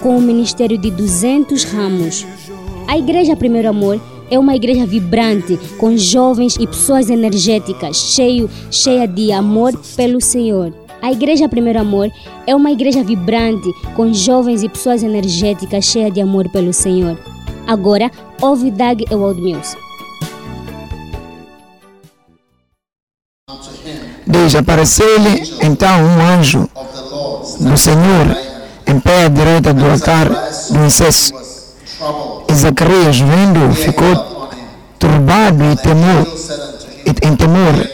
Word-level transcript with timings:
com 0.00 0.16
um 0.16 0.20
ministério 0.20 0.78
de 0.78 0.90
200 0.90 1.64
ramos. 1.64 2.26
A 2.88 2.98
Igreja 2.98 3.36
Primeiro 3.36 3.68
Amor 3.68 4.00
é 4.30 4.38
uma 4.38 4.54
igreja 4.54 4.86
vibrante, 4.86 5.58
com 5.76 5.96
jovens 5.96 6.56
e 6.56 6.66
pessoas 6.66 7.10
energéticas, 7.10 7.96
cheio, 7.96 8.48
cheia 8.70 9.06
de 9.06 9.32
amor 9.32 9.76
pelo 9.96 10.20
Senhor. 10.20 10.72
A 11.02 11.10
Igreja 11.10 11.48
Primeiro 11.48 11.80
Amor 11.80 12.10
é 12.46 12.54
uma 12.54 12.70
igreja 12.70 13.02
vibrante, 13.02 13.72
com 13.96 14.12
jovens 14.12 14.62
e 14.62 14.68
pessoas 14.68 15.02
energéticas, 15.02 15.84
cheia 15.84 16.10
de 16.10 16.20
amor 16.20 16.48
pelo 16.50 16.72
Senhor. 16.72 17.18
Agora, 17.66 18.10
ouve 18.40 18.70
Doug 18.70 19.02
Ewald 19.10 19.40
Mills. 19.40 19.76
Diz, 24.26 24.54
apareceu-lhe 24.54 25.42
então 25.62 26.02
um 26.02 26.20
anjo 26.20 26.68
do 27.60 27.76
Senhor 27.76 28.49
pé 28.98 29.26
à 29.26 29.28
direita 29.28 29.72
do 29.72 29.88
altar 29.88 30.26
do 30.70 30.84
incenso. 30.84 31.32
E 32.48 32.54
Zacarias, 32.54 33.20
vendo, 33.20 33.72
ficou 33.74 34.48
turbado 34.98 35.64
e 35.70 35.76
temor, 35.76 36.26
e, 37.06 37.26
em 37.26 37.36
temor. 37.36 37.90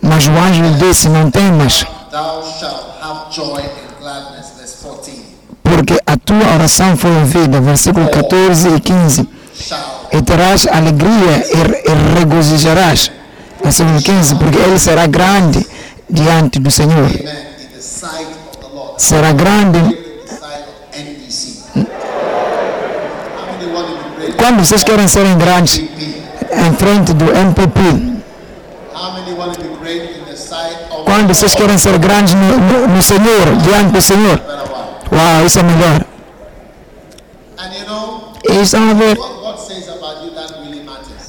Mas 0.00 0.26
o 0.26 0.30
anjo 0.30 0.78
disse, 0.78 1.08
não 1.08 1.30
temas, 1.30 1.84
porque 5.62 6.00
a 6.06 6.16
tua 6.16 6.54
oração 6.54 6.96
foi 6.96 7.14
ouvida. 7.18 7.60
Versículo 7.60 8.08
14 8.08 8.68
e 8.68 8.80
15. 8.80 9.28
E 10.12 10.22
terás 10.22 10.66
alegria 10.66 11.44
e, 11.52 11.90
e 11.90 12.18
regozijarás. 12.18 13.10
Versículo 13.62 14.00
15, 14.00 14.34
porque 14.36 14.58
ele 14.58 14.78
será 14.78 15.06
grande 15.06 15.66
diante 16.08 16.58
do 16.58 16.70
Senhor. 16.70 17.10
Será 18.96 19.32
grande. 19.32 19.78
Quando 24.36 24.64
vocês 24.64 24.82
querem 24.82 25.08
serem 25.08 25.36
grandes 25.38 25.78
em 25.78 26.72
frente 26.76 27.12
do 27.12 27.24
MPP? 27.24 27.80
Quando 31.04 31.28
vocês 31.28 31.54
querem 31.54 31.78
ser 31.78 31.98
grandes 31.98 32.34
no, 32.34 32.58
no, 32.58 32.88
no 32.88 33.02
Senhor, 33.02 33.56
diante 33.62 33.92
do 33.92 34.02
Senhor? 34.02 34.40
Uau, 35.12 35.46
isso 35.46 35.58
é 35.58 35.62
melhor. 35.62 36.04
E 38.48 38.62
estão 38.62 38.90
a 38.90 38.94
ver? 38.94 39.18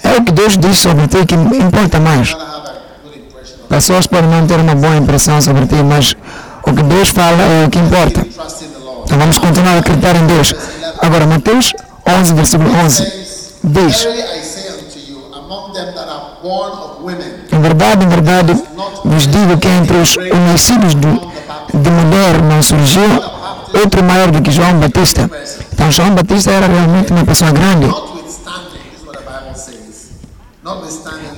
É 0.03 0.17
o 0.17 0.23
que 0.23 0.31
Deus 0.31 0.57
diz 0.57 0.77
sobre 0.79 1.07
ti 1.07 1.25
que 1.25 1.35
importa 1.35 1.99
mais. 1.99 2.35
Pessoas 3.69 4.07
podem 4.07 4.29
não 4.29 4.47
ter 4.47 4.59
uma 4.59 4.75
boa 4.75 4.95
impressão 4.95 5.41
sobre 5.41 5.65
ti, 5.65 5.75
mas 5.83 6.15
o 6.67 6.73
que 6.73 6.83
Deus 6.83 7.09
fala 7.09 7.41
é 7.41 7.65
o 7.65 7.69
que 7.69 7.79
importa. 7.79 8.25
Então 9.05 9.17
vamos 9.17 9.37
continuar 9.37 9.75
a 9.75 9.79
acreditar 9.79 10.15
em 10.15 10.27
Deus. 10.27 10.53
Agora, 11.01 11.25
Mateus 11.25 11.73
11, 12.05 12.33
versículo 12.33 12.69
11 12.69 13.27
diz: 13.63 14.07
Em 17.51 17.61
verdade, 17.61 18.05
em 18.05 18.09
verdade, 18.09 18.63
vos 19.05 19.27
digo 19.27 19.57
que 19.57 19.67
entre 19.67 19.97
os 19.97 20.17
nascidos 20.51 20.93
de, 20.95 21.81
de 21.81 21.89
mulher 21.89 22.41
não 22.41 22.61
surgiu 22.61 23.23
outro 23.73 24.03
maior 24.03 24.31
do 24.31 24.41
que 24.41 24.51
João 24.51 24.79
Batista. 24.79 25.29
Então, 25.73 25.91
João 25.91 26.15
Batista 26.15 26.51
era 26.51 26.67
realmente 26.67 27.11
uma 27.11 27.25
pessoa 27.25 27.51
grande. 27.51 27.87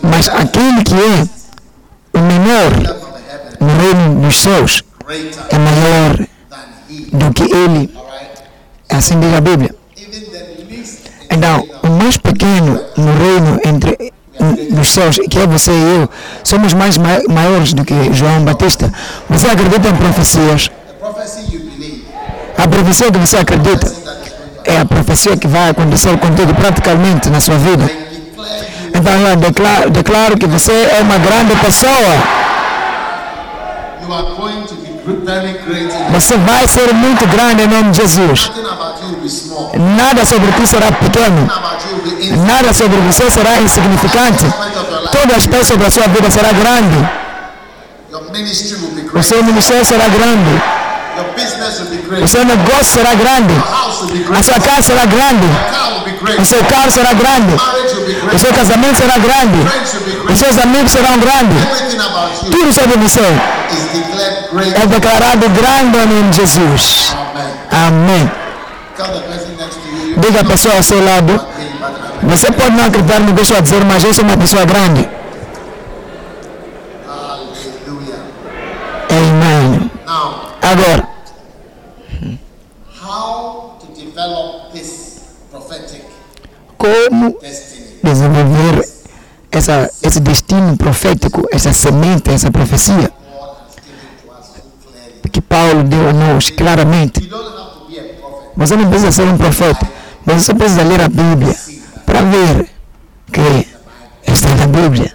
Mas 0.02 0.28
aquele 0.28 0.84
que 0.84 0.96
é 0.96 2.18
o 2.18 2.22
menor 2.22 2.72
no 3.60 3.68
reino 3.68 4.22
dos 4.22 4.42
céus 4.42 4.84
é 5.12 5.58
maior 5.58 6.28
do 7.12 7.34
que 7.34 7.44
ele. 7.44 7.90
Assim 8.90 9.20
diz 9.20 9.34
a 9.34 9.42
Bíblia. 9.42 9.76
Então, 11.32 11.68
o 11.84 11.88
mais 11.90 12.18
pequeno 12.18 12.80
no 12.96 13.12
reino 13.14 13.60
entre 13.66 14.14
dos 14.70 14.92
céus, 14.92 15.20
que 15.30 15.40
é 15.40 15.48
você 15.48 15.72
e 15.72 16.02
eu, 16.02 16.10
somos 16.44 16.74
mais 16.74 16.98
maiores 16.98 17.74
do 17.74 17.84
que 17.84 18.14
João 18.14 18.44
Batista. 18.44 18.92
Você 19.30 19.48
acredita 19.48 19.90
em 19.90 19.96
profecias? 19.96 20.70
A 22.58 22.68
profecia 22.68 23.12
que 23.12 23.18
você 23.18 23.38
acredita 23.38 23.92
é 24.66 24.80
a 24.80 24.86
profecia 24.86 25.36
que 25.38 25.48
vai 25.48 25.70
acontecer 25.70 26.18
contigo 26.20 26.54
praticamente 26.54 27.30
na 27.30 27.40
sua 27.40 27.58
vida. 27.58 27.90
Então 28.94 29.14
eu 29.28 29.36
declaro, 29.38 29.90
declaro 29.90 30.38
que 30.38 30.46
você 30.46 30.72
é 30.72 31.02
uma 31.02 31.18
grande 31.18 31.56
pessoa. 31.58 32.40
Você 36.12 36.38
vai 36.38 36.68
ser 36.68 36.94
muito 36.94 37.26
grande 37.28 37.64
em 37.64 37.68
nome 37.68 37.92
de 37.92 38.02
Jesus. 38.02 38.52
Nada 39.98 40.26
sobre 40.26 40.52
ti 40.52 40.68
será 40.68 40.92
pequeno. 40.92 41.48
Nada 42.46 42.74
sobre 42.74 42.98
você 42.98 43.30
será 43.30 43.60
insignificante. 43.60 44.46
Todo 45.12 45.36
aspecto 45.36 45.66
sobre 45.66 45.88
a 45.88 45.92
sua 45.92 46.08
vida 46.08 46.30
será 46.30 46.52
grande. 46.52 47.10
O 49.14 49.24
seu 49.24 49.44
ministério 49.44 49.86
será 49.86 50.08
grande. 50.08 50.62
O 52.24 52.28
seu 52.28 52.46
negócio 52.46 52.86
será 52.86 53.14
grande. 53.16 53.54
A 54.38 54.44
sua 54.44 54.60
casa 54.60 54.82
será 54.82 55.06
grande. 55.06 55.48
O 56.40 56.46
seu 56.46 56.64
carro 56.66 56.92
será 56.92 57.14
grande. 57.14 57.54
O 58.34 58.40
seu 58.40 58.54
casamento 58.54 58.98
será 58.98 59.18
grande. 59.18 59.60
Os 60.32 60.38
seus 60.38 60.58
amigos 60.58 60.92
serão 60.92 61.18
grandes. 61.20 61.58
Tudo 62.52 62.74
sobre 62.74 62.98
você 62.98 63.22
é 64.76 64.88
declarado 64.88 65.50
grande 65.50 65.98
em 65.98 66.06
nome 66.08 66.30
de 66.32 66.38
Jesus. 66.38 67.16
Amém. 67.72 68.32
Diga 70.18 70.42
a 70.42 70.46
pessoa 70.46 70.76
ao 70.76 70.84
seu 70.84 71.04
lado. 71.04 71.40
Você 72.24 72.52
pode 72.52 72.76
não 72.76 72.86
acreditar 72.86 73.20
no 73.20 73.34
que 73.34 73.40
eu 73.40 73.44
estou 73.44 73.58
a 73.58 73.62
dizer, 73.62 73.84
mas 73.86 74.04
eu 74.04 74.14
sou 74.14 74.26
uma 74.26 74.38
pessoa 74.38 74.66
grande. 74.66 75.08
Amém. 79.10 79.92
Agora, 80.70 81.10
como 86.78 87.40
desenvolver 88.04 88.88
essa, 89.52 89.92
esse 90.04 90.20
destino 90.20 90.78
profético, 90.78 91.48
essa 91.52 91.74
semente, 91.74 92.30
essa 92.30 92.52
profecia 92.52 93.12
que 95.32 95.42
Paulo 95.42 95.84
deu 95.86 96.08
a 96.08 96.14
nós 96.14 96.52
claramente. 96.52 97.28
Você 98.56 98.76
não 98.76 98.90
precisa 98.90 99.12
ser 99.12 99.24
um 99.24 99.38
profeta, 99.40 99.90
mas 100.24 100.44
você 100.44 100.54
precisa 100.54 100.84
ler 100.84 101.02
a 101.02 101.10
Bíblia 101.10 101.56
para 102.06 102.22
ver 102.22 102.70
que 103.34 104.32
está 104.32 104.54
na 104.56 104.68
Bíblia. 104.68 105.12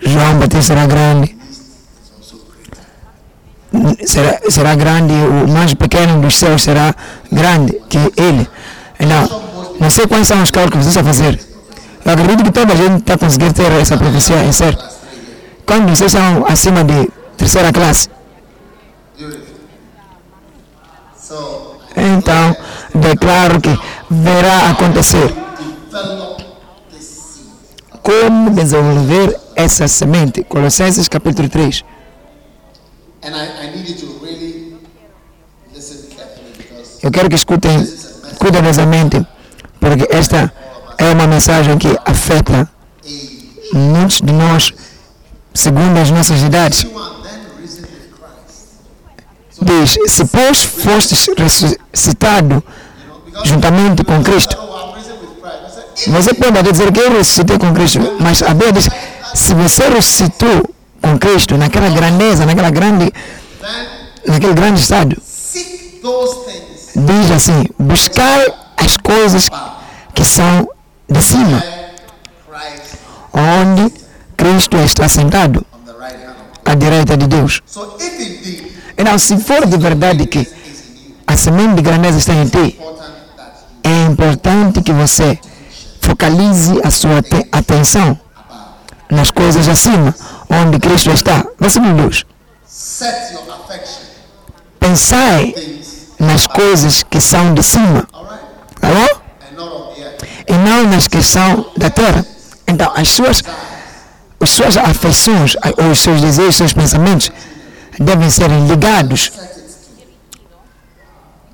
João 0.00 0.38
Batista 0.38 0.62
será 0.62 0.86
grande. 0.86 1.41
Será, 4.04 4.38
será 4.50 4.74
grande, 4.74 5.14
o 5.14 5.48
mais 5.48 5.72
pequeno 5.74 6.20
dos 6.20 6.38
céus 6.38 6.62
será 6.62 6.94
grande 7.30 7.80
que 7.88 7.98
ele. 8.16 8.46
Não, 9.00 9.42
não 9.80 9.90
sei 9.90 10.06
quais 10.06 10.28
são 10.28 10.42
os 10.42 10.50
cálculos 10.50 10.86
está 10.86 11.00
a 11.00 11.04
fazer. 11.04 11.40
Eu 12.04 12.12
acredito 12.12 12.44
que 12.44 12.50
toda 12.50 12.72
a 12.72 12.76
gente 12.76 13.00
está 13.00 13.16
conseguindo 13.16 13.54
ter 13.54 13.70
essa 13.72 13.96
profecia 13.96 14.44
em 14.44 14.52
certo. 14.52 14.84
Quando 15.64 15.88
vocês 15.88 16.12
são 16.12 16.44
acima 16.46 16.84
de 16.84 17.08
terceira 17.36 17.72
classe. 17.72 18.08
Então, 21.96 22.56
declaro 22.94 23.60
que 23.60 23.78
verá 24.10 24.70
acontecer. 24.70 25.32
Como 28.02 28.50
desenvolver 28.50 29.38
essa 29.54 29.86
semente? 29.86 30.42
Colossenses 30.44 31.08
capítulo 31.08 31.48
3. 31.48 31.84
Eu 37.02 37.10
quero 37.10 37.28
que 37.28 37.36
escutem 37.36 37.86
cuidadosamente, 38.38 39.24
porque 39.78 40.08
esta 40.10 40.52
é 40.98 41.10
uma 41.12 41.26
mensagem 41.26 41.78
que 41.78 41.96
afeta 42.04 42.68
muitos 43.72 44.20
de 44.20 44.32
nós 44.32 44.72
segundo 45.54 45.98
as 45.98 46.10
nossas 46.10 46.42
idades. 46.42 46.86
diz: 49.60 49.96
Se 50.06 50.24
pois 50.24 50.62
fostes 50.62 51.28
ressuscitado 51.36 52.62
juntamente 53.44 54.02
com 54.04 54.22
Cristo, 54.22 54.56
você 56.08 56.34
pode 56.34 56.62
dizer 56.62 56.92
que 56.92 57.00
eu 57.00 57.12
ressuscitei 57.12 57.58
com 57.58 57.72
Cristo, 57.72 58.00
mas 58.18 58.42
a 58.42 58.54
Bíblia 58.54 58.72
diz: 58.72 58.88
se 59.34 59.54
você 59.54 59.88
ressuscitou 59.88 60.74
com 61.02 61.18
Cristo 61.18 61.58
naquela 61.58 61.90
grandeza, 61.90 62.46
naquela 62.46 62.70
grande, 62.70 63.12
naquele 64.26 64.54
grande 64.54 64.80
estado, 64.80 65.20
diz 66.94 67.30
assim: 67.30 67.64
buscar 67.78 68.40
as 68.76 68.96
coisas 68.96 69.48
que 70.14 70.24
são 70.24 70.68
de 71.10 71.22
cima, 71.22 71.62
onde 73.32 73.92
Cristo 74.36 74.76
está 74.78 75.08
sentado 75.08 75.66
à 76.64 76.74
direita 76.74 77.16
de 77.16 77.26
Deus. 77.26 77.60
Então, 78.96 79.18
se 79.18 79.36
for 79.38 79.66
de 79.66 79.76
verdade 79.76 80.26
que 80.26 80.46
a 81.26 81.36
semente 81.36 81.74
de 81.74 81.82
grandeza 81.82 82.18
está 82.18 82.34
em 82.34 82.46
ti, 82.46 82.78
é 83.82 84.04
importante 84.04 84.80
que 84.82 84.92
você 84.92 85.38
focalize 86.00 86.80
a 86.84 86.90
sua 86.90 87.18
atenção 87.50 88.18
nas 89.10 89.30
coisas 89.30 89.68
acima, 89.68 90.14
onde 90.52 90.78
Cristo 90.78 91.10
está. 91.10 91.46
Versículo 91.58 91.94
2. 91.94 92.24
Pensai 94.78 95.54
nas 96.18 96.46
coisas 96.46 97.02
que 97.02 97.20
são 97.20 97.54
de 97.54 97.62
cima, 97.62 98.06
tá 98.80 98.88
bom? 98.88 99.22
E 100.48 100.52
não 100.52 100.84
nas 100.84 101.08
que 101.08 101.22
são 101.22 101.66
da 101.76 101.88
terra. 101.90 102.24
Então, 102.66 102.92
as 102.94 103.08
suas, 103.08 103.42
as 104.40 104.50
suas 104.50 104.76
afeições, 104.76 105.56
os 105.90 105.98
seus 105.98 106.20
desejos, 106.20 106.50
os 106.50 106.56
seus 106.56 106.72
pensamentos 106.72 107.32
devem 107.98 108.30
ser 108.30 108.48
ligados, 108.48 109.32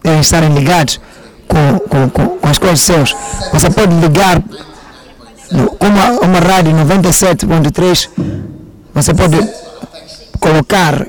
devem 0.03 0.21
estar 0.21 0.41
ligados 0.41 1.01
com, 1.47 1.79
com, 1.79 2.11
com, 2.11 2.39
com 2.39 2.49
as 2.49 2.59
coisas 2.59 2.81
seus. 2.81 3.17
Você 3.53 3.71
pode 3.71 3.95
ligar 3.95 4.43
uma, 5.81 6.11
uma 6.21 6.39
rádio 6.39 6.73
97.3, 6.73 8.09
você 9.03 9.15
pode 9.15 9.39
colocar 10.41 11.07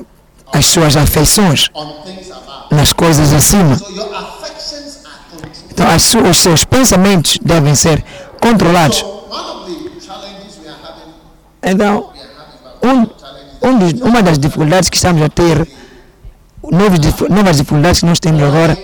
as 0.52 0.66
suas 0.66 0.96
afeições 0.96 1.68
nas 2.70 2.92
coisas 2.92 3.32
acima. 3.32 3.76
Então, 5.70 5.88
as, 5.88 6.14
os 6.14 6.38
seus 6.38 6.64
pensamentos 6.64 7.38
devem 7.42 7.74
ser 7.74 8.04
controlados. 8.40 9.04
Então, 11.62 12.10
um, 12.82 13.00
um 13.68 14.08
uma 14.08 14.22
das 14.22 14.38
dificuldades 14.38 14.88
que 14.88 14.96
estamos 14.96 15.22
a 15.22 15.28
ter, 15.28 15.68
novas 17.28 17.56
dificuldades 17.56 18.00
que 18.00 18.06
nós 18.06 18.20
temos 18.20 18.42
agora, 18.42 18.78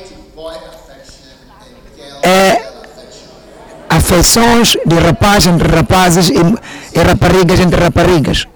é 2.23 2.67
afeições 3.89 4.77
de 4.85 4.99
rapazes 4.99 5.47
entre 5.47 5.69
rapazes 5.69 6.29
e, 6.29 6.35
e 6.35 7.03
raparigas 7.03 7.61
entre 7.61 7.81
raparigas. 7.81 8.47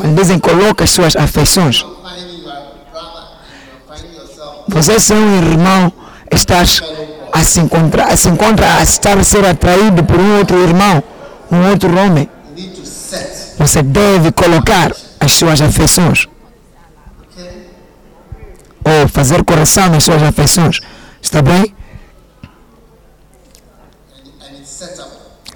Quando 0.00 0.16
dizem 0.16 0.38
coloca 0.38 0.84
as 0.84 0.90
suas 0.90 1.14
afeições, 1.14 1.84
você 4.66 4.98
ser 4.98 5.12
um 5.12 5.36
irmão, 5.36 5.92
estás 6.32 6.80
a 7.30 7.44
se 7.44 7.60
encontrar, 7.60 8.06
a 8.08 8.16
se 8.16 8.28
encontra 8.28 8.76
a 8.78 8.82
estar 8.82 9.18
a 9.18 9.22
ser 9.22 9.44
atraído 9.44 10.02
por 10.02 10.18
um 10.18 10.38
outro 10.38 10.56
irmão, 10.58 11.02
um 11.52 11.68
outro 11.68 11.94
homem. 11.98 12.30
Você 13.58 13.82
deve 13.82 14.32
colocar 14.32 14.90
as 15.20 15.32
suas 15.32 15.60
afeições. 15.60 16.26
Ou 18.82 19.06
fazer 19.06 19.44
correção 19.44 19.90
nas 19.90 20.04
suas 20.04 20.22
afeições. 20.22 20.80
Está 21.20 21.42
bem? 21.42 21.74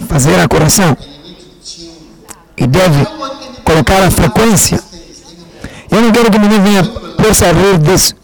Fazer 0.06 0.38
a 0.38 0.46
correção. 0.46 0.94
E 2.58 2.66
deve 2.66 3.06
colocar 3.64 4.02
a 4.02 4.10
frequência. 4.10 4.78
Eu 5.90 6.02
não 6.02 6.12
quero 6.12 6.30
que 6.30 6.38
ninguém 6.38 6.60
venha 6.60 6.84
possa 6.84 7.46
rir 7.52 7.78
disso. 7.78 8.14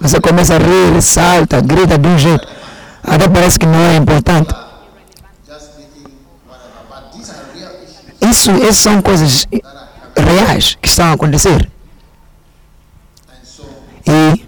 Você 0.00 0.20
começa 0.20 0.54
a 0.54 0.58
rir, 0.58 1.00
salta, 1.00 1.60
grita 1.60 1.96
de 1.96 2.06
um 2.06 2.18
jeito. 2.18 2.46
Até 3.02 3.28
parece 3.28 3.58
que 3.58 3.66
não 3.66 3.78
é 3.78 3.96
importante. 3.96 4.54
Isso, 8.30 8.50
essas 8.50 8.76
são 8.76 9.02
coisas 9.02 9.46
reais 10.16 10.76
que 10.80 10.88
estão 10.88 11.06
a 11.06 11.12
acontecer. 11.12 11.70
E 14.06 14.44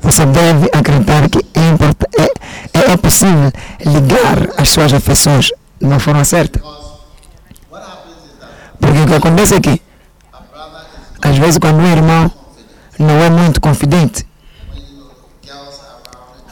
você 0.00 0.24
deve 0.26 0.66
acreditar 0.72 1.28
que 1.28 1.38
é, 1.54 2.78
é, 2.78 2.92
é 2.92 2.96
possível 2.96 3.52
ligar 3.84 4.48
as 4.56 4.68
suas 4.68 4.92
afeições 4.92 5.50
de 5.80 5.86
uma 5.86 5.98
forma 5.98 6.24
certa. 6.24 6.60
Porque 8.86 9.00
o 9.00 9.06
que 9.06 9.14
acontece 9.14 9.54
é 9.56 9.60
que, 9.60 9.82
às 11.20 11.36
vezes, 11.36 11.58
quando 11.58 11.80
um 11.80 11.90
irmão 11.90 12.30
não 12.98 13.18
é 13.20 13.28
muito 13.28 13.60
confidente, 13.60 14.24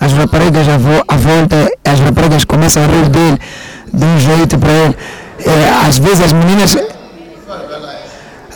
as 0.01 0.13
raparigas 0.13 0.69
à 0.69 0.77
volta, 0.77 1.71
as 1.85 2.01
raparigas 2.01 2.45
começam 2.45 2.83
a 2.83 2.87
rir 2.87 3.09
dele 3.09 3.39
de 3.93 4.05
um 4.05 4.19
jeito 4.19 4.59
para 4.59 4.73
ele. 4.73 4.97
É, 5.47 5.87
às 5.87 5.99
vezes 5.99 6.23
as 6.23 6.33
meninas 6.33 6.77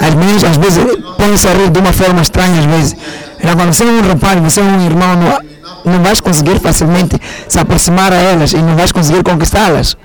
as 0.00 0.14
meninas 0.14 0.44
às 0.44 0.56
vezes 0.56 0.84
põem-se 1.16 1.48
a 1.48 1.52
rir 1.52 1.70
de 1.70 1.78
uma 1.78 1.92
forma 1.92 2.20
estranha 2.20 2.58
às 2.58 2.64
vezes. 2.66 2.96
Então, 3.38 3.54
quando 3.56 3.72
você 3.72 3.84
é 3.84 3.86
um 3.86 4.08
rapaz, 4.08 4.40
você 4.40 4.60
é 4.60 4.64
um 4.64 4.84
irmão, 4.84 5.16
não, 5.16 5.92
não 5.92 6.02
vais 6.02 6.20
conseguir 6.20 6.58
facilmente 6.58 7.16
se 7.48 7.58
aproximar 7.58 8.12
a 8.12 8.16
elas 8.16 8.52
e 8.52 8.58
não 8.58 8.74
vais 8.74 8.90
conseguir 8.90 9.22
conquistá-las. 9.22 9.96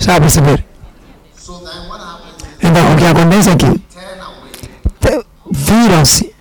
Sabe 0.00 0.20
perceber? 0.22 0.73
Que 3.04 3.10
acontece 3.10 3.50
que 3.56 5.26
viram-se 5.50 6.34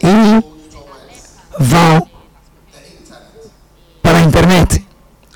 e 0.00 0.44
vão 1.58 2.08
para 4.00 4.18
a 4.18 4.20
internet. 4.20 4.86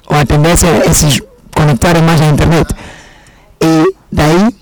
Ou 0.07 0.17
a 0.17 0.25
tendência 0.25 0.69
é 0.69 0.93
se 0.93 1.21
conectarem 1.53 2.01
mais 2.01 2.21
à 2.21 2.27
internet. 2.27 2.73
E 3.61 3.93
daí 4.13 4.55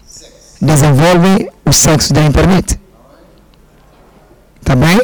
desenvolvem 0.58 1.50
o 1.66 1.72
sexo 1.74 2.14
da 2.14 2.22
internet. 2.22 2.80
Tá 4.64 4.74
bem? 4.74 5.02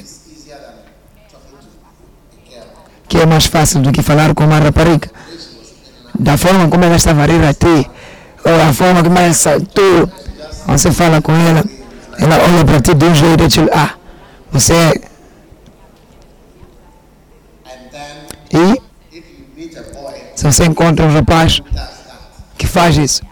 Que 3.06 3.18
é 3.18 3.26
mais 3.26 3.44
fácil 3.44 3.82
do 3.82 3.92
que 3.92 4.00
falar 4.00 4.34
com 4.34 4.44
uma 4.44 4.58
rapariga. 4.58 5.10
Da 6.18 6.38
forma 6.38 6.68
como 6.68 6.86
ela 6.86 6.96
está 6.96 7.10
a 7.10 7.26
rir 7.26 7.44
a 7.44 7.52
ti, 7.52 7.90
ou 8.46 8.62
a 8.62 8.72
forma 8.72 9.02
como 9.02 9.18
ela 9.18 9.34
você 10.78 10.92
fala 10.92 11.20
com 11.20 11.32
ela, 11.32 11.64
ela 12.18 12.36
olha 12.44 12.64
para 12.64 12.80
ti 12.80 12.94
de 12.94 13.04
um 13.04 13.14
jeito 13.14 13.44
e 13.44 13.48
diz, 13.48 13.58
ah, 13.72 13.94
você 14.52 14.74
é. 14.74 15.10
E 18.52 18.82
se 20.34 20.44
você 20.44 20.64
encontra 20.64 21.06
um 21.06 21.12
rapaz 21.12 21.60
que 22.56 22.66
faz 22.66 22.96
isso, 22.96 23.22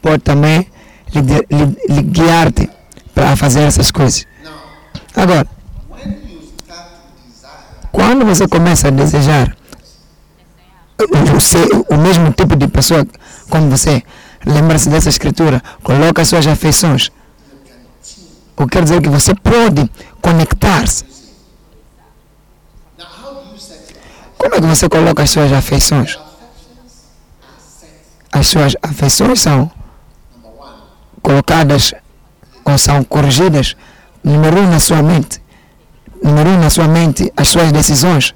pode 0.00 0.22
também 0.22 0.66
lhe, 1.12 2.02
guiar-te 2.02 2.70
para 3.14 3.36
fazer 3.36 3.62
essas 3.62 3.90
coisas. 3.90 4.26
Agora, 5.14 5.46
quando 7.90 8.24
você 8.24 8.46
começa 8.46 8.88
a 8.88 8.90
desejar 8.90 9.56
o 11.90 11.96
mesmo 11.96 12.32
tipo 12.32 12.56
de 12.56 12.68
pessoa 12.68 13.06
como 13.50 13.68
você, 13.70 14.02
lembra-se 14.48 14.88
dessa 14.88 15.10
escritura, 15.10 15.62
coloca 15.82 16.22
as 16.22 16.28
suas 16.28 16.46
afeições. 16.46 17.10
O 18.56 18.64
que 18.64 18.72
quer 18.72 18.82
dizer 18.82 19.02
que 19.02 19.08
você 19.08 19.34
pode 19.34 19.88
conectar-se. 20.20 21.04
Como 24.36 24.54
é 24.54 24.60
que 24.60 24.66
você 24.66 24.88
coloca 24.88 25.22
as 25.22 25.30
suas 25.30 25.52
afeições? 25.52 26.18
As 28.32 28.46
suas 28.46 28.74
afeições 28.82 29.40
são 29.40 29.70
colocadas 31.22 31.92
ou 32.64 32.78
são 32.78 33.04
corrigidas, 33.04 33.76
número 34.24 34.60
um 34.60 34.70
na 34.70 34.80
sua 34.80 35.02
mente, 35.02 35.42
número 36.22 36.50
um 36.50 36.58
na 36.58 36.70
sua 36.70 36.88
mente, 36.88 37.32
as 37.36 37.48
suas 37.48 37.70
decisões. 37.70 38.34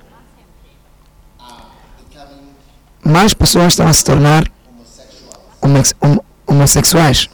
Mais 3.04 3.34
pessoas 3.34 3.68
estão 3.68 3.88
a 3.88 3.92
se 3.92 4.04
tornar 4.04 4.44
homossexuais. 6.46 7.28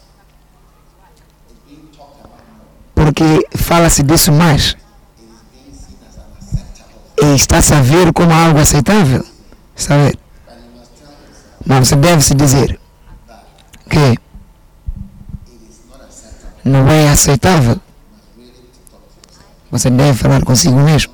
Porque 2.94 3.46
fala-se 3.56 4.02
disso 4.02 4.32
mais. 4.32 4.76
E 7.20 7.34
está-se 7.34 7.74
a 7.74 7.80
ver 7.80 8.12
como 8.12 8.32
algo 8.32 8.58
aceitável. 8.58 9.24
Sabe? 9.74 10.18
Mas 11.64 11.88
você 11.88 11.96
deve 11.96 12.22
se 12.22 12.34
dizer 12.34 12.78
que 13.88 14.18
não 16.64 16.88
é 16.88 17.08
aceitável. 17.08 17.80
Você 19.70 19.90
deve 19.90 20.16
falar 20.16 20.42
consigo 20.44 20.78
mesmo. 20.80 21.12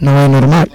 Não 0.00 0.16
é 0.16 0.28
normal. 0.28 0.66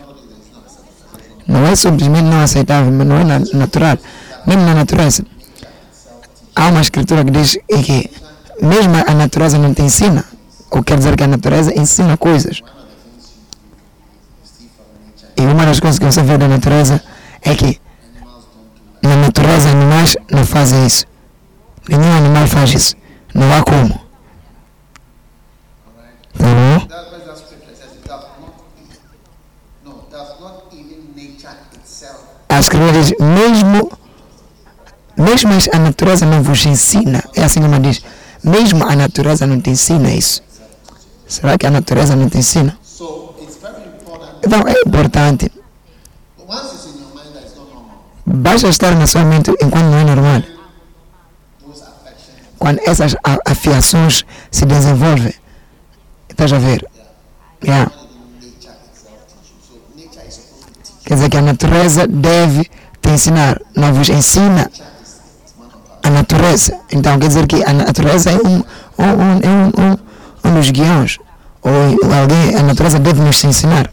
Não 1.48 1.66
é 1.66 1.76
simplesmente 1.76 2.26
não 2.26 2.42
aceitável, 2.42 2.92
mas 2.92 3.08
não 3.08 3.18
é 3.18 3.24
natural. 3.58 3.98
Mesmo 4.46 4.64
na 4.64 4.76
natureza. 4.76 5.26
Há 6.60 6.68
uma 6.68 6.82
escritura 6.82 7.24
que 7.24 7.32
diz 7.32 7.58
que 7.86 8.12
mesmo 8.62 8.94
a 9.08 9.14
natureza 9.14 9.58
não 9.58 9.74
te 9.74 9.82
ensina. 9.82 10.26
Ou 10.70 10.84
quer 10.84 10.98
dizer 10.98 11.16
que 11.16 11.24
a 11.24 11.28
natureza 11.28 11.74
ensina 11.74 12.18
coisas. 12.18 12.62
E 15.38 15.42
uma 15.42 15.66
das 15.66 15.80
coisas 15.80 15.98
que 15.98 16.06
você 16.06 16.22
vê 16.22 16.38
da 16.38 16.50
natureza 16.50 17.02
é 17.42 17.56
que 17.56 17.80
na 19.02 19.16
natureza 19.16 19.70
animais 19.70 20.18
não 20.30 20.46
fazem 20.46 20.86
isso. 20.86 21.06
Nenhum 21.88 22.18
animal 22.18 22.46
faz 22.46 22.74
isso. 22.74 22.96
Não 23.34 23.54
há 23.54 23.64
como. 23.64 23.94
Tá 26.38 26.46
bom? 26.46 26.88
A 32.50 32.60
escritura 32.60 32.92
diz, 32.92 33.14
mesmo, 33.18 33.90
mesmo 35.20 35.52
a 35.74 35.80
natureza 35.80 36.26
não 36.26 36.42
vos 36.42 36.66
ensina. 36.66 37.22
É 37.36 37.44
assim 37.44 37.62
como 37.62 37.78
diz. 37.80 38.02
Mesmo 38.42 38.88
a 38.88 38.96
natureza 38.96 39.46
não 39.46 39.60
te 39.60 39.70
ensina 39.70 40.10
isso. 40.12 40.42
Será 41.28 41.58
que 41.58 41.68
a 41.68 41.70
natureza 41.70 42.16
não 42.16 42.30
te 42.30 42.38
ensina? 42.38 42.78
Então 44.42 44.66
é 44.66 44.76
importante. 44.88 45.52
Basta 48.26 48.70
estar 48.70 48.96
na 48.96 49.08
sua 49.08 49.26
mente 49.26 49.52
enquanto 49.62 49.86
não 49.86 49.98
é 49.98 50.04
normal. 50.06 50.44
Quando 52.58 52.80
essas 52.86 53.16
afiações 53.46 54.26
se 54.50 54.66
desenvolvem. 54.66 55.34
Estás 56.30 56.54
a 56.54 56.60
ver? 56.60 56.88
Yeah. 57.62 57.92
Quer 61.04 61.16
dizer 61.16 61.30
que 61.30 61.38
a 61.38 61.42
natureza 61.42 62.08
deve 62.08 62.70
te 63.02 63.10
ensinar, 63.10 63.60
não 63.76 63.94
vos 63.94 64.08
ensina 64.10 64.70
a 66.10 66.12
natureza. 66.12 66.78
Então 66.92 67.18
quer 67.20 67.28
dizer 67.28 67.48
que 67.48 67.64
a 67.64 67.74
natureza 67.74 68.32
é 68.32 68.36
um, 68.36 68.64
um, 68.98 69.12
um, 69.50 69.92
um, 69.94 70.50
um 70.50 70.54
dos 70.54 70.70
guiões. 70.72 71.20
Ou 71.62 71.72
alguém, 72.22 72.56
a 72.56 72.64
natureza 72.64 73.00
deve 73.00 73.22
nos 73.22 73.44
ensinar. 73.44 73.92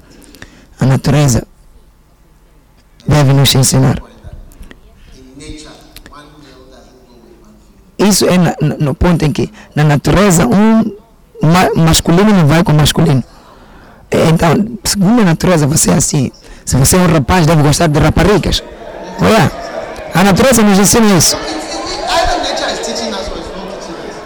A 0.81 0.87
natureza 0.87 1.47
deve 3.07 3.33
nos 3.33 3.55
ensinar. 3.55 4.03
Isso 7.99 8.27
é 8.27 8.37
na, 8.37 8.55
no 8.79 8.95
ponto 8.95 9.25
em 9.25 9.33
que 9.33 9.51
na 9.75 9.85
natureza 9.85 10.47
um 10.47 10.85
masculino 11.77 12.33
não 12.33 12.47
vai 12.47 12.63
com 12.63 12.73
masculino. 12.73 13.25
Então, 14.11 14.79
segundo 14.85 15.23
a 15.23 15.25
natureza, 15.25 15.67
você 15.67 15.91
é 15.91 15.95
assim. 15.95 16.31
Se 16.65 16.77
você 16.77 16.97
é 16.97 17.01
um 17.01 17.07
rapaz, 17.07 17.47
deve 17.47 17.63
gostar 17.63 17.89
de 17.89 17.99
raparigas. 17.99 18.63
Olha, 19.21 19.51
a 20.15 20.25
natureza 20.25 20.63
nos 20.63 20.79
ensina 20.79 21.07
isso. 21.17 21.37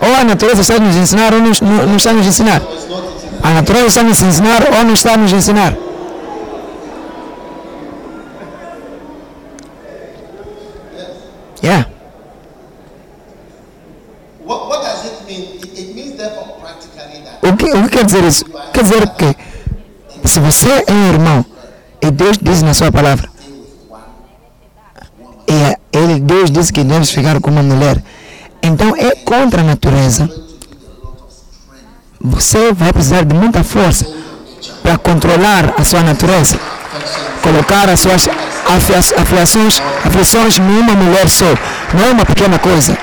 Ou 0.00 0.14
a 0.14 0.24
natureza 0.24 0.60
está 0.62 0.78
nos 0.78 0.96
ensinar 0.96 1.32
ou 1.34 1.40
não, 1.40 1.50
não 1.86 1.96
está 1.96 2.12
nos 2.12 2.26
ensinar. 2.26 2.62
A 3.42 3.50
natureza 3.50 3.86
está 3.86 4.02
nos 4.02 4.20
ensinar 4.22 4.62
ou 4.72 4.84
não 4.84 4.94
está 4.94 5.16
nos 5.16 5.32
ensinar. 5.32 5.74
Yeah. 11.62 11.86
O 17.42 17.56
que, 17.56 17.64
o 17.64 17.82
que 17.84 17.88
quer 17.88 18.04
dizer 18.04 18.24
isso? 18.24 18.44
Quer 18.72 18.82
dizer 18.82 19.08
que 19.10 19.36
se 20.28 20.40
você 20.40 20.84
é 20.86 20.92
um 20.92 21.08
irmão 21.08 21.44
e 22.00 22.10
Deus 22.10 22.38
diz 22.40 22.62
na 22.62 22.74
sua 22.74 22.90
palavra, 22.90 23.28
e 25.46 25.96
ele, 25.96 26.20
Deus 26.20 26.50
diz 26.50 26.70
que 26.70 26.84
deves 26.84 27.10
ficar 27.10 27.40
com 27.40 27.50
uma 27.50 27.62
mulher, 27.62 28.02
então 28.62 28.94
é 28.96 29.14
contra 29.16 29.60
a 29.60 29.64
natureza. 29.64 30.28
Você 32.20 32.72
vai 32.72 32.92
precisar 32.92 33.24
de 33.24 33.34
muita 33.34 33.64
força 33.64 34.06
para 34.82 34.98
controlar 34.98 35.74
a 35.78 35.84
sua 35.84 36.02
natureza, 36.02 36.58
colocar 37.42 37.88
as 37.88 38.00
suas 38.00 38.28
aflições, 39.16 39.80
aflições 40.04 40.58
numa 40.58 40.94
mulher 40.94 41.28
só. 41.28 41.46
Não 41.94 42.04
é 42.04 42.10
uma 42.10 42.26
pequena 42.26 42.58
coisa. 42.58 42.96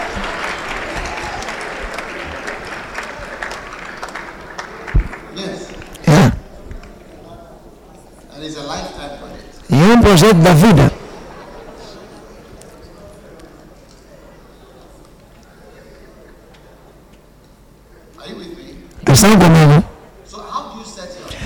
um 9.97 10.01
projeto 10.01 10.35
da 10.35 10.53
vida. 10.53 10.91
Estão 19.17 19.31
comigo? 19.31 19.83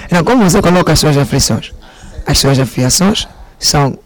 Então, 0.08 0.24
como 0.26 0.44
você 0.44 0.62
coloca 0.62 0.92
as 0.92 1.00
suas 1.00 1.16
aflições? 1.16 1.72
As 2.26 2.38
suas 2.38 2.60
aflições 2.60 3.30
são 3.58 3.98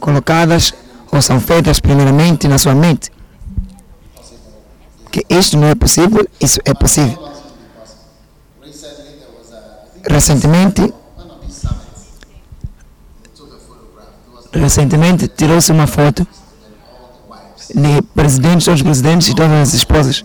colocadas 0.00 0.74
ou 1.12 1.22
são 1.22 1.40
feitas 1.40 1.78
primeiramente 1.78 2.48
na 2.48 2.58
sua 2.58 2.74
mente. 2.74 3.12
Que 5.12 5.24
isto 5.28 5.56
não 5.56 5.68
é 5.68 5.76
possível, 5.76 6.26
isso 6.40 6.58
é 6.64 6.74
possível. 6.74 7.16
Recentemente, 10.10 10.92
recentemente 14.52 15.28
tirou-se 15.28 15.70
uma 15.70 15.86
foto 15.86 16.26
de 17.72 18.02
presidentes, 18.16 18.64
todos 18.64 18.80
os 18.80 18.84
presidentes 18.84 19.28
e 19.28 19.34
todas 19.36 19.68
as 19.68 19.74
esposas. 19.74 20.24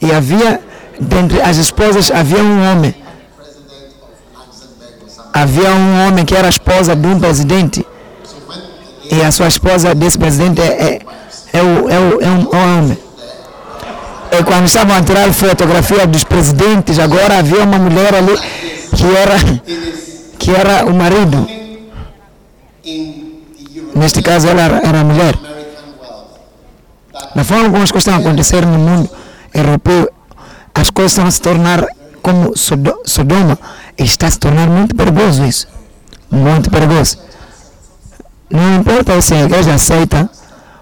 E 0.00 0.10
havia, 0.12 0.69
dentre 1.00 1.40
as 1.40 1.56
esposas, 1.56 2.10
havia 2.10 2.42
um 2.42 2.70
homem. 2.70 2.94
Havia 5.32 5.70
um 5.70 6.06
homem 6.06 6.24
que 6.24 6.34
era 6.34 6.46
a 6.46 6.50
esposa 6.50 6.94
de 6.94 7.06
um 7.06 7.18
presidente. 7.18 7.86
E 9.10 9.22
a 9.22 9.32
sua 9.32 9.48
esposa 9.48 9.94
desse 9.94 10.18
presidente 10.18 10.60
é, 10.60 10.64
é, 10.64 11.00
é, 11.52 11.62
o, 11.62 11.88
é, 11.88 11.98
o, 11.98 12.20
é 12.20 12.28
um 12.28 12.48
homem. 12.54 12.98
E 14.32 14.44
quando 14.44 14.66
estavam 14.66 14.96
a 14.96 15.02
tirar 15.02 15.32
fotografia 15.32 16.06
dos 16.06 16.22
presidentes, 16.22 16.98
agora 16.98 17.38
havia 17.38 17.64
uma 17.64 17.78
mulher 17.78 18.14
ali 18.14 18.36
que 18.96 19.16
era, 19.16 19.36
que 20.38 20.50
era 20.50 20.86
o 20.86 20.94
marido. 20.94 21.48
Neste 23.94 24.22
caso, 24.22 24.46
ela 24.48 24.62
era 24.62 25.04
mulher. 25.04 25.34
Na 27.34 27.44
forma 27.44 27.70
como 27.70 27.82
as 27.82 27.90
coisas 27.90 28.06
estão 28.06 28.14
a 28.14 28.18
acontecer 28.18 28.64
no 28.64 28.78
mundo 28.78 29.10
europeu, 29.52 30.08
as 30.74 30.90
coisas 30.90 31.18
a 31.18 31.30
se 31.30 31.40
tornar 31.40 31.86
como 32.22 32.52
Sodoma. 32.56 33.58
Está 33.96 34.30
se 34.30 34.38
tornar 34.38 34.66
muito 34.68 34.94
perigoso 34.94 35.44
isso. 35.44 35.66
Muito 36.30 36.70
perigoso. 36.70 37.18
Não 38.50 38.76
importa 38.76 39.20
se 39.20 39.34
a 39.34 39.44
igreja 39.44 39.74
aceita, 39.74 40.28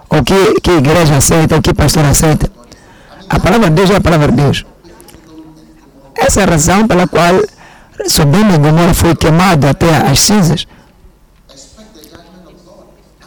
ou 0.08 0.22
que, 0.22 0.60
que 0.60 0.70
igreja 0.70 1.16
aceita, 1.16 1.56
ou 1.56 1.62
que 1.62 1.74
pastor 1.74 2.04
aceita. 2.04 2.50
A 3.28 3.38
palavra 3.38 3.68
de 3.68 3.76
Deus 3.76 3.90
é 3.90 3.96
a 3.96 4.00
palavra 4.00 4.28
de 4.28 4.36
Deus. 4.36 4.64
Essa 6.14 6.40
é 6.40 6.44
a 6.44 6.46
razão 6.46 6.86
pela 6.86 7.06
qual 7.06 7.34
Sodoma 8.06 8.54
e 8.54 8.58
Gomorra 8.58 8.94
foi 8.94 9.14
queimado 9.14 9.66
até 9.66 9.96
as 9.96 10.20
cinzas. 10.20 10.66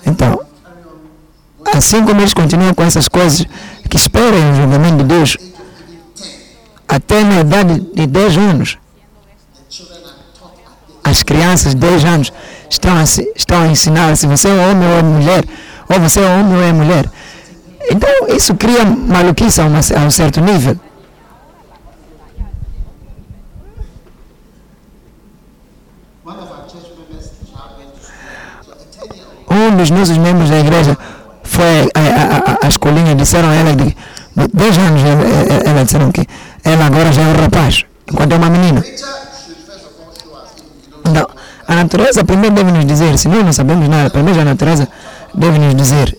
Então, 0.05 0.41
assim 1.73 2.03
como 2.03 2.21
eles 2.21 2.33
continuam 2.33 2.73
com 2.73 2.83
essas 2.83 3.07
coisas, 3.07 3.45
que 3.89 3.97
esperem 3.97 4.51
o 4.51 4.55
julgamento 4.55 4.97
de 4.97 5.03
Deus, 5.03 5.37
até 6.91 7.23
na 7.23 7.39
idade 7.39 7.79
de 7.79 8.05
10 8.05 8.37
anos, 8.37 8.77
as 11.01 11.23
crianças 11.23 11.73
de 11.73 11.79
10 11.79 12.03
anos 12.03 12.33
estão 12.69 12.97
a, 12.97 13.03
estão 13.03 13.61
a 13.61 13.67
ensinar 13.67 14.15
se 14.17 14.27
você 14.27 14.49
é 14.49 14.67
homem 14.67 14.89
ou 14.89 14.97
é 14.97 15.01
mulher, 15.01 15.43
ou 15.89 15.99
você 16.01 16.19
é 16.19 16.27
homem 16.27 16.57
ou 16.57 16.63
é 16.63 16.73
mulher. 16.73 17.09
Então, 17.89 18.09
isso 18.27 18.53
cria 18.55 18.83
maluquice 18.83 19.61
a, 19.61 19.65
uma, 19.65 19.79
a 19.79 19.99
um 20.05 20.11
certo 20.11 20.41
nível. 20.41 20.77
um 29.49 29.75
dos 29.75 29.91
nossos 29.91 30.17
membros 30.17 30.49
da 30.49 30.59
igreja 30.59 30.97
foi 31.43 31.89
à 32.63 32.67
escolinha, 32.67 33.13
disseram 33.15 33.49
a 33.49 33.53
ela 33.55 33.75
de 33.75 33.95
10 34.53 34.77
anos, 34.77 35.01
ela, 35.03 35.69
ela 35.69 35.83
disseram 35.83 36.11
que 36.11 36.25
ela 36.63 36.85
agora 36.85 37.11
já 37.11 37.21
é 37.21 37.27
um 37.27 37.35
rapaz, 37.35 37.85
enquanto 38.07 38.31
é 38.33 38.37
uma 38.37 38.49
menina. 38.49 38.83
Então, 41.05 41.27
a 41.67 41.75
natureza 41.75 42.23
primeiro 42.23 42.55
deve 42.55 42.71
nos 42.71 42.85
dizer, 42.85 43.17
se 43.17 43.27
nós 43.27 43.43
não 43.43 43.53
sabemos 43.53 43.87
nada, 43.87 44.09
primeiro 44.09 44.39
a 44.39 44.45
natureza 44.45 44.87
deve 45.33 45.59
nos 45.59 45.75
dizer. 45.75 46.17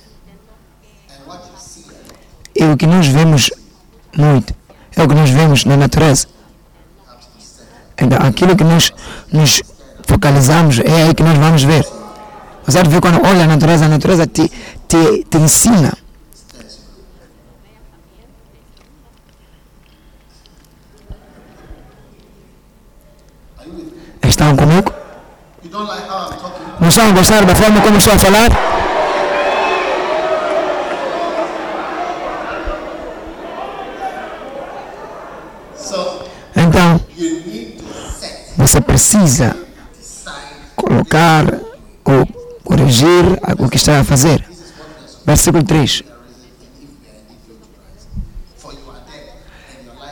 E 2.54 2.64
o 2.64 2.76
que 2.76 2.87
nós 2.87 3.06
vemos 3.06 3.50
muito 4.16 4.54
é 4.96 5.02
o 5.02 5.08
que 5.08 5.14
nós 5.14 5.30
vemos 5.30 5.64
na 5.64 5.76
natureza. 5.76 6.26
Então, 7.99 8.18
aquilo 8.26 8.56
que 8.56 8.64
nós 8.64 8.92
nos 9.32 9.62
focalizamos 10.06 10.78
é 10.80 11.04
aí 11.04 11.14
que 11.14 11.22
nós 11.22 11.38
vamos 11.38 11.62
ver. 11.62 11.87
Você 12.66 12.78
vai 12.82 12.88
ver 12.88 13.00
quando 13.00 13.25
olha 13.25 13.44
a 13.44 13.46
natureza, 13.46 13.87
a 13.87 13.88
natureza 13.88 14.26
te, 14.26 14.50
te, 14.88 15.25
te 15.28 15.38
ensina. 15.38 15.92
Estão 24.42 24.56
comigo? 24.56 24.92
Não 26.80 26.88
estão 26.88 27.08
a 27.08 27.12
gostar 27.12 27.44
da 27.44 27.54
forma 27.54 27.80
como 27.80 27.96
estou 27.96 28.12
a 28.12 28.18
falar? 28.18 28.49
Então, 36.56 37.00
você 38.56 38.80
precisa 38.80 39.56
colocar 40.75 41.44
ou 42.04 42.26
corrigir 42.64 43.25
o 43.61 43.68
que 43.68 43.76
está 43.76 44.00
a 44.00 44.04
fazer. 44.04 44.44
Versículo 45.25 45.62
3. 45.62 46.02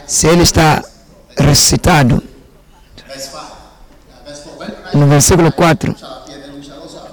Se 0.06 0.28
ele 0.28 0.42
está 0.42 0.84
ressuscitado, 1.36 2.22
no 4.94 5.06
versículo 5.06 5.52
4, 5.52 5.94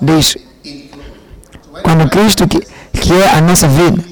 diz: 0.01 0.37
Quando 1.83 2.09
Cristo, 2.09 2.47
que, 2.47 2.59
que 2.93 3.13
é 3.13 3.29
a 3.29 3.41
nossa 3.41 3.67
vida, 3.67 4.03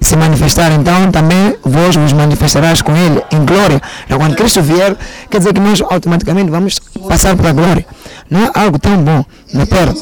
se 0.00 0.16
manifestar, 0.16 0.72
então 0.72 1.10
também 1.10 1.56
vós 1.62 1.94
vos 1.96 2.12
manifestarás 2.12 2.82
com 2.82 2.94
Ele 2.94 3.22
em 3.30 3.44
glória. 3.44 3.80
Então, 4.04 4.18
quando 4.18 4.34
Cristo 4.34 4.60
vier, 4.60 4.96
quer 5.30 5.38
dizer 5.38 5.54
que 5.54 5.60
nós 5.60 5.80
automaticamente 5.80 6.50
vamos 6.50 6.78
passar 7.08 7.36
para 7.36 7.50
a 7.50 7.52
glória. 7.52 7.86
Não 8.28 8.44
é 8.44 8.50
algo 8.54 8.78
tão 8.78 8.96
bom, 8.98 9.24
não 9.52 9.66
pera. 9.66 9.94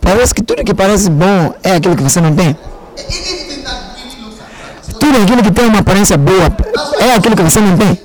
Parece 0.00 0.34
que 0.34 0.42
tudo 0.42 0.64
que 0.64 0.74
parece 0.74 1.08
bom 1.08 1.54
é 1.62 1.76
aquilo 1.76 1.96
que 1.96 2.02
você 2.02 2.20
não 2.20 2.34
tem. 2.34 2.56
Tudo 5.00 5.22
aquilo 5.22 5.42
que 5.42 5.50
tem 5.50 5.66
uma 5.66 5.78
aparência 5.78 6.16
boa 6.16 6.54
é 7.00 7.14
aquilo 7.14 7.36
que 7.36 7.42
você 7.42 7.60
não 7.60 7.76
tem. 7.76 7.98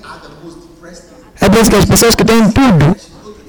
É 1.40 1.50
por 1.50 1.60
isso 1.60 1.70
que 1.70 1.78
as 1.78 1.86
pessoas 1.86 2.16
que 2.16 2.26
têm 2.26 2.50
tudo 2.50 2.96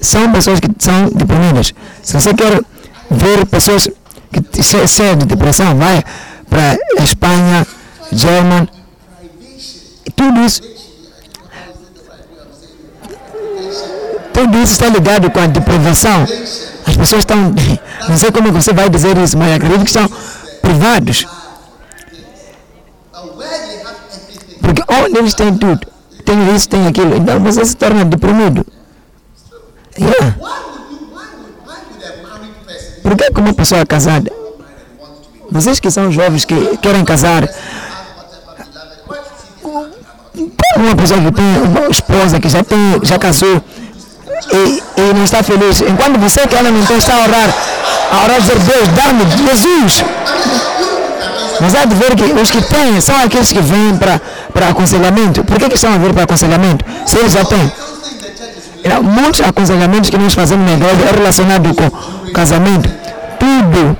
são 0.01 0.31
pessoas 0.31 0.59
que 0.59 0.67
são 0.79 1.09
deprimidas. 1.09 1.73
Se 2.01 2.13
você 2.13 2.33
quer 2.33 2.61
ver 3.09 3.45
pessoas 3.45 3.89
que 4.31 4.87
cheia 4.87 5.15
de 5.15 5.25
depressão, 5.25 5.75
vai 5.77 6.03
para 6.49 6.77
Espanha, 7.03 7.65
German, 8.11 8.67
tudo 10.15 10.41
isso. 10.41 10.61
Tudo 14.33 14.57
isso 14.57 14.73
está 14.73 14.87
ligado 14.87 15.29
com 15.31 15.39
a 15.39 15.47
deprivação. 15.47 16.23
As 16.85 16.97
pessoas 16.97 17.19
estão, 17.19 17.37
não 18.07 18.17
sei 18.17 18.31
como 18.31 18.51
você 18.51 18.73
vai 18.73 18.89
dizer 18.89 19.17
isso, 19.17 19.37
mas 19.37 19.55
acredito 19.55 19.83
que 19.83 19.87
estão 19.87 20.09
privados. 20.61 21.25
Porque 24.61 24.83
onde 24.87 25.17
eles 25.17 25.33
têm 25.33 25.57
tudo, 25.57 25.87
tem 26.29 26.55
isso, 26.55 26.69
tem 26.69 26.85
aquilo, 26.85 27.17
então 27.17 27.39
você 27.39 27.65
se 27.65 27.75
torna 27.75 28.05
deprimido. 28.05 28.63
Yeah. 29.97 30.35
Por 33.01 33.15
que 33.15 33.41
uma 33.41 33.53
pessoa 33.53 33.83
casada? 33.85 34.31
Vocês 35.49 35.79
que 35.79 35.89
são 35.89 36.11
jovens 36.11 36.45
que 36.45 36.77
querem 36.77 37.03
casar, 37.03 37.49
uma 40.77 40.95
pessoa 40.95 41.19
que 41.19 41.31
tem 41.31 41.45
uma 41.63 41.89
esposa 41.89 42.39
que 42.39 42.47
já, 42.47 42.63
tem, 42.63 42.77
já 43.01 43.17
casou 43.17 43.61
e, 44.53 44.83
e 45.01 45.13
não 45.15 45.23
está 45.23 45.41
feliz, 45.41 45.81
enquanto 45.81 46.19
você 46.19 46.45
que 46.45 46.55
ela 46.55 46.69
não 46.69 46.85
tem, 46.85 46.97
está 46.97 47.15
a 47.15 47.23
orar, 47.23 47.55
a 48.11 48.23
orar 48.23 48.39
dizer, 48.39 48.59
Deus, 48.59 48.87
dá-me 48.89 49.25
Jesus. 49.47 50.03
Mas 51.61 51.75
há 51.75 51.85
de 51.85 51.95
ver 51.95 52.15
que 52.15 52.23
os 52.23 52.51
que 52.51 52.61
têm 52.61 53.01
são 53.01 53.15
aqueles 53.23 53.51
que 53.51 53.59
vêm 53.59 53.97
para, 53.97 54.21
para 54.53 54.69
aconselhamento. 54.69 55.43
Por 55.43 55.57
que, 55.59 55.69
que 55.69 55.75
estão 55.75 55.93
a 55.93 55.97
vir 55.97 56.13
para 56.13 56.23
aconselhamento? 56.23 56.85
Se 57.05 57.17
eles 57.17 57.33
já 57.33 57.43
têm. 57.45 57.71
Muitos 59.03 59.41
aconselhamentos 59.41 60.09
que 60.09 60.17
nós 60.17 60.33
fazemos 60.33 60.65
na 60.65 60.77
igreja 60.77 61.09
é 61.09 61.11
relacionado 61.11 61.73
com 61.75 62.31
casamento. 62.31 62.89
Tudo. 63.39 63.97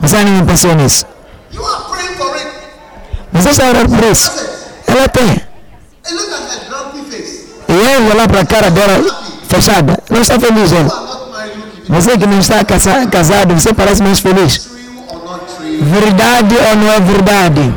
Você 0.00 0.24
não 0.24 0.46
pensou 0.46 0.74
nisso. 0.74 1.04
Você 3.32 3.50
está 3.50 3.68
orando 3.68 3.96
por 3.96 4.04
isso. 4.04 4.32
Ela 4.86 5.08
tem. 5.08 5.50
E 7.70 7.94
eu 7.94 8.10
olhar 8.10 8.28
para 8.28 8.40
a 8.40 8.44
cara 8.44 8.70
dela 8.70 8.98
fechada. 9.48 10.02
Não 10.10 10.20
está 10.20 10.38
feliz, 10.40 10.72
ela. 10.72 11.10
Você 11.88 12.18
que 12.18 12.26
não 12.26 12.38
está 12.38 12.64
casado, 12.64 13.54
você 13.54 13.72
parece 13.72 14.02
mais 14.02 14.20
feliz. 14.20 14.68
Verdade 15.80 16.56
ou 16.56 16.76
não 16.76 16.92
é 16.92 17.00
verdade? 17.00 17.74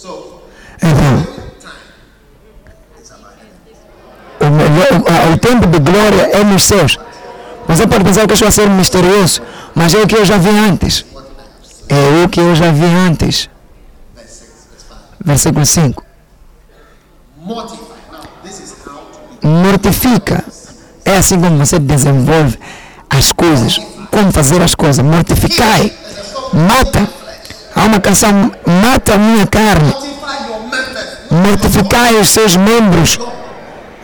Então, 0.00 1.26
o, 4.40 5.30
o, 5.30 5.32
o 5.32 5.38
tempo 5.38 5.66
de 5.66 5.78
glória 5.78 6.30
é 6.32 6.44
nos 6.44 6.64
céus. 6.64 6.98
Você 7.68 7.86
pode 7.86 8.04
pensar 8.04 8.26
que 8.26 8.34
isso 8.34 8.42
vai 8.42 8.52
ser 8.52 8.68
misterioso, 8.68 9.42
mas 9.74 9.94
é 9.94 9.98
o 9.98 10.06
que 10.06 10.16
eu 10.16 10.24
já 10.24 10.36
vi 10.36 10.50
antes. 10.50 11.04
É 11.90 12.24
o 12.24 12.28
que 12.28 12.38
eu 12.38 12.54
já 12.54 12.70
vi 12.70 12.84
antes. 12.84 13.50
Versículo 15.24 15.66
5. 15.66 16.04
Mortifica. 19.42 20.44
É 21.04 21.16
assim 21.16 21.40
como 21.40 21.58
você 21.58 21.80
desenvolve 21.80 22.56
as 23.10 23.32
coisas. 23.32 23.80
Como 24.08 24.30
fazer 24.30 24.62
as 24.62 24.76
coisas. 24.76 25.04
Mortificai. 25.04 25.92
Mata. 26.52 27.08
Há 27.74 27.84
uma 27.86 28.00
canção. 28.00 28.52
Mata 28.64 29.14
a 29.14 29.18
minha 29.18 29.46
carne. 29.48 29.92
Mortificai 31.28 32.14
os 32.20 32.30
seus 32.30 32.54
membros. 32.54 33.18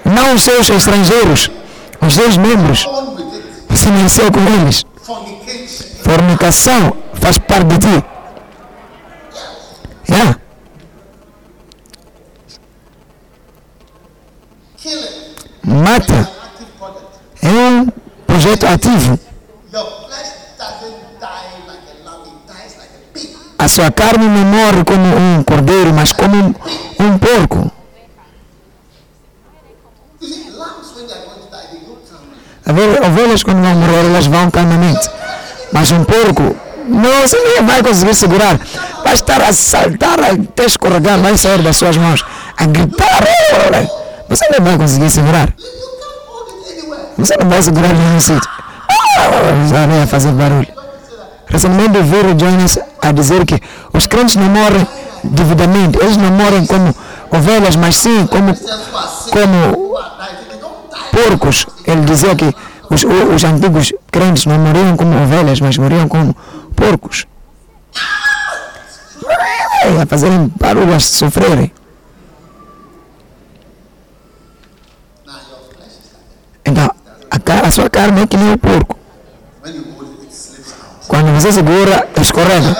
Não 0.05 0.35
os 0.35 0.43
seus 0.43 0.69
estrangeiros. 0.69 1.53
Os 2.01 2.15
seus 2.15 2.37
membros. 2.37 2.89
Você 3.69 3.91
nasceu 3.91 4.33
com 4.33 4.41
eles. 4.41 4.85
Fornicação 6.03 7.06
faz 7.21 7.39
parte 7.39 7.67
de 7.67 7.79
ti. 7.79 8.05
Yeah. 10.09 10.39
Mata 15.65 16.31
é 17.43 17.49
um 17.49 17.87
projeto 18.27 18.67
ativo. 18.67 19.19
A 23.59 23.69
sua 23.69 23.91
carne 23.91 24.29
não 24.29 24.45
morre 24.45 24.85
como 24.85 25.03
um 25.03 25.43
cordeiro, 25.43 25.93
mas 25.93 26.13
como 26.13 26.37
um, 26.37 26.55
um 27.05 27.19
porco. 27.19 27.73
Ovelhas 33.07 33.43
quando 33.43 33.63
vão 33.63 33.75
morrer, 33.75 34.05
elas 34.05 34.27
vão 34.27 34.51
calmamente. 34.51 35.11
Mas 35.73 35.91
um 35.91 36.05
porco, 36.05 36.57
não, 36.87 37.23
você 37.23 37.37
nem 37.37 37.63
vai 37.65 37.83
conseguir 37.83 38.15
segurar. 38.15 38.59
Vai 39.03 39.15
estar 39.15 39.41
a 39.43 39.53
saltar 39.53 40.19
até 40.21 40.65
escorregar, 40.65 41.19
vai 41.19 41.37
sair 41.37 41.63
das 41.63 41.77
suas 41.77 41.97
mãos, 41.97 42.25
a 42.57 42.67
gritar. 42.67 43.23
Você 44.29 44.49
não 44.51 44.65
vai 44.65 44.77
conseguir 44.77 45.11
segurar. 45.11 45.53
Você 47.19 47.37
não 47.37 47.49
vai 47.49 47.63
segurar 47.63 47.91
em 47.91 47.95
nenhum 47.95 48.21
sítio. 48.21 48.51
Já 49.71 49.87
vai 49.87 50.07
fazer 50.07 50.33
barulho. 50.33 50.69
Recentemente 51.49 52.03
vi 52.03 52.17
o 52.17 52.39
Jonas 52.39 52.79
a 53.01 53.13
dizer 53.13 53.45
que 53.47 53.61
os 53.93 54.07
crentes 54.07 54.37
não 54.37 54.47
morrem 54.47 54.87
devidamente. 55.25 55.99
Eles 55.99 56.17
não 56.17 56.31
morrem 56.31 56.67
como 56.67 56.95
ovelhas, 57.31 57.77
mas 57.77 57.97
sim 57.97 58.27
como, 58.27 58.55
como 59.31 59.97
porcos. 61.13 61.67
Ele 61.87 62.01
dizia 62.03 62.35
que 62.35 62.55
os, 62.91 63.05
os 63.05 63.45
antigos 63.45 63.93
crentes 64.11 64.47
não 64.47 64.59
morriam 64.59 64.97
como 64.97 65.23
ovelhas, 65.23 65.61
mas 65.61 65.79
morriam 65.79 66.09
como 66.09 66.37
porcos. 66.77 67.27
A 70.01 70.07
fazerem 70.07 70.53
barulho, 70.61 70.95
a 70.95 71.01
sofrerem. 71.01 71.73
Então, 76.65 76.91
a, 77.31 77.67
a 77.67 77.71
sua 77.71 77.89
carne 77.89 78.23
é 78.23 78.27
que 78.27 78.37
nem 78.37 78.53
o 78.53 78.59
porco. 78.59 78.97
Quando 81.09 81.41
você 81.41 81.53
segura, 81.53 82.09
escorrega. 82.21 82.77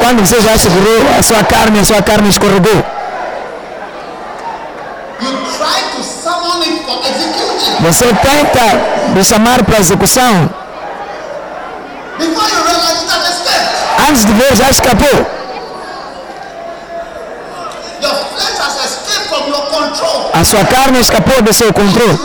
Quando 0.00 0.26
você 0.26 0.40
já 0.40 0.58
segurou 0.58 1.18
a 1.18 1.22
sua 1.22 1.44
carne, 1.44 1.80
a 1.80 1.84
sua 1.84 2.02
carne 2.02 2.28
escorregou. 2.28 2.84
Você 7.80 8.06
tenta 8.06 9.12
me 9.14 9.24
chamar 9.24 9.62
para 9.64 9.78
execução. 9.78 10.63
Before 12.18 12.48
you 12.48 12.60
realize 12.62 13.02
it 13.02 13.10
has 13.10 13.24
escaped. 13.34 14.08
Antes 14.08 14.24
de 14.24 14.32
ver, 14.32 14.56
já 14.56 14.70
escapou. 14.70 15.16
Your 18.00 18.14
flesh 18.34 18.58
has 18.58 18.76
escaped 18.84 19.28
from 19.28 19.48
your 19.48 19.66
control. 19.66 20.30
A 20.32 20.44
sua 20.44 20.64
carne 20.64 21.00
escapou 21.00 21.42
do 21.42 21.52
seu 21.52 21.72
controle. 21.72 22.18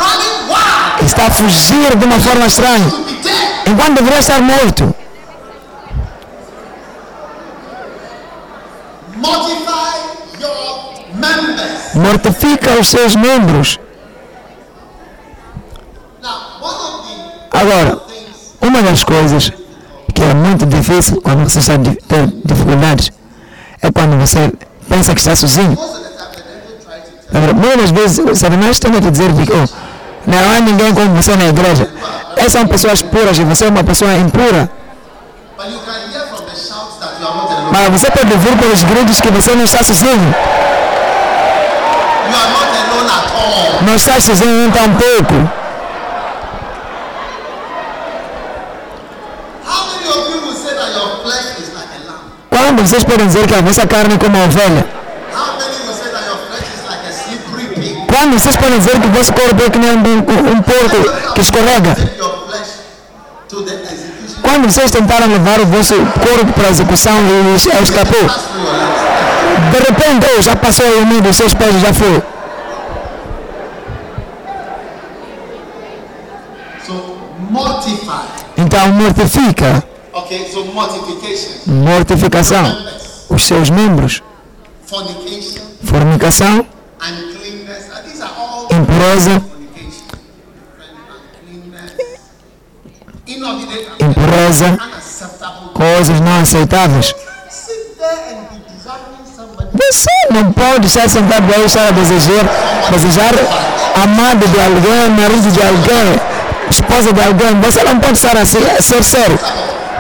Está 1.06 1.28
a 1.28 1.32
fugir 1.32 1.96
de 1.98 2.06
uma 2.06 2.20
forma 2.20 2.46
estranha. 2.46 2.92
Enquanto 3.66 3.96
deveria 3.96 4.20
estar 4.20 4.42
morto. 4.42 4.96
Mortifica 11.96 12.80
os 12.80 12.88
seus 12.88 13.16
membros. 13.16 13.80
Agora, 17.52 18.00
uma 18.62 18.82
das 18.82 19.04
coisas 19.04 19.52
que 20.20 20.26
é 20.26 20.34
muito 20.34 20.66
difícil 20.66 21.22
quando 21.22 21.50
você 21.50 21.60
está 21.60 21.74
ter 21.78 22.28
dificuldades 22.44 23.10
é 23.82 23.90
quando 23.90 24.20
você 24.20 24.52
pensa 24.90 25.14
que 25.14 25.22
está 25.22 25.34
sozinho. 25.34 25.78
muitas 27.56 27.92
vezes 27.92 28.20
o 28.20 28.36
Satanás 28.36 28.80
tenta 28.80 29.00
te 29.00 29.12
dizer 29.12 29.32
que 29.34 29.54
oh, 29.54 29.70
não 30.28 30.52
há 30.52 30.60
ninguém 30.60 30.94
como 30.94 31.16
você 31.16 31.38
na 31.38 31.46
igreja. 31.46 31.90
Essas 32.36 32.52
são 32.52 32.68
pessoas 32.68 33.02
puras 33.02 33.38
e 33.38 33.46
você 33.46 33.66
é 33.66 33.70
uma 33.70 33.84
pessoa 33.84 34.14
impura. 34.16 34.70
Mas 37.72 37.90
você 37.90 38.12
pode 38.12 38.34
ouvir 38.34 38.58
pelos 38.58 38.84
gritos 38.84 39.22
que 39.22 39.32
você 39.32 39.56
não 39.56 39.64
está 39.64 39.82
sozinho. 39.84 40.36
Não 43.82 43.96
está 43.96 44.20
sozinho 44.20 44.52
nem 44.52 44.72
tampouco. 44.72 45.60
How 49.70 49.86
many 49.86 50.08
of 50.10 50.30
you 50.34 50.42
will 50.42 50.56
say 50.56 50.74
that 50.74 50.94
your 50.94 51.22
flesh 51.22 51.60
is 51.60 51.70
like 51.76 51.94
a 51.94 52.00
lamb? 52.10 52.32
Quando 52.70 52.88
vocês 52.88 53.04
podem 53.04 53.26
dizer 53.26 53.48
que 53.48 53.56
a 53.56 53.62
vossa 53.62 53.88
carne 53.88 54.14
é 54.14 54.18
como 54.20 54.38
ovelha? 54.46 54.86
A 55.34 55.56
pig? 57.74 58.06
Quando 58.08 58.40
vocês 58.40 58.56
podem 58.56 58.78
dizer 58.78 59.00
que 59.00 59.08
o 59.08 59.10
vosso 59.10 59.34
corpo 59.34 59.64
é 59.64 59.70
que 59.72 59.80
nem 59.80 59.90
um, 59.90 60.52
um, 60.52 60.62
porco 60.62 61.34
que 61.34 61.42
escorrega? 61.42 61.96
Quando 64.44 64.72
vocês 64.72 64.92
tentaram 64.92 65.26
levar 65.26 65.60
o 65.62 65.66
vosso 65.66 65.96
corpo 65.96 66.54
para 66.54 66.68
a 66.68 66.70
execução 66.70 67.14
e 67.18 67.56
es- 67.56 67.66
escapou, 67.66 68.22
de 69.72 69.80
repente 69.80 70.28
oh, 70.38 70.42
já 70.44 70.56
passou 70.56 70.86
o 71.02 71.08
meio 71.08 71.22
dos 71.24 71.36
seus 71.36 71.56
pés 71.56 71.74
e 71.76 71.80
já 71.80 71.92
foi. 71.92 72.22
Então 78.58 78.88
mortifica, 78.90 79.84
Okay, 80.12 80.52
so 80.52 80.66
mortification. 80.66 81.52
mortificação, 81.68 82.86
os 83.30 83.46
seus 83.46 83.70
membros, 83.70 84.24
fornicação, 85.84 86.66
all 88.38 88.68
impureza, 88.72 89.44
impureza, 94.00 94.80
coisas 95.74 96.20
não 96.22 96.42
aceitáveis. 96.42 97.14
Você 99.74 100.12
não 100.32 100.52
pode 100.52 100.88
estar 100.88 101.08
sentado 101.08 101.54
aí 101.54 101.66
estar 101.66 101.88
a 101.88 101.92
desejar, 101.92 102.46
desejar 102.92 103.34
amado 103.96 104.48
de 104.48 104.60
alguém, 104.60 105.10
marido 105.10 105.52
de 105.52 105.62
alguém, 105.62 106.20
esposa 106.70 107.14
de 107.14 107.22
alguém. 107.22 107.62
Você 107.62 107.84
não 107.84 108.00
pode 108.00 108.18
estar 108.18 108.36
assim, 108.38 108.58
a 108.78 108.82
ser 108.82 109.04
sério. 109.04 109.40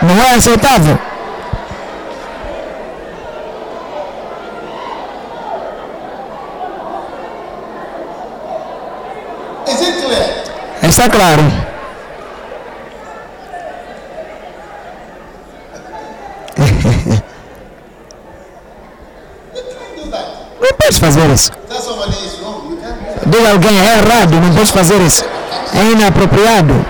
Não 0.01 0.23
é 0.23 0.35
aceitável. 0.35 0.97
Está 10.99 11.07
claro. 11.09 11.43
Não 20.59 20.73
podes 20.77 20.99
fazer 20.99 21.29
isso. 21.29 21.51
Diga 23.27 23.51
alguém, 23.51 23.79
é 23.79 23.97
errado, 23.99 24.31
não 24.41 24.53
podes 24.53 24.71
fazer 24.71 24.99
isso. 25.01 25.23
É 25.73 25.91
inapropriado. 25.91 26.85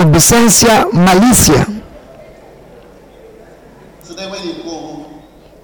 Concupiscência, 0.00 0.88
malícia. 0.94 1.66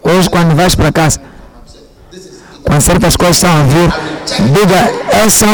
Hoje, 0.03 0.29
quando 0.29 0.55
vais 0.55 0.75
para 0.75 0.92
casa, 0.92 1.20
quando 2.62 2.83
certas 2.83 3.16
coisas 3.16 3.37
estão 3.37 3.51
a 3.51 3.62
vir, 3.62 3.90
diga, 4.53 4.92
essas 5.11 5.33
são 5.33 5.49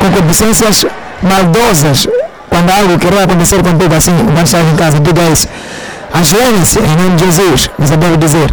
concupiscências 0.00 0.84
maldosas. 1.22 2.08
Quando 2.48 2.70
algo 2.70 2.98
querer 2.98 3.22
acontecer 3.22 3.62
contigo 3.62 3.94
assim, 3.94 4.10
quando 4.24 4.44
estás 4.44 4.66
em 4.66 4.76
casa, 4.76 4.98
diga 4.98 5.22
isso. 5.30 5.46
Ajoelhe-se 6.12 6.80
em 6.80 6.96
nome 6.96 7.14
de 7.14 7.26
Jesus. 7.26 7.70
Você 7.78 7.96
deve 7.96 8.16
dizer. 8.16 8.52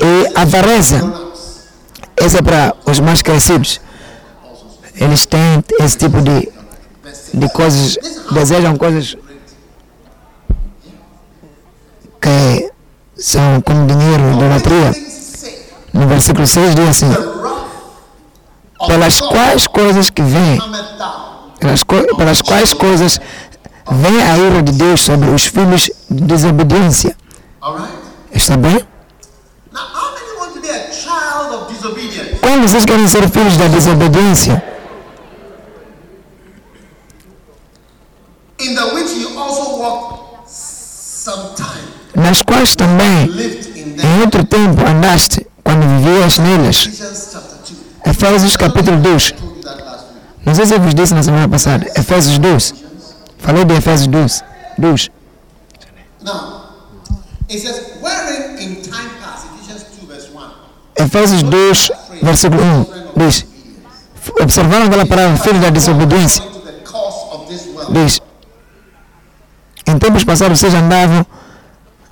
E 0.00 0.38
avareza, 0.38 1.14
esse 2.16 2.36
é 2.36 2.42
para 2.42 2.74
os 2.94 3.00
mais 3.00 3.22
crescidos. 3.22 3.80
Eles 4.94 5.26
têm 5.26 5.64
esse 5.80 5.98
tipo 5.98 6.20
de, 6.22 6.48
de 7.34 7.48
coisas, 7.52 7.98
desejam 8.30 8.76
coisas 8.76 9.16
que 12.20 12.70
são 13.16 13.60
como 13.62 13.86
dinheiro, 13.86 14.32
idolatria. 14.32 14.92
No 15.92 16.06
versículo 16.08 16.46
6 16.46 16.74
diz 16.74 16.88
assim: 16.88 17.12
pelas 18.86 19.20
quais 19.20 19.66
coisas 19.66 20.10
que 20.10 20.22
vêm, 20.22 20.58
pelas, 21.60 21.82
co- 21.82 22.16
pelas 22.16 22.40
quais 22.42 22.72
coisas 22.72 23.20
vem 23.90 24.22
a 24.22 24.38
ira 24.38 24.62
de 24.62 24.72
Deus 24.72 25.00
sobre 25.02 25.28
os 25.30 25.44
filhos 25.46 25.90
de 26.10 26.22
desobediência. 26.22 27.16
Está 28.32 28.56
bem? 28.56 28.80
Quando 32.40 32.68
vocês 32.68 32.84
querem 32.84 33.06
ser 33.06 33.28
filhos 33.28 33.56
da 33.56 33.68
desobediência, 33.68 34.62
In 38.60 38.74
the 38.74 38.94
which 38.94 39.18
you 39.18 39.38
also 39.38 39.78
walked 39.78 40.48
sometime, 40.48 41.88
nas 42.14 42.40
quais 42.42 42.74
também 42.74 43.28
em 44.02 44.20
outro 44.22 44.44
tempo 44.44 44.80
andaste 44.86 45.46
quando 45.62 45.82
vivias 45.98 46.38
nelas. 46.38 46.86
Ephesians 46.86 47.28
chapter 47.32 47.58
2. 48.04 48.16
Efésios 48.16 48.56
capítulo 48.56 48.96
2. 48.98 49.28
I 49.28 49.32
told 49.32 49.56
you 49.56 49.62
that 49.62 49.84
last 49.84 50.04
week. 50.06 50.46
Não 50.46 50.54
sei 50.54 50.66
se 50.66 50.74
eu 50.74 50.80
vos 50.80 50.94
disse 50.94 51.14
na 51.14 51.22
semana 51.22 51.48
passada. 51.48 51.86
Efésios 51.96 52.38
2. 52.38 52.74
Falei 53.38 53.64
de 53.64 53.74
Efésios 53.74 54.06
2. 54.06 54.44
2. 54.78 55.10
Now, 56.22 56.64
it 57.50 57.58
says, 57.60 57.98
wherein 58.00 58.58
in 58.58 58.82
time 58.82 59.10
Efésios 60.96 61.42
2, 61.42 61.92
versículo 62.22 62.62
1. 62.62 62.86
Diz. 63.16 63.46
Observaram 64.40 64.86
aquela 64.86 65.06
palavra, 65.06 65.36
filho 65.36 65.60
da 65.60 65.70
desobediência. 65.70 66.42
Diz. 67.90 68.20
Em 69.86 69.98
tempos 69.98 70.24
passados 70.24 70.58
vocês 70.58 70.74
andavam 70.74 71.26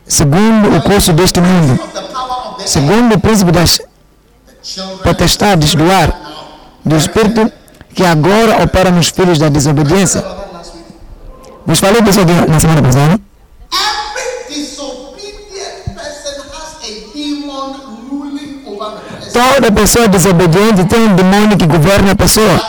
segundo 0.07 0.77
o 0.77 0.83
curso 0.83 1.13
deste 1.13 1.41
mundo, 1.41 1.81
segundo 2.67 3.15
o 3.15 3.21
príncipe 3.21 3.51
das 3.51 3.81
potestades 5.03 5.75
do 5.75 5.91
ar, 5.91 6.15
do 6.85 6.97
espírito 6.97 7.51
que 7.95 8.05
agora 8.05 8.63
opera 8.63 8.91
nos 8.91 9.09
filhos 9.09 9.39
da 9.39 9.49
desobediência. 9.49 10.25
Vos 11.65 11.79
falei 11.79 12.03
disso 12.03 12.21
na 12.49 12.61
semana 12.61 12.83
passada. 12.83 13.21
Toda 19.33 19.73
pessoa 19.73 20.09
desobediente 20.09 20.85
tem 20.85 21.01
um 21.09 21.15
demônio 21.15 21.57
que 21.57 21.67
governa 21.67 22.13
a 22.13 22.15
pessoa. 22.15 22.61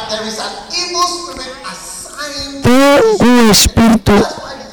Tem 2.63 3.29
um 3.29 3.51
espírito 3.51 4.11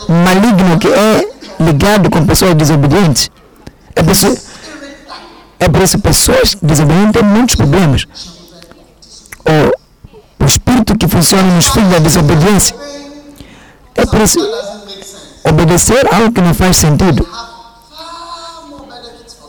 maligno 0.09 0.79
que 0.79 0.89
é 0.89 1.29
ligado 1.59 2.09
com 2.09 2.25
pessoas 2.25 2.55
desobedientes. 2.55 3.31
É 3.97 4.03
pessoa, 4.03 4.37
É 5.59 5.69
por 5.69 5.83
isso 5.83 5.97
que 5.97 6.03
pessoas 6.03 6.57
desobedientes 6.63 7.13
têm 7.21 7.23
muitos 7.23 7.57
problemas. 7.57 8.07
O, 9.45 10.45
o 10.45 10.47
espírito 10.47 10.97
que 10.97 11.09
funciona 11.09 11.43
nos 11.55 11.69
filhos 11.69 11.91
da 11.91 11.99
desobediência. 11.99 12.77
É 13.97 14.07
por 14.07 14.21
isso 14.21 14.39
obedecer 15.45 16.07
algo 16.15 16.33
que 16.33 16.41
não 16.41 16.55
faz 16.55 16.77
sentido 16.77 17.27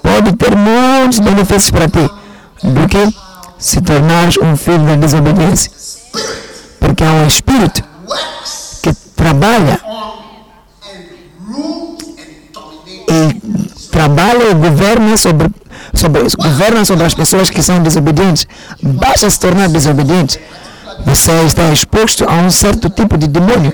pode 0.01 0.35
ter 0.35 0.55
muitos 0.55 1.19
benefícios 1.19 1.71
para 1.71 1.87
ti 1.87 2.20
do 2.63 2.87
que 2.87 3.13
se 3.57 3.81
tornares 3.81 4.37
um 4.37 4.55
filho 4.55 4.85
da 4.85 4.95
desobediência. 4.95 5.71
Porque 6.79 7.03
há 7.03 7.11
um 7.11 7.27
espírito 7.27 7.83
que 8.81 8.93
trabalha 9.15 9.79
e 13.07 13.87
trabalha 13.91 14.49
e 14.49 14.53
governa 14.53 15.17
sobre, 15.17 15.47
sobre, 15.93 16.23
governa 16.35 16.85
sobre 16.85 17.05
as 17.05 17.13
pessoas 17.13 17.49
que 17.49 17.61
são 17.61 17.83
desobedientes. 17.83 18.47
Basta 18.81 19.29
se 19.29 19.39
tornar 19.39 19.69
desobediente. 19.69 20.39
Você 21.05 21.31
está 21.45 21.71
exposto 21.71 22.27
a 22.27 22.33
um 22.33 22.49
certo 22.49 22.89
tipo 22.89 23.17
de 23.17 23.27
demônio. 23.27 23.73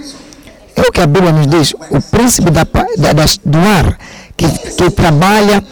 É 0.76 0.82
o 0.82 0.92
que 0.92 1.02
a 1.02 1.08
Bíblia 1.08 1.32
nos 1.32 1.48
diz. 1.48 1.74
O 1.90 2.02
príncipe 2.02 2.52
da, 2.52 2.64
da, 2.64 3.26
do 3.46 3.58
ar 3.58 3.98
que, 4.36 4.48
que 4.50 4.92
trabalha 4.92 5.64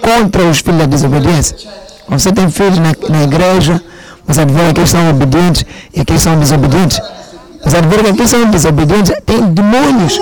contra 0.00 0.42
os 0.44 0.58
filhos 0.58 0.80
da 0.80 0.86
desobediência. 0.86 1.56
Você 2.08 2.32
tem 2.32 2.50
filhos 2.50 2.78
na, 2.78 2.92
na 3.08 3.22
igreja, 3.24 3.82
você 4.26 4.44
vê 4.44 4.72
que 4.74 4.86
são 4.86 5.10
obedientes 5.10 5.64
e 5.94 6.00
aqueles 6.00 6.22
são 6.22 6.38
desobedientes. 6.38 7.00
Você 7.64 7.82
vê 7.82 8.12
que 8.12 8.26
são 8.26 8.50
desobedientes, 8.50 9.12
tem 9.24 9.40
demônios 9.52 10.18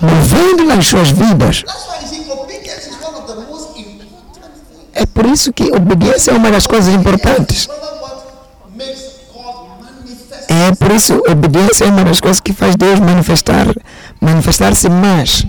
movendo 0.00 0.64
nas 0.64 0.86
suas 0.86 1.10
vidas. 1.10 1.62
É 4.92 5.06
por 5.06 5.26
isso 5.26 5.52
que 5.52 5.72
obediência 5.72 6.32
é 6.32 6.34
uma 6.34 6.50
das 6.50 6.66
coisas 6.66 6.92
importantes. 6.94 7.68
É 10.48 10.74
por 10.74 10.90
isso 10.90 11.22
obediência 11.28 11.84
é 11.84 11.88
uma 11.88 12.04
das 12.04 12.20
coisas 12.20 12.40
que 12.40 12.52
faz 12.52 12.74
Deus 12.76 12.98
manifestar, 13.00 13.66
manifestar-se 14.20 14.88
mais. 14.88 15.46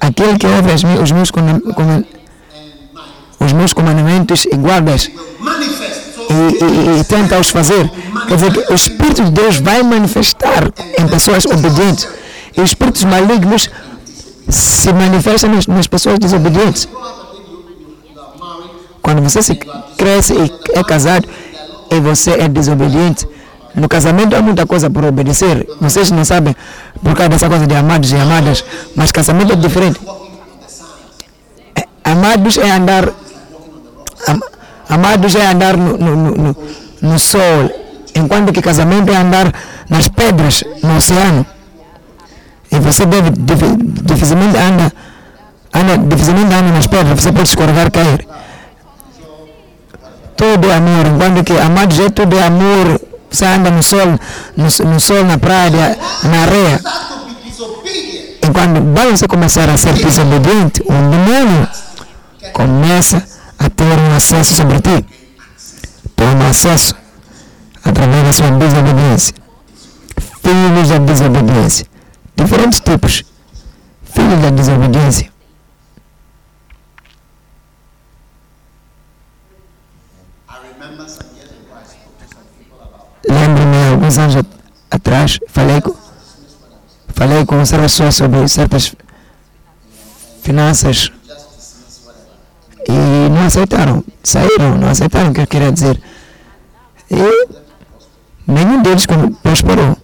Aquele 0.00 0.38
que 0.38 0.46
ouve 0.46 0.72
os 0.72 0.84
meus, 0.84 1.00
os 1.02 1.12
meus, 1.12 1.30
os 3.40 3.52
meus 3.52 3.72
comandamentos 3.72 4.46
e 4.46 4.56
guardas 4.56 5.10
e, 6.30 6.64
e, 6.64 7.00
e 7.00 7.04
tenta 7.04 7.38
os 7.38 7.50
fazer, 7.50 7.90
quer 8.26 8.36
dizer 8.36 8.66
o 8.70 8.74
Espírito 8.74 9.24
de 9.24 9.30
Deus 9.30 9.58
vai 9.58 9.82
manifestar 9.82 10.70
em 10.98 11.08
pessoas 11.08 11.46
obedientes. 11.46 12.08
E 12.56 12.60
os 12.60 12.70
espíritos 12.70 13.04
malignos 13.04 13.70
se 14.48 14.92
manifestam 14.92 15.50
nas, 15.50 15.66
nas 15.66 15.86
pessoas 15.86 16.18
desobedientes. 16.18 16.88
Quando 19.00 19.22
você 19.22 19.42
se 19.42 19.54
cresce 19.96 20.34
e 20.34 20.78
é 20.78 20.82
casado 20.84 21.28
e 21.90 22.00
você 22.00 22.32
é 22.32 22.48
desobediente, 22.48 23.26
no 23.74 23.88
casamento 23.88 24.34
há 24.34 24.42
muita 24.42 24.66
coisa 24.66 24.90
por 24.90 25.04
obedecer. 25.04 25.66
Vocês 25.80 26.10
não 26.10 26.24
sabem 26.24 26.54
por 27.02 27.14
causa 27.14 27.30
dessa 27.30 27.48
coisa 27.48 27.66
de 27.66 27.74
amados 27.74 28.10
e 28.10 28.16
amadas, 28.16 28.64
mas 28.96 29.12
casamento 29.12 29.52
é 29.52 29.56
diferente. 29.56 30.00
É, 31.76 31.86
amados 32.04 32.58
é 32.58 32.70
andar. 32.70 33.12
Am, 34.26 34.40
amados 34.88 35.34
é 35.34 35.46
andar 35.46 35.76
no, 35.76 35.96
no, 35.96 36.16
no, 36.16 36.56
no, 37.02 37.18
sol, 37.18 37.70
enquanto 38.14 38.52
que 38.52 38.60
casamento 38.60 39.12
é 39.12 39.16
andar 39.16 39.52
nas 39.88 40.08
pedras 40.08 40.64
no 40.82 40.96
oceano. 40.96 41.46
E 42.70 42.78
você 42.78 43.06
deve, 43.06 43.30
dificilmente 44.04 44.56
anda, 44.56 44.92
anda, 45.72 45.98
dificilmente 45.98 46.54
anda 46.54 46.72
nas 46.72 46.86
pedras, 46.86 47.20
você 47.20 47.32
pode 47.32 47.48
escorregar 47.48 47.90
cair. 47.90 48.26
Tudo 50.36 50.70
é 50.70 50.74
amor, 50.74 51.06
enquanto 51.06 51.44
que 51.44 51.58
amados 51.58 51.98
é 51.98 52.10
tudo 52.10 52.38
amor, 52.38 53.00
você 53.30 53.44
anda 53.44 53.70
no 53.70 53.82
sol, 53.82 54.18
no, 54.56 54.64
no 54.64 55.00
sol, 55.00 55.24
na 55.24 55.38
praia, 55.38 55.98
na 56.22 56.42
areia. 56.42 56.80
E 58.42 58.50
quando 58.52 58.80
você 59.10 59.26
começar 59.26 59.68
a 59.68 59.76
ser 59.76 59.94
desobediente, 59.94 60.80
o 60.82 60.92
demônio 60.92 61.68
começa 62.52 63.16
a 63.18 63.37
ter 63.78 63.98
um 63.98 64.16
acesso 64.16 64.54
sobre 64.54 64.80
ti. 64.80 65.06
Toma 66.14 66.48
acesso 66.48 66.94
através 67.84 68.24
da 68.24 68.32
sua 68.32 68.50
desobediência. 68.52 69.34
Filhos 70.42 70.88
da 70.88 70.98
desobediência. 70.98 71.86
Diferentes 72.36 72.80
tipos. 72.80 73.24
Filhos 74.04 74.40
da 74.40 74.50
desobediência. 74.50 75.30
Lembro-me, 83.28 83.92
alguns 83.92 84.16
anos 84.18 84.36
atrás, 84.90 85.38
falei 85.48 85.80
com, 85.82 85.94
falei 87.08 87.44
com 87.44 87.64
certas 87.66 87.92
pessoas 87.92 88.14
sobre 88.14 88.48
certas 88.48 88.94
finanças 90.40 91.12
e 92.88 93.28
não 93.28 93.46
aceitaram. 93.46 94.02
Saíram, 94.22 94.78
não 94.78 94.88
aceitaram 94.88 95.30
o 95.30 95.34
que 95.34 95.42
eu 95.42 95.46
queria 95.46 95.70
dizer. 95.70 96.00
E 97.10 97.48
nenhum 98.46 98.82
deles 98.82 99.06
prosperou. 99.42 99.96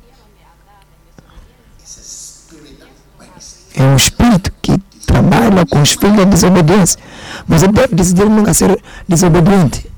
É 3.77 3.83
um 3.83 3.97
espírito 3.97 4.53
que 4.63 4.79
trabalha 5.07 5.67
com 5.67 5.81
os 5.81 5.93
filhos 5.93 6.17
da 6.17 6.25
desobediência. 6.25 7.01
Você 7.49 7.67
deve 7.67 7.95
decidir 7.95 8.29
nunca 8.29 8.55
ser 8.55 8.81
desobediente. 9.09 9.91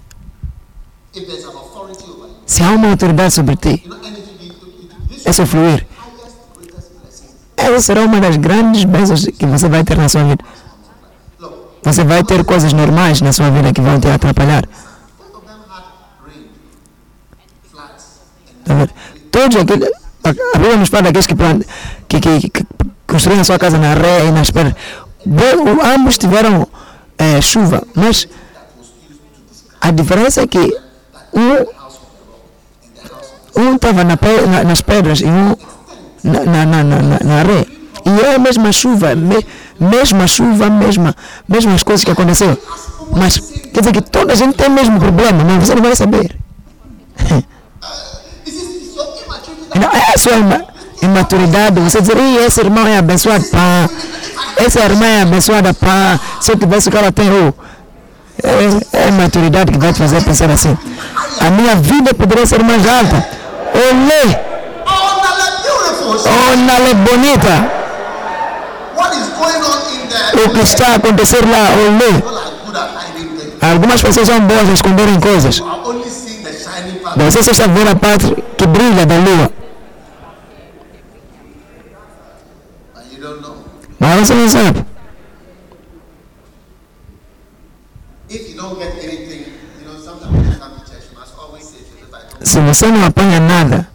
Se 2.46 2.62
há 2.62 2.70
uma 2.70 2.90
autoridade 2.90 3.35
sobre 3.35 3.57
ti, 3.57 3.85
é 5.25 5.33
só 5.33 5.44
fluir. 5.44 5.87
Essa 7.57 7.81
será 7.81 8.03
uma 8.03 8.20
das 8.20 8.37
grandes 8.37 8.85
bênçãos 8.85 9.27
que 9.27 9.44
você 9.44 9.68
vai 9.68 9.83
ter 9.83 9.96
na 9.96 10.09
sua 10.09 10.25
vida. 10.25 10.44
Você 11.87 12.03
vai 12.03 12.25
ter 12.25 12.44
coisas 12.44 12.72
normais 12.72 13.20
na 13.20 13.33
sua 13.33 13.49
vida 13.49 13.72
que 13.72 13.81
vão 13.81 14.01
te 14.01 14.09
atrapalhar. 14.09 14.64
Tá 18.64 18.88
Todos 19.31 19.57
aqueles. 19.57 19.88
A 20.25 20.33
Bíblia 20.59 20.77
nos 20.79 20.88
fala 20.88 21.05
daqueles 21.05 21.27
que, 21.27 21.37
que, 22.09 22.20
que, 22.20 22.51
que 22.51 22.66
construíram 23.07 23.42
a 23.42 23.44
sua 23.44 23.57
casa 23.57 23.79
na 23.79 23.90
areia 23.90 24.25
e 24.25 24.33
nas 24.33 24.51
pedras. 24.51 24.75
Ambos 25.94 26.18
tiveram 26.18 26.66
é, 27.16 27.40
chuva, 27.40 27.85
mas 27.94 28.27
a 29.81 29.92
diferença 29.92 30.42
é 30.42 30.46
que 30.49 30.77
um 33.57 33.77
estava 33.77 34.03
na, 34.03 34.18
nas 34.64 34.81
pedras 34.81 35.20
e 35.20 35.27
um 35.27 35.57
na, 36.25 36.66
na, 36.66 36.83
na, 36.83 37.03
na, 37.22 37.35
areia. 37.37 37.75
E 38.06 38.24
é 38.24 38.36
a 38.36 38.38
mesma 38.38 38.70
chuva, 38.70 39.16
me, 39.16 39.44
mesma 39.80 40.28
chuva, 40.28 40.70
mesma, 40.70 41.12
mesmas 41.48 41.82
coisas 41.82 42.04
que 42.04 42.10
aconteceram. 42.12 42.56
Mas 43.10 43.38
quer 43.74 43.80
dizer 43.80 43.92
que 43.92 44.00
toda 44.00 44.32
a 44.32 44.36
gente 44.36 44.54
tem 44.54 44.68
o 44.68 44.70
mesmo 44.70 45.00
problema, 45.00 45.42
mas 45.44 45.66
você 45.66 45.74
não 45.74 45.82
vai 45.82 45.96
saber. 45.96 46.36
Não, 49.74 49.88
é 49.90 50.12
a 50.14 50.18
sua 50.18 50.32
imaturidade, 51.02 51.80
você 51.80 52.00
dizer, 52.00 52.16
esse 52.46 52.60
irmão 52.60 52.86
é 52.86 52.98
abençoado, 52.98 53.44
pá. 53.46 53.90
Essa 54.56 54.80
irmã 54.84 55.04
é 55.04 55.22
abençoada, 55.22 55.74
pá. 55.74 56.18
Se 56.40 56.52
eu 56.52 56.56
tivesse 56.56 56.88
o 56.88 56.92
que 56.92 56.96
ela 56.96 57.10
tem, 57.10 57.28
oh. 57.28 57.52
é, 58.42 59.02
é 59.04 59.08
a 59.08 59.12
maturidade 59.12 59.72
que 59.72 59.78
vai 59.78 59.92
te 59.92 59.98
fazer 59.98 60.22
pensar 60.22 60.48
assim. 60.50 60.78
A 61.40 61.50
minha 61.50 61.74
vida 61.74 62.14
poderia 62.14 62.46
ser 62.46 62.62
mais 62.62 62.86
alta. 62.86 63.28
Olê! 63.74 64.36
Olha, 66.24 66.94
bonita! 66.94 67.75
O 70.44 70.50
que 70.50 70.61
está 70.61 70.92
a 70.92 70.94
acontecer 70.96 71.44
lá, 71.44 71.68
olê! 71.87 72.12
Algumas 73.61 74.02
pessoas 74.02 74.26
são 74.26 74.40
boas 74.40 74.68
a 74.68 74.72
esconderem 74.72 75.18
coisas. 75.20 75.61
Você 77.16 77.42
só 77.42 77.50
está 77.50 77.66
vendo 77.66 77.90
a 77.90 77.96
parte 77.96 78.35
que 78.56 78.66
brilha 78.66 79.06
da 79.06 79.16
lua. 79.16 79.50
Mas 83.98 84.20
você 84.20 84.35
não 84.35 84.48
sabe. 84.48 84.87
Se 92.42 92.61
você 92.61 92.87
não 92.87 93.04
apanha 93.04 93.40
nada, 93.40 93.88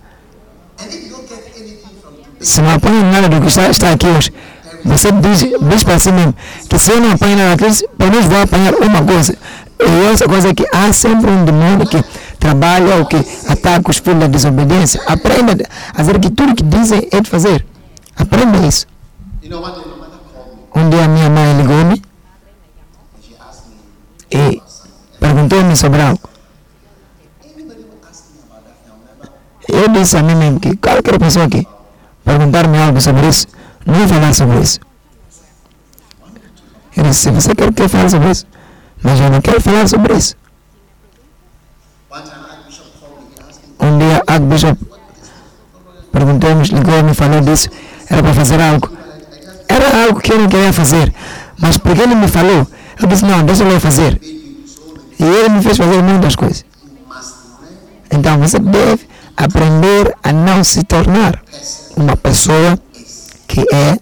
se 2.39 2.61
não 2.61 2.71
apanha 2.71 3.03
nada 3.03 3.29
do 3.29 3.41
que 3.41 3.47
está, 3.47 3.69
está 3.69 3.91
aqui 3.91 4.07
hoje, 4.07 4.33
você 4.83 5.11
diz, 5.11 5.39
diz 5.39 5.83
para 5.83 5.99
si 5.99 6.11
mesmo 6.11 6.35
que 6.69 6.79
se 6.79 6.91
eu 6.91 6.99
não 6.99 7.11
apanho 7.11 7.37
nada 7.37 7.55
daquilo, 7.55 7.89
pelo 7.97 8.11
menos 8.11 8.25
vou 8.25 8.41
apanhar 8.41 8.73
uma 8.75 9.03
coisa. 9.03 9.37
E 9.79 10.13
essa 10.13 10.27
coisa 10.27 10.49
é 10.49 10.53
que 10.53 10.65
há 10.71 10.93
sempre 10.93 11.31
um 11.31 11.43
demônio 11.43 11.87
que 11.87 12.03
trabalha 12.39 12.95
ou 12.95 13.05
que 13.05 13.17
ataca 13.47 13.89
os 13.89 13.97
filhos 13.97 14.19
da 14.19 14.27
desobediência. 14.27 15.01
Aprenda 15.07 15.57
a 15.93 15.95
fazer 15.95 16.19
que 16.19 16.29
tudo 16.29 16.55
que 16.55 16.63
dizem 16.63 17.07
é 17.11 17.19
de 17.19 17.29
fazer. 17.29 17.65
Aprenda 18.15 18.57
isso. 18.67 18.85
Um 20.75 20.89
dia 20.89 21.07
minha 21.07 21.29
mãe 21.29 21.57
ligou-me 21.57 22.01
e 24.31 24.61
perguntou-me 25.19 25.75
sobre 25.75 26.01
algo. 26.01 26.29
Eu 29.67 29.87
disse 29.89 30.17
a 30.17 30.23
mim 30.23 30.35
mesmo 30.35 30.59
que 30.59 30.75
qualquer 30.77 31.17
pessoa 31.17 31.47
que 31.47 31.67
perguntar-me 32.23 32.77
algo 32.77 32.99
sobre 32.99 33.27
isso, 33.27 33.47
não 33.85 33.93
vou 33.95 34.07
falar 34.07 34.33
sobre 34.33 34.59
isso. 34.59 34.79
Eu 36.95 37.03
disse, 37.03 37.21
se 37.21 37.31
você 37.31 37.55
quer 37.55 37.71
que 37.73 37.81
eu 37.81 37.89
fale 37.89 38.09
sobre 38.09 38.31
isso, 38.31 38.45
mas 39.01 39.19
eu 39.19 39.29
não 39.29 39.41
quero 39.41 39.61
falar 39.61 39.87
sobre 39.87 40.13
isso. 40.13 40.35
Um 43.79 43.97
dia 43.97 44.23
Archbishop 44.27 44.79
perguntou-me, 46.11 46.63
ligou-me, 46.67 47.13
falou 47.13 47.41
disso, 47.41 47.69
era 48.09 48.21
para 48.21 48.33
fazer 48.33 48.61
algo. 48.61 48.89
Era 49.67 50.05
algo 50.05 50.19
que 50.19 50.33
eu 50.33 50.39
não 50.39 50.47
queria 50.47 50.73
fazer, 50.73 51.13
mas 51.57 51.77
porque 51.77 52.01
ele 52.01 52.13
me 52.13 52.27
falou, 52.27 52.67
eu 53.01 53.07
disse, 53.07 53.25
não, 53.25 53.43
deixa 53.43 53.63
eu 53.63 53.79
fazer. 53.79 54.19
E 54.21 55.23
ele 55.23 55.49
me 55.49 55.61
fez 55.63 55.77
fazer 55.77 56.01
muitas 56.03 56.35
coisas. 56.35 56.65
Então 58.11 58.37
você 58.37 58.59
deve 58.59 59.07
aprender 59.37 60.15
a 60.21 60.33
não 60.33 60.63
se 60.63 60.83
tornar 60.83 61.41
uma 61.95 62.17
pessoa 62.17 62.77
que 63.51 63.65
é 63.75 63.97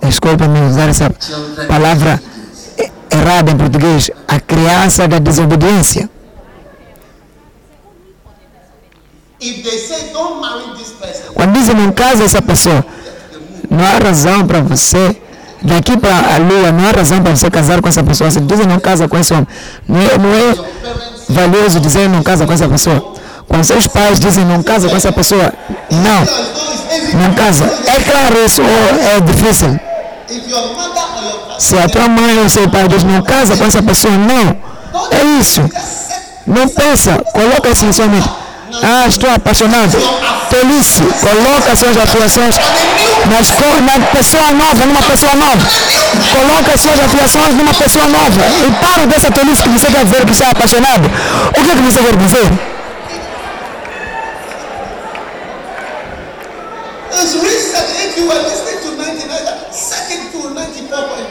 desculpa-me 0.00 0.60
usar 0.60 0.88
essa 0.88 1.10
palavra 1.66 2.22
errada 3.10 3.50
em 3.50 3.56
português, 3.56 4.10
a 4.26 4.38
criança 4.40 5.08
da 5.08 5.18
desobediência. 5.18 6.08
Quando 11.34 11.52
dizem 11.52 11.74
não 11.74 11.92
casa 11.92 12.24
essa 12.24 12.40
pessoa, 12.40 12.84
não 13.70 13.84
há 13.84 13.98
razão 13.98 14.46
para 14.46 14.60
você, 14.60 15.20
daqui 15.62 15.96
para 15.96 16.34
a 16.34 16.38
lua, 16.38 16.72
não 16.72 16.88
há 16.88 16.92
razão 16.92 17.22
para 17.22 17.36
você 17.36 17.50
casar 17.50 17.82
com 17.82 17.88
essa 17.88 18.02
pessoa. 18.02 18.30
Se 18.30 18.40
dizem 18.40 18.66
não 18.66 18.80
casa 18.80 19.08
com 19.08 19.18
esse 19.18 19.32
homem, 19.32 19.46
não 19.86 20.00
é, 20.00 20.18
não 20.18 20.34
é 20.34 20.54
valioso 21.28 21.80
dizer 21.80 22.08
não 22.08 22.22
casa 22.22 22.46
com 22.46 22.52
essa 22.52 22.68
pessoa. 22.68 23.17
Quando 23.48 23.64
seus 23.64 23.86
pais 23.86 24.20
dizem 24.20 24.44
não 24.44 24.62
casa 24.62 24.88
com 24.88 24.96
essa 24.96 25.10
pessoa, 25.10 25.52
não, 25.90 27.20
não 27.20 27.34
casa. 27.34 27.64
É 27.64 28.00
claro 28.00 28.44
isso 28.44 28.62
ou 28.62 29.16
é 29.16 29.20
difícil? 29.20 29.80
Se 31.58 31.76
a 31.78 31.88
tua 31.88 32.08
mãe 32.08 32.38
ou 32.38 32.48
seu 32.48 32.68
pai 32.68 32.86
diz 32.86 33.02
não 33.02 33.22
casa 33.22 33.56
com 33.56 33.64
essa 33.64 33.82
pessoa, 33.82 34.14
não. 34.16 34.56
É 35.10 35.40
isso. 35.40 35.62
Não 36.46 36.68
pensa, 36.68 37.22
coloca 37.32 37.70
isso 37.70 37.84
na 37.84 37.92
sua 37.92 38.06
mente. 38.06 38.28
Ah, 38.82 39.06
estou 39.08 39.30
apaixonado. 39.30 39.96
Tolice, 40.50 41.02
coloca 41.20 41.76
suas 41.76 41.96
atuações 41.96 42.56
nas, 43.30 43.48
na 43.82 44.06
pessoa 44.06 44.52
nova, 44.52 44.86
numa 44.86 45.02
pessoa 45.02 45.34
nova. 45.34 45.68
Coloca 46.32 46.76
suas 46.76 47.00
atuações 47.00 47.54
numa 47.54 47.74
pessoa 47.74 48.06
nova. 48.06 48.40
E 48.66 48.70
para 48.84 49.06
dessa 49.06 49.30
tolice 49.30 49.62
que 49.62 49.68
você 49.68 49.86
quer 49.86 50.04
ver 50.04 50.24
que 50.24 50.32
está 50.32 50.50
apaixonado. 50.50 51.10
O 51.48 51.64
que, 51.64 51.70
é 51.70 51.74
que 51.74 51.82
você 51.82 52.00
quer 52.00 52.16
dizer? 52.16 52.67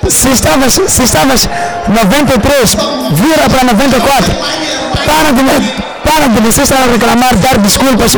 Se 0.09 0.29
estavas, 0.29 0.73
se 0.73 1.03
estavas 1.03 1.49
93, 1.87 2.75
vira 3.11 3.49
para 3.49 3.63
94. 3.63 4.35
Para 5.05 5.31
de, 5.31 5.43
para 6.03 6.27
de 6.27 6.41
você 6.41 6.61
estar 6.61 6.83
a 6.83 6.91
reclamar, 6.91 7.35
dar 7.37 7.57
desculpas 7.59 8.13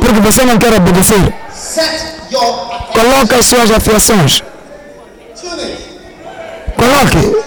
porque 0.00 0.20
você 0.20 0.44
não 0.44 0.56
quer 0.58 0.72
obedecer. 0.74 1.34
Coloque 2.92 3.34
as 3.34 3.46
suas 3.46 3.70
afiações. 3.70 4.42
Coloque. 6.76 7.46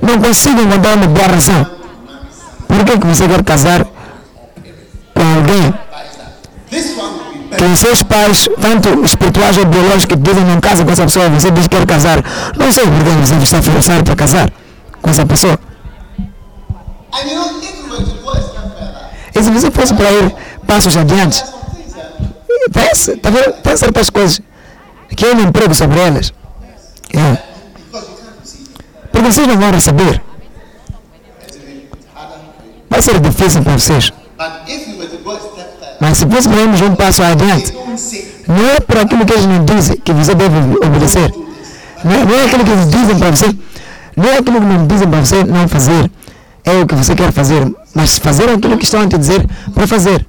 Não 0.00 0.18
consigo 0.20 0.60
encontrar 0.60 0.94
uma 0.96 1.06
boa 1.06 1.26
razão. 1.26 1.70
Por 2.66 2.84
que, 2.84 2.98
que 2.98 3.06
você 3.06 3.28
quer 3.28 3.44
casar 3.44 3.84
com 3.84 5.22
alguém 5.36 5.74
que 7.60 7.64
os 7.66 7.78
seus 7.78 8.02
pais, 8.02 8.48
tanto 8.58 9.04
espirituais 9.04 9.58
ou 9.58 9.66
biológicos, 9.66 10.16
dizem 10.18 10.44
não 10.44 10.58
casa 10.62 10.82
com 10.82 10.92
essa 10.92 11.02
pessoa, 11.04 11.28
você 11.28 11.50
diz 11.50 11.68
que 11.68 11.76
quer 11.76 11.86
casar. 11.86 12.24
Não 12.56 12.72
sei 12.72 12.84
por 12.84 13.04
que 13.04 13.10
você 13.10 13.34
está 13.42 13.60
forçado 13.60 14.02
para 14.02 14.16
casar 14.16 14.50
com 15.02 15.10
essa 15.10 15.26
pessoa. 15.26 15.58
E 19.34 19.42
se 19.42 19.50
você 19.50 19.70
fosse 19.70 19.92
para 19.92 20.10
ir 20.10 20.34
passos 20.66 20.96
adiante, 20.96 21.44
pensa, 22.72 23.16
tá 23.18 23.28
vendo? 23.28 23.52
Tem 23.62 23.76
certas 23.76 24.08
coisas 24.08 24.40
que 25.14 25.26
eu 25.26 25.34
não 25.34 25.44
emprego 25.44 25.74
sobre 25.74 26.00
elas. 26.00 26.32
É. 27.12 27.36
Porque 29.12 29.30
vocês 29.30 29.46
não 29.46 29.58
vão 29.58 29.70
receber. 29.70 30.22
Vai 32.88 33.02
ser 33.02 33.20
difícil 33.20 33.62
para 33.62 33.72
vocês. 33.74 34.12
Mas 36.00 36.18
se 36.18 36.24
irmos 36.24 36.80
um 36.80 36.94
passo 36.94 37.22
adiante, 37.22 37.74
não 38.48 38.70
é 38.70 38.80
por 38.80 38.98
aquilo 38.98 39.26
que 39.26 39.32
eles 39.34 39.46
nos 39.46 39.64
dizem 39.66 39.96
que 39.98 40.12
você 40.12 40.34
deve 40.34 40.56
obedecer. 40.84 41.32
Não 42.02 42.12
é, 42.12 42.24
não 42.24 42.34
é 42.34 42.44
aquilo 42.44 42.64
que 42.64 42.70
eles 42.70 42.88
dizem 42.88 43.18
para 43.18 43.30
você. 43.30 43.54
Não 44.16 44.28
é 44.28 44.38
aquilo 44.38 44.60
que 44.60 44.66
nos 44.66 44.88
dizem 44.88 45.08
para 45.08 45.20
você 45.20 45.44
não 45.44 45.68
fazer. 45.68 46.10
É 46.64 46.72
o 46.80 46.86
que 46.86 46.94
você 46.94 47.14
quer 47.14 47.30
fazer. 47.32 47.70
Mas 47.94 48.18
fazer 48.18 48.48
aquilo 48.48 48.78
que 48.78 48.84
estão 48.84 49.02
a 49.02 49.08
te 49.08 49.18
dizer 49.18 49.46
para 49.74 49.86
fazer. 49.86 50.26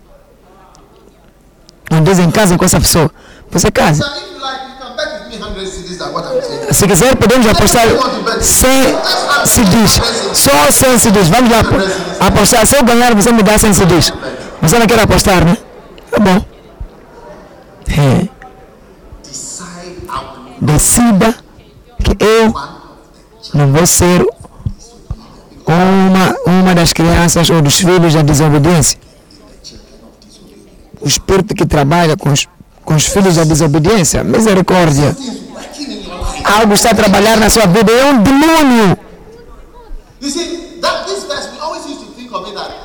Não 1.89 2.03
dizem 2.03 2.29
casa 2.31 2.57
com 2.57 2.65
essa 2.65 2.79
pessoa. 2.79 3.09
Você 3.51 3.71
casa. 3.71 4.05
Se 6.71 6.87
quiser, 6.87 7.15
podemos 7.15 7.47
apostar 7.47 7.85
100 8.41 8.97
CDs. 9.45 10.01
Só 10.33 10.71
100 10.71 10.97
CDs. 10.97 11.27
Vamos 11.29 11.49
lá 11.49 11.59
apostar. 12.27 12.65
Se 12.65 12.75
eu 12.75 12.83
ganhar, 12.83 13.13
você 13.13 13.31
me 13.31 13.43
dá 13.43 13.57
100 13.57 13.73
CDs. 13.73 14.13
Você 14.61 14.77
não 14.77 14.87
quer 14.87 14.99
apostar, 14.99 15.43
né? 15.43 15.57
Tá 16.09 16.19
bom. 16.19 16.45
É. 17.89 18.27
Decida 20.61 21.35
que 22.03 22.23
eu 22.23 22.53
não 23.53 23.71
vou 23.71 23.87
ser 23.87 24.25
uma, 25.65 26.35
uma 26.45 26.75
das 26.75 26.93
crianças 26.93 27.49
ou 27.49 27.61
dos 27.61 27.79
filhos 27.79 28.13
da 28.13 28.21
desobediência. 28.21 28.99
O 31.01 31.07
espírito 31.07 31.55
que 31.55 31.65
trabalha 31.65 32.15
com 32.15 32.31
os, 32.31 32.47
com 32.85 32.93
os 32.93 33.05
filhos 33.07 33.35
da 33.35 33.43
desobediência, 33.43 34.23
misericórdia. 34.23 35.15
Algo 36.43 36.73
está 36.73 36.91
a 36.91 36.95
trabalhar 36.95 37.37
na 37.37 37.49
sua 37.49 37.65
vida, 37.65 37.91
é 37.91 38.05
um 38.05 38.21
demônio. 38.21 38.97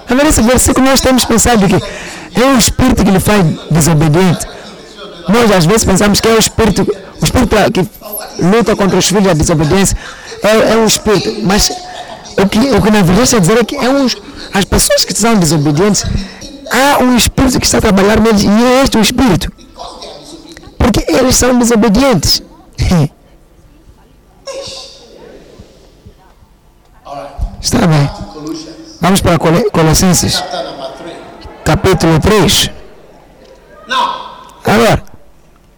Agora 0.08 0.28
esse 0.28 0.42
versículo 0.42 0.86
nós 0.86 1.00
temos 1.00 1.24
pensado 1.24 1.66
que 1.66 1.76
é 2.40 2.44
o 2.46 2.58
espírito 2.58 3.04
que 3.04 3.10
lhe 3.10 3.20
faz 3.20 3.44
desobediente. 3.70 4.46
Nós 5.28 5.50
às 5.50 5.64
vezes 5.64 5.84
pensamos 5.84 6.20
que 6.20 6.28
é 6.28 6.32
o 6.32 6.38
espírito, 6.38 6.82
o 7.20 7.24
espírito 7.24 7.56
que 7.72 8.44
luta 8.44 8.74
contra 8.76 8.98
os 8.98 9.06
filhos 9.06 9.24
da 9.24 9.34
desobediência 9.34 9.96
é, 10.42 10.72
é 10.72 10.76
um 10.76 10.84
espírito, 10.84 11.42
mas 11.44 11.70
o 12.36 12.48
que, 12.48 12.58
o 12.58 12.82
que 12.82 12.90
na 12.90 13.02
verdade 13.02 13.22
está 13.22 13.36
a 13.36 13.40
dizer 13.40 13.58
é 13.58 13.64
que 13.64 13.76
é 13.76 13.88
uns, 13.88 14.16
as 14.52 14.64
pessoas 14.64 15.04
que 15.04 15.14
são 15.14 15.34
desobedientes, 15.36 16.04
há 16.70 17.02
um 17.02 17.16
espírito 17.16 17.58
que 17.60 17.66
está 17.66 17.78
a 17.78 17.80
trabalhar 17.80 18.20
neles 18.20 18.42
e 18.42 18.48
é 18.48 18.82
este 18.82 18.98
o 18.98 19.00
espírito. 19.00 19.50
Porque 20.78 21.04
eles 21.08 21.36
são 21.36 21.58
desobedientes. 21.58 22.42
Está 27.60 27.84
bem. 27.84 28.08
Vamos 29.06 29.22
para 29.22 29.38
Colossenses, 29.38 30.42
capítulo 31.64 32.18
3. 32.18 32.70
Agora, 34.64 35.04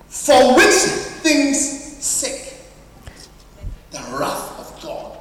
For 0.09 0.55
which 0.57 0.75
things 1.23 1.59
sake 2.01 2.55
the 3.91 3.99
wrath 4.17 4.59
of 4.59 4.73
God 4.83 5.13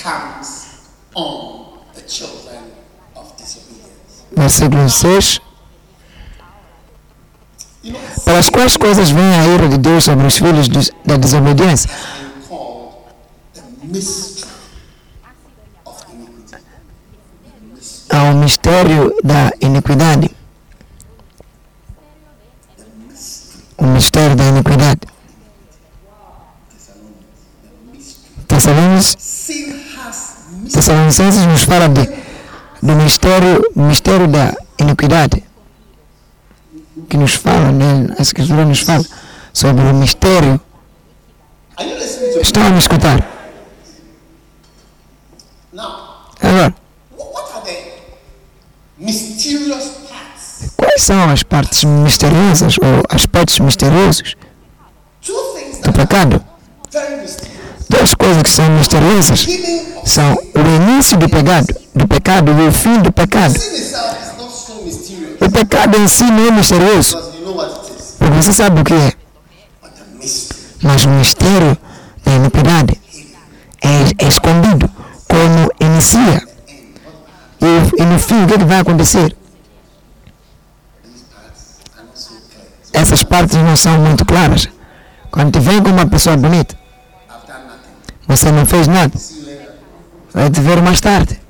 comes 0.00 0.86
on 1.16 1.80
the 1.96 2.02
children 2.02 2.70
of 3.16 3.32
disobedience. 3.36 4.22
versículo 4.30 4.88
6. 4.88 5.40
You 7.82 7.92
know, 7.92 8.00
Para 8.24 8.38
as 8.38 8.48
quais 8.48 8.76
coisas 8.76 9.10
vem 9.10 9.34
a 9.34 9.46
ira 9.48 9.68
de 9.68 9.78
Deus 9.78 10.04
sobre 10.04 10.28
os 10.28 10.36
filhos 10.38 10.68
da 11.04 11.16
desobediência? 11.16 11.90
the 13.52 13.62
mystery 13.82 14.46
Ao 18.16 18.32
mistério 18.34 19.14
da 19.22 19.52
iniquidade. 19.60 20.30
O 23.76 23.84
mistério 23.84 24.34
da 24.34 24.44
iniquidade. 24.44 25.00
Tessalonicenses 30.72 31.46
nos 31.46 31.64
fala 31.64 31.88
de, 31.90 32.08
do 32.82 32.94
mistério, 32.94 33.62
mistério 33.76 34.28
da 34.28 34.56
iniquidade. 34.78 35.44
Que 37.10 37.18
nos 37.18 37.34
fala, 37.34 37.70
né? 37.70 38.14
a 38.18 38.22
Escritura 38.22 38.64
nos 38.64 38.80
fala 38.80 39.04
sobre 39.52 39.84
o 39.84 39.92
mistério. 39.92 40.58
Estão 42.40 42.66
a 42.66 42.70
me 42.70 42.78
escutar? 42.78 43.28
Agora, 46.40 46.74
quais 50.76 51.02
são 51.02 51.30
as 51.30 51.42
partes 51.42 51.84
misteriosas 51.84 52.76
ou 52.78 53.02
aspectos 53.10 53.58
misteriosos 53.60 54.34
do 55.84 55.92
pecado? 55.92 56.42
Duas 57.90 58.14
coisas 58.14 58.42
que 58.42 58.48
são 58.48 58.70
misteriosas 58.70 59.46
são 60.04 60.34
o 60.34 60.60
início 60.82 61.18
do 61.18 61.28
pecado, 61.28 61.66
do 61.94 62.08
pecado 62.08 62.52
e 62.52 62.68
o 62.68 62.72
fim 62.72 63.00
do 63.02 63.12
pecado. 63.12 63.54
O 65.40 65.50
pecado 65.50 65.98
em 65.98 66.08
si 66.08 66.24
não 66.24 66.46
é 66.46 66.50
misterioso, 66.52 67.18
porque 68.18 68.36
você 68.36 68.52
sabe 68.52 68.80
o 68.80 68.84
que 68.84 68.94
é, 68.94 69.12
mas 70.82 71.04
o 71.04 71.10
mistério 71.10 71.76
da 72.24 72.32
iniquidade 72.32 73.00
é, 73.82 74.24
é 74.24 74.28
escondido 74.28 74.90
como 75.28 75.70
inicia. 75.80 76.45
E, 77.96 78.04
no 78.04 78.18
fim, 78.18 78.44
o 78.44 78.46
que, 78.46 78.54
é 78.54 78.58
que 78.58 78.64
vai 78.64 78.80
acontecer? 78.80 79.36
Essas 82.92 83.22
partes 83.22 83.56
não 83.56 83.76
são 83.76 83.98
muito 83.98 84.24
claras. 84.24 84.68
Quando 85.30 85.52
te 85.52 85.60
vem 85.60 85.82
com 85.82 85.90
uma 85.90 86.06
pessoa 86.06 86.36
bonita, 86.36 86.76
você 88.26 88.50
não 88.50 88.64
fez 88.66 88.88
nada. 88.88 89.12
Vai 90.32 90.50
te 90.50 90.60
ver 90.60 90.82
mais 90.82 91.00
tarde. 91.00 91.40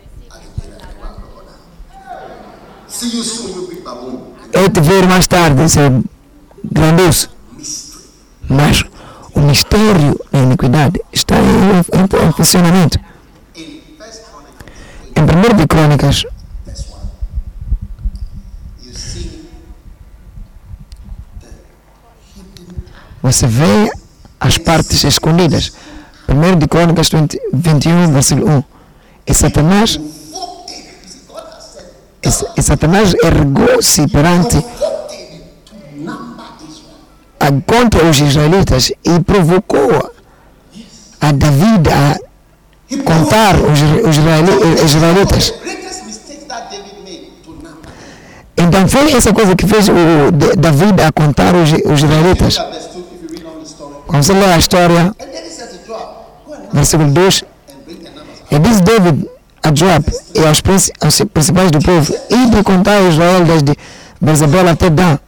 Eu 4.52 4.70
te 4.70 4.80
ver 4.80 5.06
mais 5.06 5.26
tarde, 5.26 5.68
seu 5.68 6.04
grandoso. 6.64 7.28
Mystery. 7.52 8.04
Mas 8.48 8.84
o 9.34 9.40
mistério 9.40 10.18
da 10.32 10.38
iniquidade 10.38 11.00
está 11.12 11.36
em, 11.36 12.32
funcionamento. 12.32 12.98
Em 13.54 13.82
1 15.22 15.56
de 15.56 15.66
Crônicas, 15.66 16.24
verse 16.64 16.90
one, 16.90 17.10
you 18.82 18.92
see 18.94 19.48
the 21.40 21.48
hidden 22.34 22.82
você 23.26 23.46
vê 23.46 23.90
as 24.38 24.56
partes 24.58 25.02
escondidas. 25.02 25.72
1 26.28 26.58
de 26.58 26.66
Crônicas 26.68 27.08
20, 27.08 27.40
21, 27.52 28.12
versículo 28.12 28.48
1. 28.58 28.64
E 29.26 29.34
Satanás, 29.34 29.98
e, 32.22 32.30
Sa- 32.30 32.46
Satanás 32.62 33.14
ergou-se 33.22 34.06
perante 34.08 34.64
a, 37.40 37.46
contra 37.72 38.04
os 38.08 38.18
israelitas 38.20 38.92
e 39.04 39.20
provocou 39.24 40.12
a 41.20 41.32
David 41.32 41.88
a 41.90 42.18
contar 43.04 43.56
os, 43.56 43.80
os 44.08 44.16
israeli- 44.16 44.84
israelitas. 44.84 45.54
Então 48.58 48.88
foi 48.88 49.12
essa 49.12 49.32
coisa 49.32 49.54
que 49.54 49.66
fez 49.66 49.88
o 49.88 50.30
David 50.56 51.02
a 51.02 51.12
contar 51.12 51.54
os, 51.54 51.70
israelitas. 52.00 52.58
At 54.08 54.14
verse 54.14 54.14
2 54.14 54.14
if 54.14 54.14
you 54.14 54.14
read 54.14 54.14
on 54.14 54.14
the 54.14 54.14
story. 54.14 54.14
Quando 54.14 54.24
você 54.24 54.32
lê 54.32 54.44
a 54.46 54.58
história, 54.58 55.14
versículo 56.72 57.10
2, 57.10 57.44
and 57.68 57.74
bring 57.84 57.96
the 57.96 58.10
numbers. 58.10 58.40
e 58.50 58.58
diz 58.58 58.80
David 58.80 59.28
a 59.62 59.74
Joab 59.74 60.04
e 60.34 60.46
aos, 60.46 60.60
princi- 60.60 60.92
aos 61.00 61.20
principais 61.32 61.70
do 61.70 61.78
povo, 61.80 62.14
e 62.30 62.62
contar 62.62 63.00
Israel 63.02 63.44
desde 63.44 63.74
Berzabel 64.20 64.68
até 64.68 64.90
Dan. 64.90 65.14
A. 65.14 65.20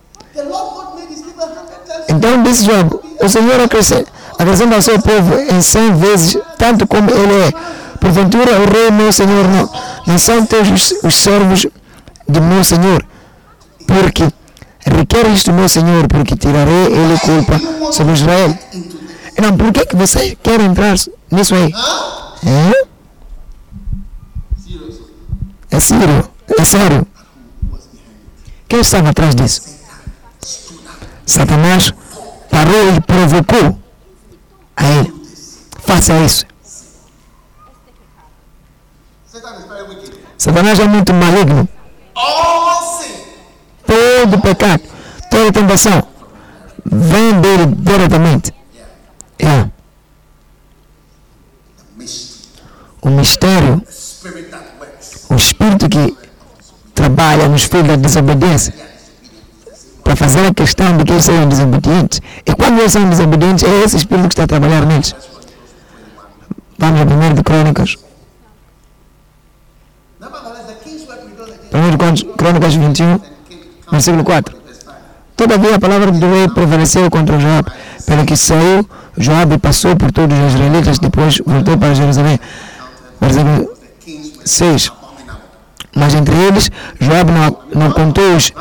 Então 2.09 2.43
disse 2.43 2.65
Joab, 2.65 2.91
o 3.21 3.29
Senhor 3.29 3.61
acresce- 3.61 4.07
acrescenta 4.39 4.75
ao 4.77 4.83
seu 4.83 4.99
povo 5.01 5.35
em 5.41 5.61
cem 5.61 5.93
vezes, 5.95 6.39
tanto 6.57 6.87
como 6.87 7.11
ele 7.11 7.35
é. 7.49 7.53
Porventura 8.01 8.53
o 8.61 8.71
rei 8.73 8.91
meu 8.93 9.13
Senhor 9.13 9.45
não, 9.49 9.69
não 10.07 10.19
são 10.19 10.47
teus 10.47 10.93
os 11.03 11.15
servos 11.17 11.67
de 12.29 12.41
meu 12.41 12.63
Senhor, 12.63 13.05
porque 13.87 14.25
requer 14.89 15.27
isto 15.29 15.53
meu 15.53 15.69
Senhor, 15.69 16.07
porque 16.09 16.37
tirarei 16.37 16.87
ele 16.87 17.19
culpa 17.19 17.93
sobre 17.93 18.15
Israel. 18.15 18.59
Não, 19.41 19.57
por 19.57 19.73
que, 19.73 19.87
que 19.87 19.97
você 19.97 20.37
quer 20.43 20.61
entrar 20.61 20.95
nisso 21.31 21.55
aí? 21.55 21.73
É? 22.45 22.89
É 25.71 25.81
sério, 25.81 26.31
é 26.59 26.65
sério. 26.65 27.07
Quem 28.69 28.81
estava 28.81 29.11
atrás 29.11 29.35
disso? 29.35 29.63
Satanás 31.25 31.93
parou 32.51 32.95
e 32.95 33.01
provocou 33.01 33.79
a 34.77 34.87
ele. 34.87 35.15
Faça 35.81 36.15
isso. 36.25 36.47
Satanás 40.37 40.81
é 40.81 40.87
muito 40.87 41.13
maligno. 41.15 41.69
Sin 42.19 42.78
Todo 43.89 44.39
pecado, 44.43 44.83
toda 45.31 45.51
tentação 45.51 46.03
vem 46.85 47.41
dele 47.41 47.67
diretamente. 47.75 48.53
É. 49.39 49.67
O 53.01 53.09
mistério, 53.09 53.83
o 55.31 55.35
espírito 55.37 55.89
que 55.89 56.15
trabalha 56.95 57.49
nos 57.49 57.65
filhos 57.65 57.87
da 57.89 57.97
desobediência 57.97 58.75
para 60.05 60.15
fazer 60.17 60.47
a 60.47 60.53
questão 60.53 60.95
de 60.99 61.05
que 61.05 61.13
eles 61.13 61.25
sejam 61.25 61.49
desobedientes. 61.49 62.21
E 62.45 62.55
quando 62.55 62.81
eles 62.81 62.93
são 62.93 63.09
desobedientes, 63.09 63.65
é 63.65 63.85
esse 63.85 63.97
espírito 63.97 64.29
que 64.29 64.35
está 64.35 64.45
a 64.45 64.47
trabalhar 64.49 64.85
neles. 64.85 65.15
Vamos 66.77 67.01
a 67.01 67.05
1 67.05 67.35
de 67.35 67.43
Crônicas. 67.43 67.97
1 71.73 71.91
de 71.91 71.97
Crônicas- 71.97 72.37
Crônicas 72.37 72.75
21, 72.75 73.19
the 73.19 73.25
king. 73.27 73.38
Versículo 73.91 74.25
4. 74.25 74.57
Verse 74.65 74.81
5. 74.81 74.93
Todavia 75.37 75.75
a 75.77 75.79
palavra 75.81 76.11
do 76.11 76.27
rei 76.31 76.49
prevaleceu 76.49 77.11
contra 77.11 77.39
Joab, 77.39 77.71
pelo 78.07 78.25
que 78.25 78.37
saiu 78.37 78.89
Joab 79.17 79.55
e 79.55 79.59
passou 79.59 79.95
por 79.97 80.11
todos 80.13 80.37
os 80.39 80.55
israelitas, 80.55 80.99
depois 80.99 81.39
voltou 81.45 81.77
para 81.79 81.95
Jerusalém. 81.95 82.39
Versículo 83.21 83.67
The 83.67 83.89
king's 84.05 84.37
word 84.37 84.49
6. 84.49 84.89
abominable. 84.89 85.39
Mas 85.97 86.15
entre 86.15 86.37
eles, 86.37 86.71
Joab 87.01 87.31
não, 87.33 87.59
não 87.75 87.91
contou 87.93 88.37
os, 88.37 88.53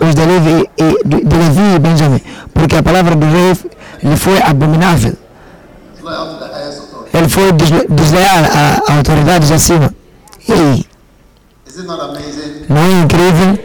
os 0.00 0.14
de, 0.14 0.24
Levi, 0.24 0.70
e, 0.76 1.08
de 1.08 1.24
de 1.24 1.36
Levi 1.36 1.74
e 1.76 1.78
Benjamim, 1.78 2.20
porque 2.52 2.76
a 2.76 2.82
palavra 2.82 3.14
do 3.16 3.26
rei 3.26 3.56
lhe 4.02 4.16
foi 4.16 4.40
abominável. 4.42 5.14
Ele 7.12 7.28
foi 7.28 7.52
desle- 7.52 7.86
desleal 7.88 8.44
a, 8.44 8.92
a 8.92 8.96
autoridades 8.96 9.50
acima. 9.50 9.92
E 10.48 10.86
não 12.68 12.82
é 12.82 13.02
incrível? 13.02 13.58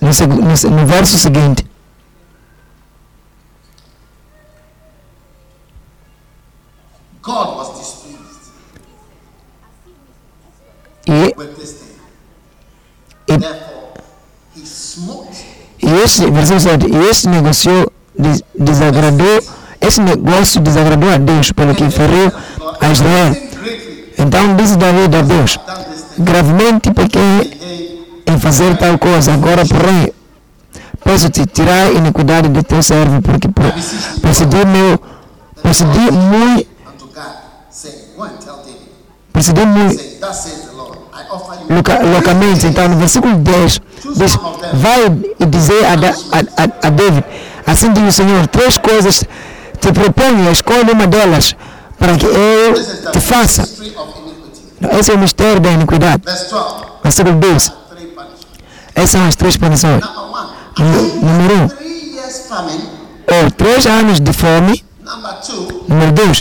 No, 0.00 0.70
no, 0.70 0.86
verso 0.86 1.18
seguinte, 1.18 1.66
God 7.22 7.56
was 7.56 7.78
displeased 7.78 8.52
e, 11.06 11.34
e, 13.28 13.34
e 15.86 16.02
este, 16.04 16.30
versículo 16.30 16.60
7, 16.60 16.86
e 16.86 17.10
este 17.10 17.28
negócio 17.28 17.92
des- 18.18 18.42
desagradou, 18.58 19.40
esse 19.80 20.00
negócio 20.00 20.60
desagradou 20.60 21.10
a 21.10 21.18
Deus, 21.18 21.52
pelo 21.52 21.74
que 21.74 21.90
feriu 21.90 22.32
a 22.80 22.88
Israel. 22.90 23.36
Então 24.18 24.56
disse 24.56 24.76
Davi 24.76 25.02
a 25.04 25.22
Deus, 25.22 25.58
gravemente 26.18 26.90
pequei 26.92 27.20
Behave 27.20 27.95
em 28.26 28.38
fazer 28.38 28.76
tal 28.76 28.98
coisa. 28.98 29.32
Agora, 29.32 29.64
porém, 29.66 30.12
peço-te, 31.04 31.46
tirar 31.46 31.86
a 31.86 31.92
iniquidade 31.92 32.48
de 32.48 32.62
teu 32.62 32.82
servo, 32.82 33.22
porque 33.22 33.48
pro- 33.48 33.72
procedi 34.20 34.64
meu, 34.66 35.00
procedi 35.62 36.10
muito, 36.10 36.66
procedi 39.32 39.64
muito 39.66 40.16
loucamente. 42.12 42.66
Então, 42.66 42.88
no 42.88 42.96
versículo 42.96 43.34
10, 43.36 43.80
diz, 44.16 44.36
vai 44.74 45.06
e 45.40 45.46
dizer 45.46 45.84
a, 45.84 45.92
a, 45.92 46.62
a, 46.62 46.86
a 46.86 46.90
David, 46.90 47.24
assim 47.66 47.92
diz 47.92 48.02
o 48.08 48.12
Senhor, 48.12 48.46
três 48.48 48.78
coisas 48.78 49.24
te 49.80 49.92
proponho, 49.92 50.50
escolhe 50.50 50.90
uma 50.90 51.06
delas, 51.06 51.54
para 51.98 52.16
que 52.16 52.26
eu 52.26 52.74
te 53.12 53.20
faça. 53.20 53.62
Esse 54.98 55.10
é 55.10 55.14
o 55.14 55.18
mistério 55.18 55.60
da 55.60 55.70
iniquidade. 55.70 56.22
Verse 56.24 56.50
12. 56.50 56.64
Versículo 57.02 57.36
12, 57.36 57.70
Three 57.70 57.74
punishments. 57.74 57.85
Essas 58.96 59.10
são 59.10 59.28
as 59.28 59.36
três 59.36 59.56
one, 59.56 60.00
Número 61.22 61.54
um, 61.54 61.68
ou 63.44 63.50
três 63.50 63.86
anos 63.86 64.18
de 64.20 64.32
fome. 64.32 64.82
Número 65.86 66.12
dois, 66.12 66.40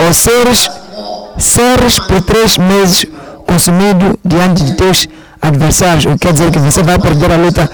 ou 0.00 0.12
seres, 0.14 0.68
War. 0.68 1.40
seres 1.40 1.98
por 1.98 2.22
três 2.22 2.56
meses 2.56 3.04
consumido 3.46 4.18
diante 4.24 4.62
de 4.62 4.74
teus 4.74 5.08
adversários. 5.42 6.06
O 6.06 6.10
que 6.10 6.18
quer 6.18 6.32
dizer 6.32 6.52
que 6.52 6.58
você 6.60 6.82
vai 6.82 6.98
perder 6.98 7.32
a 7.32 7.36
luta 7.36 7.70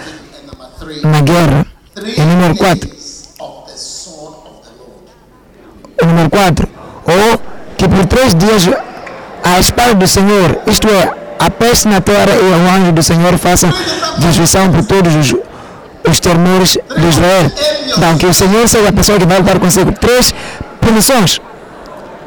na 1.05 1.21
guerra. 1.21 1.67
E 2.17 2.21
número 2.23 2.57
quatro, 2.57 2.89
the 2.89 4.73
Lord. 6.01 6.07
número 6.07 6.31
4. 6.31 6.69
Ou 7.07 7.41
que 7.77 7.87
por 7.87 8.07
três 8.07 8.35
dias 8.35 8.69
a 9.45 9.61
espada 9.61 9.95
do 9.95 10.07
Senhor, 10.07 10.61
isto 10.67 10.89
é, 10.89 11.20
a 11.41 11.51
peste 11.51 11.89
na 11.89 12.01
terra 12.01 12.35
e 12.37 12.45
o 12.45 12.77
anjo 12.77 12.93
do 12.93 13.03
Senhor 13.03 13.37
façam 13.39 13.71
destruição 14.19 14.71
por 14.71 14.85
todos 14.85 15.15
os, 15.17 15.35
os 16.09 16.21
temores 16.21 16.71
de 16.99 17.07
Israel. 17.09 17.51
Então, 17.97 18.19
que 18.19 18.27
o 18.27 18.35
Senhor 18.35 18.69
seja 18.69 18.89
a 18.91 18.93
pessoa 18.93 19.19
que 19.19 19.27
vai 19.27 19.39
levar 19.39 19.59
consigo 19.59 19.91
três 19.93 20.35
punições. 20.81 21.41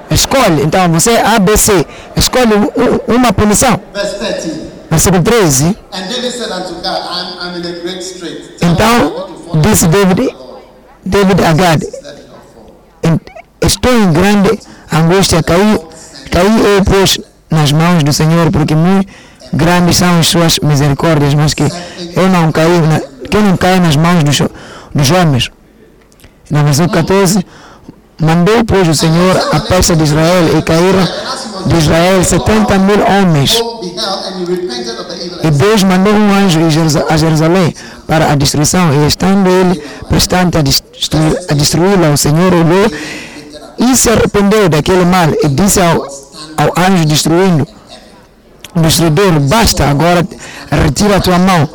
Escolhe, 0.09 0.64
então 0.64 0.89
você 0.91 1.11
ABC, 1.18 1.86
escolhe 2.16 2.53
um- 2.53 2.72
um- 3.11 3.16
uma 3.16 3.32
punição. 3.34 3.80
Verse 3.93 4.16
13. 4.16 4.61
Versículo 4.91 5.24
13. 5.24 5.66
And 5.91 6.01
David 6.07 6.32
said 6.38 6.51
unto 6.51 6.74
God, 6.76 6.86
I'm, 6.86 7.28
I'm 7.41 7.57
in 7.57 7.68
a 7.68 7.80
great 7.82 7.99
strait. 8.03 8.57
Tell 8.59 8.70
me 8.70 8.74
Então, 8.76 9.28
disse 9.61 9.88
David, 9.88 10.36
David 11.05 11.43
a 11.43 11.53
Gad, 11.53 11.82
Let 11.84 11.93
it 11.93 12.03
not 12.03 12.41
fall. 12.53 12.76
"Em- 13.03 13.20
estou 13.68 13.91
em 13.93 14.11
grande 14.14 14.59
angústia, 14.91 15.41
caí, 15.41 15.80
caí 16.32 16.61
eu, 16.78 16.84
pois, 16.84 17.20
nas 17.54 17.72
mãos 17.72 18.04
do 18.04 18.12
Senhor, 18.12 18.51
porque 18.51 18.76
muito 18.76 19.08
grandes 19.54 19.97
são 19.97 20.20
as 20.20 20.28
suas 20.28 20.60
misericórdias, 20.60 21.34
mas 21.34 21.54
que 21.54 21.64
eu 21.64 22.30
não 22.30 22.51
caí, 22.51 22.82
na, 22.82 22.99
que 23.30 23.38
eu 23.38 23.41
não 23.41 23.56
caí 23.56 23.80
nas 23.80 23.95
mãos 23.95 24.24
dos, 24.24 24.41
dos 24.93 25.12
homens. 25.12 25.51
No 26.49 26.64
versículo 26.64 26.93
14, 26.93 27.45
mandou, 28.20 28.64
pois, 28.66 28.88
o 28.88 28.95
Senhor 28.95 29.38
a 29.51 29.60
peste 29.60 29.95
de 29.95 30.04
Israel, 30.04 30.58
e 30.58 30.62
caíram 30.62 31.08
de 31.68 31.78
Israel 31.78 32.24
70 32.24 32.78
mil 32.80 32.99
homens. 33.06 33.62
E 35.43 35.51
Deus 35.51 35.84
mandou 35.84 36.14
um 36.14 36.34
anjo 36.34 36.60
a 37.10 37.18
Jerusalém 37.18 37.74
para 38.08 38.32
a 38.32 38.36
destruição, 38.36 38.93
e 38.93 39.08
estando 39.08 39.49
ele 39.49 39.82
prestante 40.10 40.58
a 40.58 40.62
destruí-la, 41.54 42.10
o 42.10 42.18
Senhor 42.18 42.54
olhou 42.54 42.91
e 43.80 43.95
se 43.95 44.10
arrependeu 44.10 44.70
daquele 44.70 45.06
mal, 45.06 45.30
e 45.43 45.47
disse 45.47 45.82
ao, 45.82 46.06
ao 46.58 46.84
anjo 46.84 47.06
destruindo, 47.06 47.68
destruidor, 48.76 49.39
basta, 49.41 49.88
agora 49.88 50.26
retira 50.70 51.18
a 51.18 51.22
tua 51.22 51.39
mão. 51.39 51.70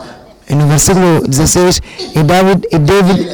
E 0.49 0.55
no 0.55 0.67
versículo 0.67 1.23
16, 1.29 1.81
e 2.15 2.23
David, 2.23 2.67
e 2.73 2.79
David 2.79 3.29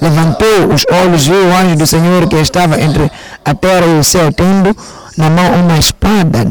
levantou 0.00 0.72
os 0.74 0.84
olhos 0.90 1.26
e 1.26 1.30
viu 1.30 1.46
o 1.46 1.56
anjo 1.56 1.76
do 1.76 1.86
Senhor 1.86 2.28
que 2.28 2.36
estava 2.36 2.80
entre 2.80 3.10
a 3.44 3.54
terra 3.54 3.86
e 3.86 3.98
o 3.98 4.04
céu, 4.04 4.32
tendo 4.32 4.76
na 5.16 5.30
mão 5.30 5.54
uma 5.60 5.78
espada 5.78 6.44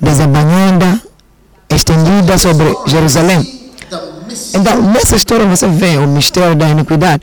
desembainhada, 0.00 1.00
estendida 1.70 2.38
sobre 2.38 2.76
Jerusalém. 2.86 3.72
Então, 4.54 4.82
nessa 4.82 5.16
história 5.16 5.46
você 5.46 5.66
vê 5.68 5.96
o 5.96 6.06
mistério 6.06 6.56
da 6.56 6.68
iniquidade. 6.68 7.22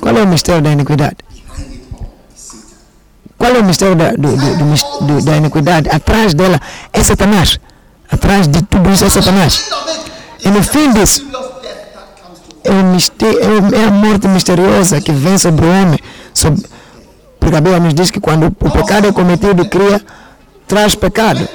Qual 0.00 0.16
é 0.16 0.22
o 0.22 0.26
mistério 0.26 0.62
da 0.62 0.72
iniquidade? 0.72 1.16
Behind 1.56 1.72
it 1.72 1.92
all 1.98 2.16
is 2.34 2.40
Satan. 2.40 3.35
Qual 3.46 3.54
é 3.54 3.60
o 3.60 3.64
mistério 3.64 3.94
da, 3.94 4.10
do, 4.10 4.36
do- 4.36 5.06
do 5.06 5.24
da 5.24 5.36
iniquidade? 5.36 5.88
Atrás 5.88 6.34
dela 6.34 6.60
é 6.92 7.00
Satanás. 7.04 7.60
Atrás 8.10 8.48
de 8.48 8.60
tudo 8.62 8.90
isso 8.90 9.04
é 9.04 9.08
Satanás. 9.08 9.70
E 10.44 10.48
no 10.50 10.62
fim 10.64 10.92
disso, 10.92 11.24
é, 12.64 12.70
é, 13.80 13.84
a 13.84 13.90
morte 13.92 14.26
misteriosa 14.26 15.00
que 15.00 15.12
vem 15.12 15.38
sobre 15.38 15.64
o 15.64 15.68
homem. 15.70 15.98
Sobre, 16.34 16.60
porque 17.38 17.54
a 17.56 17.60
Bíblia 17.60 17.78
nos 17.78 17.94
diz 17.94 18.10
que 18.10 18.18
quando 18.18 18.46
o 18.48 18.70
pecado 18.70 19.06
é 19.06 19.12
cometido, 19.12 19.64
cria, 19.66 20.02
traz 20.66 20.96
pecado. 20.96 21.48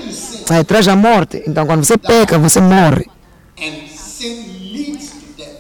Aí, 0.50 0.64
traz 0.64 0.88
a 0.88 0.96
morte. 0.96 1.44
Então, 1.46 1.66
quando 1.66 1.84
você 1.84 1.98
peca, 1.98 2.40
você 2.40 2.62
morre. 2.62 3.06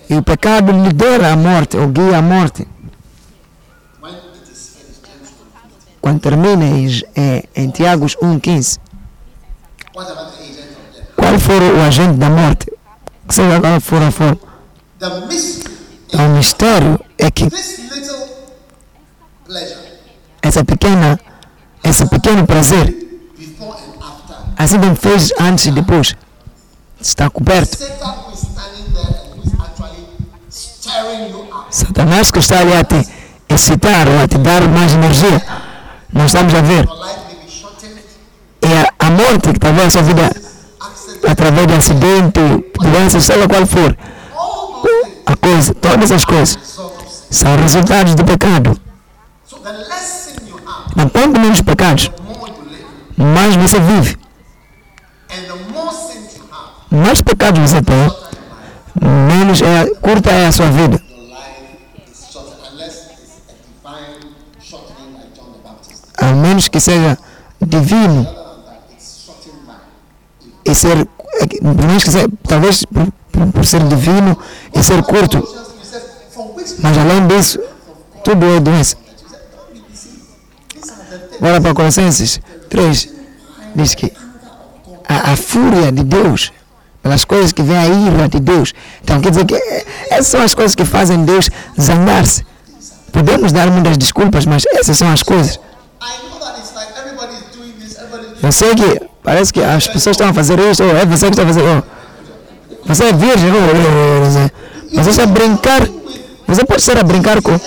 E 0.09 0.15
o 0.15 0.23
pecado 0.23 0.71
lidera 0.71 1.33
a 1.33 1.35
morte, 1.35 1.75
ou 1.75 1.87
guia 1.89 2.17
a 2.17 2.21
morte. 2.21 2.65
Quando 6.01 6.19
termina 6.19 6.65
em, 6.65 6.87
em, 7.15 7.43
em 7.55 7.69
Tiago 7.69 8.05
1,15. 8.05 8.79
What 9.95 10.11
about 10.11 10.31
the 10.35 10.43
agent 10.43 10.71
of 10.71 10.97
death? 10.97 11.15
Qual 11.15 11.39
for 11.39 11.61
o 11.61 11.81
agente 11.81 12.17
da 12.17 12.29
morte? 12.29 12.71
Seja 13.29 13.61
qual 13.61 13.79
for 13.79 14.01
a 14.01 14.11
forma. 14.11 14.37
O 16.13 16.27
mistério 16.35 16.99
é 17.17 17.31
que 17.31 17.47
essa 20.41 20.65
pequena, 20.65 21.19
esse 21.83 22.05
pequeno 22.07 22.45
prazer, 22.45 22.93
assim 24.57 24.79
como 24.79 24.95
fez 24.95 25.31
antes 25.39 25.65
e 25.65 25.71
depois, 25.71 26.15
está 26.99 27.29
coberto. 27.29 27.77
Satanás 31.69 32.31
que 32.31 32.39
está 32.39 32.59
ali 32.59 32.73
a 32.73 32.83
te 32.83 33.07
excitar 33.47 34.07
ou 34.07 34.19
a 34.19 34.27
te 34.27 34.37
dar 34.37 34.67
mais 34.67 34.93
energia, 34.93 35.41
nós 36.13 36.25
estamos 36.25 36.53
a 36.53 36.61
ver. 36.61 36.87
É 38.61 38.93
a, 38.99 39.09
morte 39.09 39.53
que 39.53 39.59
talvez 39.59 39.87
a 39.87 39.89
sua 39.89 40.03
vida, 40.03 40.31
através 41.27 41.67
de 41.67 41.73
acidente, 41.73 42.39
doença, 42.79 43.19
seja 43.19 43.47
qual 43.47 43.65
for, 43.65 43.97
a 45.25 45.35
coisa, 45.35 45.73
todas 45.73 46.11
as 46.11 46.25
coisas, 46.25 46.57
são 47.29 47.55
resultados 47.57 48.15
do 48.15 48.23
pecado. 48.23 48.79
Não 50.95 51.09
quanto 51.09 51.39
menos 51.39 51.61
pecados, 51.61 52.11
mais 53.17 53.55
você 53.55 53.79
vive. 53.79 54.17
Mais 56.91 57.21
pecados 57.21 57.61
você 57.61 57.81
tem, 57.81 58.11
menos 59.01 59.61
é, 59.61 59.95
curta 60.01 60.29
é 60.29 60.47
a 60.47 60.51
sua 60.51 60.67
vida. 60.67 61.10
A 66.21 66.33
menos 66.33 66.67
que 66.67 66.79
seja 66.79 67.17
divino 67.59 68.27
e 70.63 70.75
ser, 70.75 70.97
é 70.99 71.63
menos 71.63 72.03
que 72.03 72.11
seja, 72.11 72.29
talvez 72.47 72.85
por, 72.85 73.51
por- 73.51 73.65
ser 73.65 73.83
divino 73.87 74.37
e 74.73 74.83
ser 74.83 75.01
curto, 75.03 75.37
mas 76.79 76.97
além 76.97 77.27
disso, 77.27 77.59
tudo 78.23 78.45
é 78.45 78.59
doença. 78.59 78.95
Agora 81.39 81.59
para 81.59 81.73
Colossenses 81.73 82.39
3, 82.69 83.09
diz 83.75 83.95
que 83.95 84.13
a, 85.07 85.31
a 85.31 85.35
fúria 85.35 85.91
de 85.91 86.03
Deus, 86.03 86.51
pelas 87.01 87.25
coisas 87.25 87.51
que 87.51 87.63
vem 87.63 87.75
a 87.77 87.87
ira 87.87 88.29
de 88.29 88.39
Deus. 88.39 88.73
Então 89.03 89.19
quer 89.19 89.31
dizer 89.31 89.45
que 89.45 89.55
essas 90.11 90.27
são 90.27 90.41
as 90.43 90.53
coisas 90.53 90.75
que 90.75 90.85
fazem 90.85 91.25
Deus 91.25 91.49
zangar-se. 91.79 92.45
Podemos 93.11 93.51
dar 93.51 93.69
muitas 93.71 93.97
desculpas, 93.97 94.45
mas 94.45 94.63
essas 94.71 94.97
são 94.97 95.11
as 95.11 95.23
coisas. 95.23 95.59
Eu 98.43 98.51
sei 98.51 98.75
que 98.75 99.01
parece 99.23 99.53
que 99.53 99.63
as 99.63 99.87
pessoas 99.87 100.15
estão 100.15 100.29
a 100.29 100.33
fazer 100.33 100.59
isso, 100.59 100.83
ou 100.83 100.95
é 100.97 101.05
você 101.05 101.25
que 101.27 101.31
está 101.33 101.43
a 101.43 101.47
fazer. 101.47 101.61
Oh, 101.61 101.83
você 102.85 103.03
é 103.05 103.13
virgem, 103.13 103.49
oh, 103.51 103.55
oh, 103.55 104.21
oh, 104.21 104.25
você- 104.25 104.51
você 104.95 105.09
está 105.11 105.23
a 105.23 105.27
brincar. 105.27 105.81
Você 106.47 106.65
pode 106.65 106.81
estar 106.81 106.97
a 106.97 107.03
brincar 107.03 107.41
com, 107.41 107.57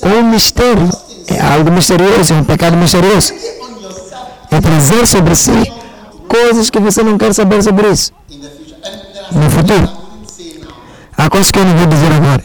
com 0.00 0.08
um 0.08 0.30
mistério. 0.30 0.88
É 1.28 1.40
algo 1.40 1.70
misterioso, 1.70 2.32
é 2.32 2.36
um 2.36 2.44
pecado 2.44 2.76
misterioso. 2.76 3.32
É 4.50 4.60
trazer 4.60 5.06
sobre 5.06 5.34
si 5.36 5.72
coisas 6.28 6.68
que 6.70 6.80
você 6.80 7.02
não 7.02 7.16
quer 7.18 7.32
saber 7.34 7.62
sobre 7.62 7.88
isso 7.90 8.12
no 9.30 9.50
futuro. 9.50 9.88
Há 11.16 11.30
coisas 11.30 11.50
que 11.50 11.58
eu 11.58 11.64
não 11.64 11.76
vou 11.76 11.86
dizer 11.86 12.12
agora. 12.12 12.44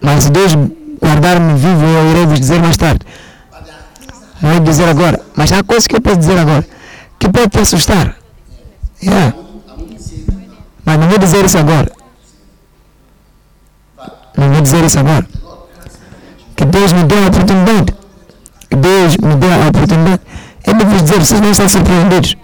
Mas 0.00 0.24
se 0.24 0.30
Deus 0.30 0.52
guardar-me 1.00 1.54
vivo, 1.54 1.84
eu 1.84 2.10
irei 2.10 2.26
vos 2.26 2.38
dizer 2.38 2.60
mais 2.60 2.76
tarde. 2.76 3.00
Não 4.40 4.50
vou 4.50 4.60
dizer 4.60 4.88
agora. 4.88 5.20
Mas 5.34 5.52
há 5.52 5.62
coisas 5.62 5.86
que 5.86 5.96
eu 5.96 6.00
posso 6.00 6.18
dizer 6.18 6.38
agora. 6.38 6.66
Que 7.18 7.28
pode 7.28 7.48
te 7.48 7.58
assustar. 7.58 8.16
Yeah. 9.02 9.34
Mas 10.84 10.98
não 10.98 11.08
vou 11.08 11.18
dizer 11.18 11.44
isso 11.44 11.58
agora. 11.58 11.92
Não 14.36 14.52
vou 14.52 14.60
dizer 14.62 14.84
isso 14.84 14.98
agora. 14.98 15.26
Que 16.54 16.64
Deus 16.64 16.92
me 16.92 17.04
deu 17.04 17.24
a 17.24 17.26
oportunidade. 17.28 17.94
Que 18.68 18.76
Deus 18.76 19.16
me 19.16 19.34
deu 19.36 19.52
a 19.52 19.68
oportunidade. 19.68 20.22
Eu 20.66 20.74
devo 20.74 21.02
dizer, 21.02 21.18
vocês 21.20 21.40
não 21.40 21.50
estão 21.50 21.68
surpreendidos. 21.68 22.36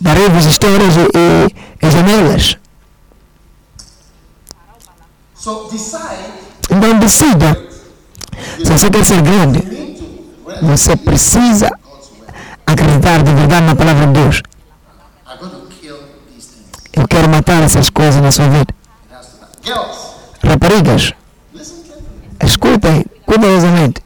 Darei-vos 0.00 0.44
histórias 0.44 0.94
e, 0.96 1.00
e, 1.00 1.86
e 1.86 1.90
janelas. 1.90 2.58
Então 6.70 6.98
decida. 6.98 7.66
Se 8.58 8.72
você 8.72 8.90
quer 8.90 9.04
ser 9.04 9.22
grande, 9.22 9.58
você 10.62 10.96
precisa 10.96 11.70
acreditar 12.66 13.22
de 13.22 13.34
verdade 13.34 13.66
na 13.66 13.76
palavra 13.76 14.06
de 14.06 14.12
Deus. 14.12 14.42
Eu 16.92 17.06
quero 17.08 17.28
matar 17.28 17.62
essas 17.62 17.90
coisas 17.90 18.20
na 18.22 18.30
sua 18.30 18.48
vida. 18.48 18.74
Raparigas, 20.42 21.12
escutem 22.42 23.04
cuidadosamente. 23.26 24.02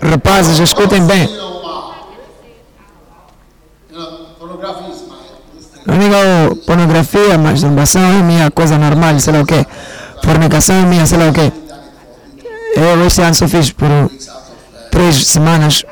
Rapazes, 0.00 0.58
escutem 0.60 1.04
bem. 1.04 1.28
Não 5.86 5.98
diga 5.98 6.16
oh, 6.50 6.56
pornografia, 6.56 7.38
mas 7.38 7.62
masturbação 7.62 8.02
é 8.02 8.22
minha 8.22 8.50
coisa 8.50 8.76
normal, 8.76 9.18
sei 9.20 9.32
lá 9.32 9.40
o 9.40 9.46
quê. 9.46 9.64
Fornicação 10.26 10.74
é 10.74 10.82
minha, 10.82 11.06
sei 11.06 11.18
lá 11.18 11.28
o 11.28 11.32
quê. 11.32 11.52
Eu 12.74 13.06
este 13.06 13.22
ano 13.22 13.34
só 13.34 13.46
fiz 13.46 13.70
por 13.70 13.88
três 14.90 15.24
semanas, 15.24 15.84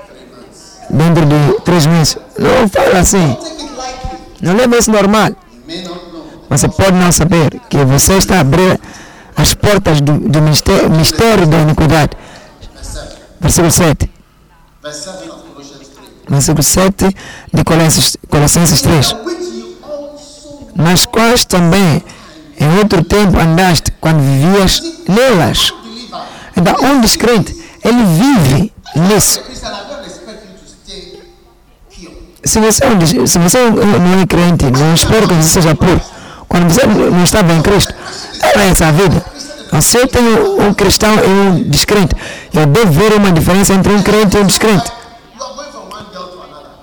dentro 0.90 1.24
de 1.24 1.60
três 1.64 1.86
meses. 1.86 2.18
Não 2.36 2.68
fala 2.68 2.98
assim. 2.98 3.36
Não 4.42 4.56
leva 4.56 4.76
isso 4.76 4.90
normal. 4.90 5.30
Not 5.30 5.84
know. 5.84 6.24
Você 6.50 6.68
pode 6.68 6.92
não 6.92 7.12
saber 7.12 7.60
que 7.70 7.76
você 7.84 8.14
está 8.14 8.38
a 8.38 8.40
abrir 8.40 8.80
as 9.36 9.54
portas 9.54 10.00
do, 10.00 10.18
do 10.18 10.42
mistério, 10.42 10.90
mistério 10.90 11.46
da 11.46 11.58
iniquidade. 11.58 12.10
Verse 12.74 12.92
7. 12.92 13.16
Versículo 13.40 13.70
7. 13.70 14.10
Verse 14.82 15.04
7 15.04 15.30
of 15.30 15.42
Colossians 15.48 15.88
3. 15.88 16.08
Versículo 16.28 16.62
7 16.64 17.16
de 17.52 17.64
Colossenses, 17.64 18.16
Colossenses 18.28 18.82
3. 18.82 19.12
Which 19.12 19.44
you 19.44 19.76
also 19.84 20.72
Nas 20.74 21.06
quais 21.06 21.44
também 21.44 22.02
em 22.58 22.78
outro 22.78 23.02
tempo 23.04 23.38
andaste 23.38 23.92
quando 24.00 24.20
vivias 24.20 24.82
nelas. 25.08 25.72
Então, 26.56 26.74
um 26.82 27.00
descrente, 27.00 27.54
ele 27.84 28.04
vive 28.04 28.72
nisso. 28.96 29.40
Se 32.44 32.60
você, 32.60 32.84
é 32.84 33.26
se 33.26 33.38
você 33.38 33.58
não 33.70 34.20
é 34.20 34.26
crente, 34.26 34.66
não 34.70 34.94
espero 34.94 35.26
que 35.26 35.34
você 35.34 35.48
seja 35.60 35.74
puro. 35.74 36.00
Quando 36.46 36.70
você 36.70 36.86
não 36.86 37.24
estava 37.24 37.52
em 37.52 37.62
Cristo, 37.62 37.94
era 38.42 38.64
essa 38.64 38.86
a 38.88 38.92
vida. 38.92 39.24
Se 39.80 39.96
eu 39.96 40.06
tenho 40.06 40.60
um 40.62 40.72
cristão 40.74 41.12
e 41.16 41.26
um 41.26 41.62
descrente, 41.68 42.14
eu 42.52 42.66
devo 42.66 42.92
ver 42.92 43.14
uma 43.14 43.32
diferença 43.32 43.72
entre 43.72 43.92
um 43.92 44.02
crente 44.02 44.36
e 44.36 44.40
um 44.40 44.46
descrente. 44.46 44.84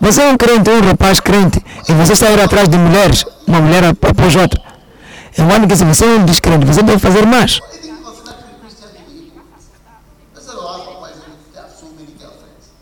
Você 0.01 0.21
é 0.23 0.29
um 0.29 0.35
crente, 0.35 0.69
um 0.69 0.81
rapaz 0.81 1.19
crente, 1.19 1.63
e 1.87 1.93
você 1.93 2.13
está 2.13 2.31
indo 2.31 2.41
atrás 2.41 2.67
de 2.67 2.77
mulheres, 2.77 3.23
uma 3.47 3.61
mulher 3.61 3.83
ap- 3.85 4.03
após 4.03 4.35
outra. 4.35 4.59
Eu 5.37 5.45
acho 5.45 5.67
que 5.67 5.75
se 5.75 5.85
você 5.85 6.05
é 6.05 6.07
um 6.09 6.25
descrente, 6.25 6.65
você 6.65 6.83
deve 6.83 6.99
fazer 6.99 7.25
mais. 7.25 7.59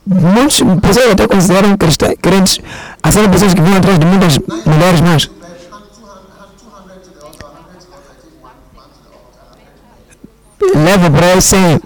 Muitas 0.05 0.61
pessoas 0.81 1.11
até 1.11 1.27
consideram 1.27 1.77
crentes, 2.19 2.59
as 3.03 3.13
são 3.13 3.29
pessoas 3.29 3.53
que 3.53 3.61
vão 3.61 3.77
atrás 3.77 3.99
de 3.99 4.05
muitas 4.07 4.39
mulheres 4.65 5.01
mais. 5.01 5.25
But 5.27 5.35
hand 5.71 5.85
200, 5.93 6.25
hand 6.39 6.57
200 6.57 7.03
to 7.03 7.11
the 7.11 7.25
altar, 7.25 7.49
100 7.69 7.79
to 7.79 7.85
the 7.85 7.95
altar, 7.95 8.15
take 8.17 8.41
one, 8.41 8.57
one 8.73 8.89
to 8.89 8.99
the 9.05 9.13
altar, 9.13 9.45
100 10.59 10.69
to 10.69 10.73
the 10.73 10.79
leva 10.79 11.11
para 11.11 11.27
ele 11.27 11.41
100 11.41 11.81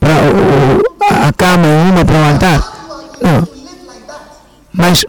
para 0.00 1.28
a 1.28 1.32
cama 1.34 1.66
e 1.66 1.90
uma 1.90 2.04
para 2.04 2.16
o 2.16 2.24
altar. 2.32 2.72
Não, 3.20 3.48
mas 4.72 5.04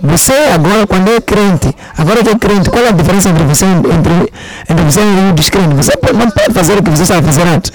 Você 0.00 0.32
agora, 0.32 0.86
quando 0.86 1.08
é 1.08 1.20
crente, 1.20 1.74
agora 1.96 2.22
que 2.22 2.30
é 2.30 2.38
crente, 2.38 2.70
qual 2.70 2.84
é 2.84 2.88
a 2.88 2.92
diferença 2.92 3.28
entre 3.30 3.44
você, 3.44 3.64
entre, 3.64 4.32
entre 4.68 4.84
você 4.84 5.00
e 5.00 5.30
o 5.30 5.34
descrente? 5.34 5.74
Você 5.74 5.92
não 6.14 6.30
pode 6.30 6.54
fazer 6.54 6.78
o 6.78 6.82
que 6.82 6.90
você 6.90 7.02
estava 7.02 7.22
fazendo 7.22 7.48
antes. 7.48 7.72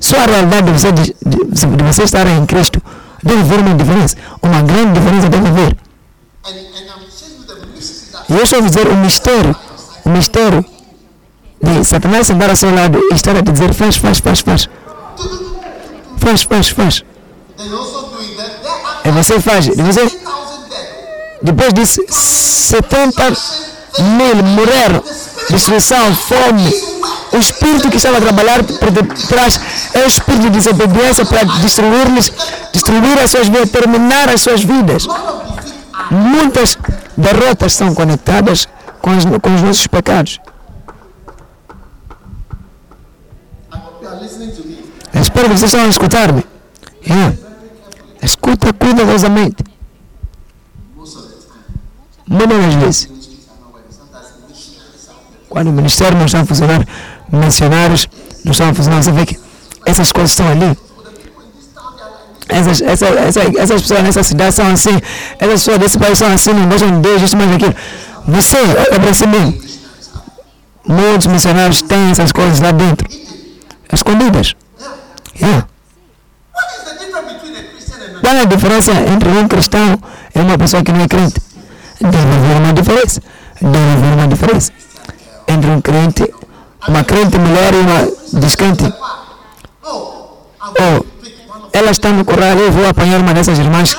Só 0.00 0.16
a 0.16 0.26
realidade 0.26 0.66
de 0.66 0.72
você, 0.72 0.90
de, 0.90 1.14
de, 1.24 1.84
você 1.84 2.02
estar 2.02 2.26
em 2.26 2.44
Cristo 2.46 2.82
deve 3.22 3.40
haver 3.40 3.60
uma 3.60 3.74
diferença. 3.76 4.16
Uma 4.42 4.60
grande 4.62 4.98
diferença 4.98 5.28
deve 5.28 5.48
haver. 5.48 5.76
E 8.28 8.32
eu 8.32 8.42
estou 8.42 8.58
a 8.58 8.62
dizer 8.62 8.88
o 8.88 8.96
mistério, 8.96 9.56
o 10.04 10.08
mistério 10.10 10.64
de 11.62 11.84
Satanás 11.84 12.26
sentar 12.26 12.50
ao 12.50 12.56
seu 12.56 12.74
lado 12.74 12.98
e 13.10 13.14
estar 13.14 13.36
a 13.36 13.42
te 13.42 13.52
dizer 13.52 13.72
faz, 13.72 13.96
faz, 13.96 14.18
faz, 14.18 14.40
faz. 14.40 14.68
Faz, 16.18 16.42
faz, 16.42 16.68
faz. 16.70 17.04
E 19.04 19.10
você 19.10 19.40
faz, 19.40 19.66
e 19.66 19.82
você 19.82 20.10
10,000 20.10 20.22
dead. 20.22 20.41
Depois 21.42 21.72
disso, 21.72 22.00
70 22.08 23.28
mil 23.98 24.36
morreram. 24.42 25.02
Destruição, 25.50 26.14
fome. 26.14 26.72
O 27.32 27.38
espírito 27.38 27.90
que 27.90 27.96
estava 27.96 28.18
a 28.18 28.20
trabalhar 28.20 28.62
por 28.62 28.90
detrás 28.90 29.58
é 29.94 30.00
o 30.04 30.06
espírito 30.06 30.42
de 30.44 30.50
desobediência 30.50 31.24
para 31.24 31.44
destruir-lhes, 31.44 32.32
destruir 32.72 33.18
as 33.18 33.30
suas 33.30 33.48
vidas, 33.48 33.70
terminar 33.70 34.28
as 34.28 34.40
suas 34.40 34.62
vidas. 34.62 35.06
Muitas 36.10 36.76
derrotas 37.16 37.72
são 37.74 37.94
conectadas 37.94 38.68
com 39.00 39.16
os, 39.16 39.24
com 39.24 39.54
os 39.54 39.62
nossos 39.62 39.86
pecados. 39.86 40.38
Eu 45.14 45.20
espero 45.20 45.48
que 45.48 45.58
vocês 45.58 45.72
estão 45.72 45.84
a 45.84 45.88
escutar-me. 45.88 46.44
Yeah. 47.06 47.36
Escuta 48.22 48.72
cuidadosamente. 48.72 49.64
Most 50.96 51.16
of 51.16 51.26
the 51.26 51.34
time, 51.34 51.42
Muitas 51.44 51.46
das 51.46 51.50
vezes. 51.50 51.56
ministries 51.56 51.60
are 51.62 51.80
not 51.82 52.00
working. 52.00 52.10
Sometimes 52.10 52.11
missionaries 52.11 52.11
are 52.30 52.46
working. 52.46 53.22
quando 55.52 55.68
o 55.68 55.72
ministério 55.72 56.16
não 56.16 56.24
está 56.24 56.40
a 56.40 56.46
funcionar, 56.46 56.86
missionários 57.30 58.08
não 58.42 58.52
estão 58.52 58.70
a 58.70 58.74
funcionar, 58.74 59.02
você 59.02 59.12
vê 59.12 59.26
que 59.26 59.38
essas 59.84 60.10
coisas 60.10 60.30
estão 60.30 60.48
ali. 60.48 60.76
Essas, 62.48 62.80
essa, 62.80 63.06
essa, 63.06 63.40
essas 63.58 63.82
pessoas 63.82 64.02
nessa 64.02 64.22
cidade 64.22 64.54
são 64.54 64.66
assim, 64.66 64.98
essas 65.38 65.60
pessoas 65.60 65.78
desse 65.78 65.98
país 65.98 66.18
são 66.18 66.32
assim, 66.32 66.52
não 66.52 66.68
gostam 66.68 66.90
de 66.90 67.00
Deus, 67.00 67.22
isso 67.22 67.36
mais 67.36 67.52
aquilo. 67.52 67.74
Você, 68.26 68.56
olha 68.56 69.00
para 69.00 69.14
si. 69.14 69.24
Muitos 70.86 71.26
missionários 71.26 71.82
têm 71.82 72.10
essas 72.10 72.32
coisas 72.32 72.60
lá 72.60 72.72
dentro, 72.72 73.06
escondidas. 73.92 74.54
Yeah. 75.40 75.66
A 76.54 78.20
Qual 78.20 78.34
é 78.34 78.40
a 78.40 78.44
diferença 78.44 78.92
entre 78.92 79.28
um 79.28 79.48
cristão 79.48 79.98
e 80.34 80.38
uma 80.40 80.58
pessoa 80.58 80.82
que 80.82 80.92
não 80.92 81.02
é 81.02 81.08
crente? 81.08 81.51
Deve 82.02 82.18
haver 82.18 82.56
uma 82.56 82.72
diferença. 82.72 83.22
Deve 83.60 83.92
haver 83.92 84.14
uma 84.14 84.28
diferença. 84.28 84.72
Entre 85.46 85.70
um 85.70 85.80
crente, 85.80 86.34
uma 86.88 87.04
crente 87.04 87.38
mulher 87.38 87.74
e 87.74 87.78
uma 87.78 88.40
descrente. 88.40 88.84
Want 88.84 89.22
Oh, 90.78 91.04
ela 91.72 91.90
está 91.90 92.08
no 92.10 92.24
corral, 92.24 92.56
eu 92.56 92.70
vou 92.70 92.88
apanhar 92.88 93.20
uma 93.20 93.34
dessas 93.34 93.58
irmãs 93.58 93.96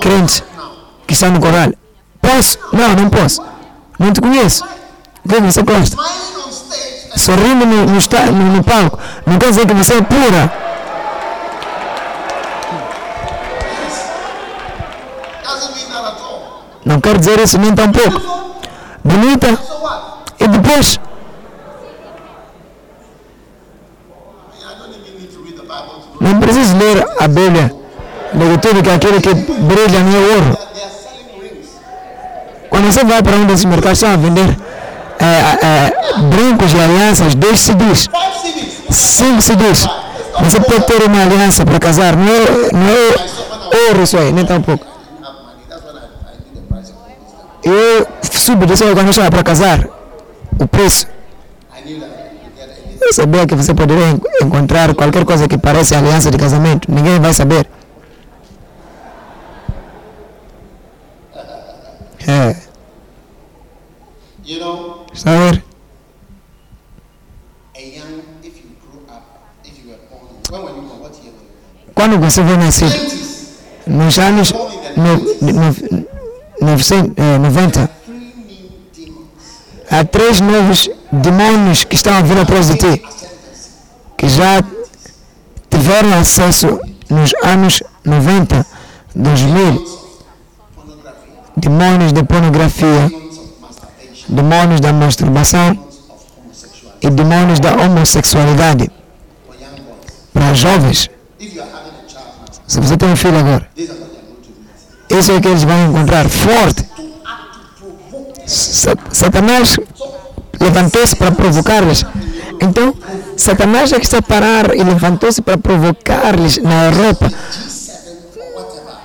crentes 0.00 0.42
que 1.06 1.14
estão 1.14 1.30
no 1.30 1.40
corral. 1.40 1.72
Posso? 2.20 2.58
Não, 2.72 2.94
não 2.94 3.08
posso. 3.08 3.42
Não 3.98 4.12
te 4.12 4.20
conheço. 4.20 4.64
O 5.24 5.28
que 5.28 5.40
você 5.40 5.62
gosta? 5.62 5.96
Sorrindo 7.16 7.66
no, 7.66 7.86
no, 7.86 8.56
no 8.56 8.64
palco. 8.64 8.98
Não 9.26 9.38
quer 9.38 9.50
dizer 9.50 9.66
que 9.66 9.74
você 9.74 9.94
é 9.94 10.02
pura. 10.02 10.69
Não 16.84 17.00
quer 17.00 17.18
dizer 17.18 17.38
isso 17.40 17.58
nem 17.58 17.74
tão 17.74 17.90
pouco. 17.92 18.20
Bonita. 19.04 19.58
E 20.38 20.48
depois, 20.48 20.98
não 26.20 26.40
preciso 26.40 26.76
ler 26.76 27.06
a 27.18 27.28
Bíblia. 27.28 27.74
Digo 28.32 28.58
tudo 28.58 28.82
que 28.82 28.90
aquilo 28.90 29.20
que 29.20 29.34
brilha 29.34 30.00
não 30.00 30.14
é 30.14 30.34
ouro. 30.34 30.58
Quando 32.70 32.92
você 32.92 33.04
vai 33.04 33.22
para 33.22 33.36
um 33.36 33.46
desses 33.46 33.64
mercados, 33.64 33.98
estão 33.98 34.14
a 34.14 34.16
vender 34.16 34.56
é, 35.18 35.66
é, 35.66 35.92
brincos 36.22 36.72
e 36.72 36.80
alianças, 36.80 37.34
dois 37.34 37.60
CDs, 37.60 38.08
cinco 38.90 39.42
CDs. 39.42 39.86
Você 40.42 40.60
pode 40.60 40.86
ter 40.86 41.02
uma 41.02 41.22
aliança 41.22 41.66
para 41.66 41.78
casar, 41.78 42.16
não 42.16 42.26
é, 42.26 42.72
não 42.72 42.88
é 42.88 43.88
ouro 43.88 44.02
isso 44.02 44.16
aí, 44.16 44.32
nem 44.32 44.46
tão 44.46 44.62
pouco. 44.62 44.86
I 44.86 45.26
have 45.26 45.34
money. 45.42 45.64
That's 45.68 45.84
when 45.84 45.96
I, 45.96 46.00
I 46.00 46.36
knew 46.40 46.54
the 46.54 46.66
price 46.68 46.90
of 46.90 46.96
wisdom. 47.04 47.49
Eu 47.62 48.06
quando 48.94 49.06
eu 49.06 49.10
estava 49.10 49.30
para 49.30 49.42
casar, 49.42 49.86
o 50.58 50.66
preço. 50.66 51.06
Eu 53.00 53.12
sabia 53.12 53.46
que 53.46 53.54
você 53.54 53.74
poderia 53.74 54.10
en- 54.10 54.20
encontrar 54.46 54.94
qualquer 54.94 55.24
coisa 55.24 55.48
que 55.48 55.58
pareça 55.58 55.96
aliança 55.98 56.30
de 56.30 56.38
casamento, 56.38 56.90
ninguém 56.90 57.18
vai 57.18 57.32
saber. 57.32 57.66
É, 62.26 62.56
está 65.12 65.30
a 65.32 65.38
ver? 65.50 65.54
a? 65.54 65.62
Quando 71.94 72.18
você 72.18 72.42
nascido? 72.56 72.90
20s. 72.90 73.30
Nos 73.86 74.18
anos 74.18 74.52
no, 74.52 75.16
no, 75.16 75.52
900, 75.52 76.09
90, 76.60 77.88
Three 77.88 78.16
new 78.16 78.80
demons. 78.94 79.26
há 79.90 80.04
três 80.04 80.40
novos 80.40 80.88
demônios 81.10 81.84
que 81.84 81.94
estão 81.94 82.14
a 82.14 82.22
vir 82.22 82.38
atrás 82.38 82.68
de 82.68 82.76
ti, 82.76 83.02
que 84.16 84.28
já 84.28 84.62
tiveram 85.70 86.14
acesso 86.18 86.80
nos 87.08 87.32
anos 87.42 87.82
90, 88.04 88.66
2000, 89.14 90.00
Pornography. 90.74 91.30
demônios 91.56 92.12
de 92.12 92.22
pornografia, 92.22 93.10
demônios 94.28 94.80
da 94.80 94.92
masturbação 94.92 95.78
e 97.02 97.10
demônios 97.10 97.58
da 97.60 97.74
homossexualidade 97.76 98.90
para 100.32 100.54
jovens. 100.54 101.08
Se 102.66 102.78
você 102.80 102.96
tem 102.96 103.08
um 103.08 103.16
filho 103.16 103.38
agora, 103.38 103.68
isso 105.10 105.32
é 105.32 105.40
que 105.40 105.48
eles 105.48 105.64
vão 105.64 105.86
encontrar 105.86 106.28
forte. 106.28 106.84
Satanás 108.46 109.76
levantou-se 110.60 111.16
para 111.16 111.32
provocá-los. 111.32 112.04
Então, 112.60 112.94
Satanás 113.36 113.92
é 113.92 113.98
que 113.98 114.04
está 114.04 114.20
parar 114.20 114.74
e 114.74 114.82
levantou-se 114.82 115.40
para 115.40 115.56
provocar-lhes 115.56 116.58
na 116.58 116.86
Europa 116.86 117.30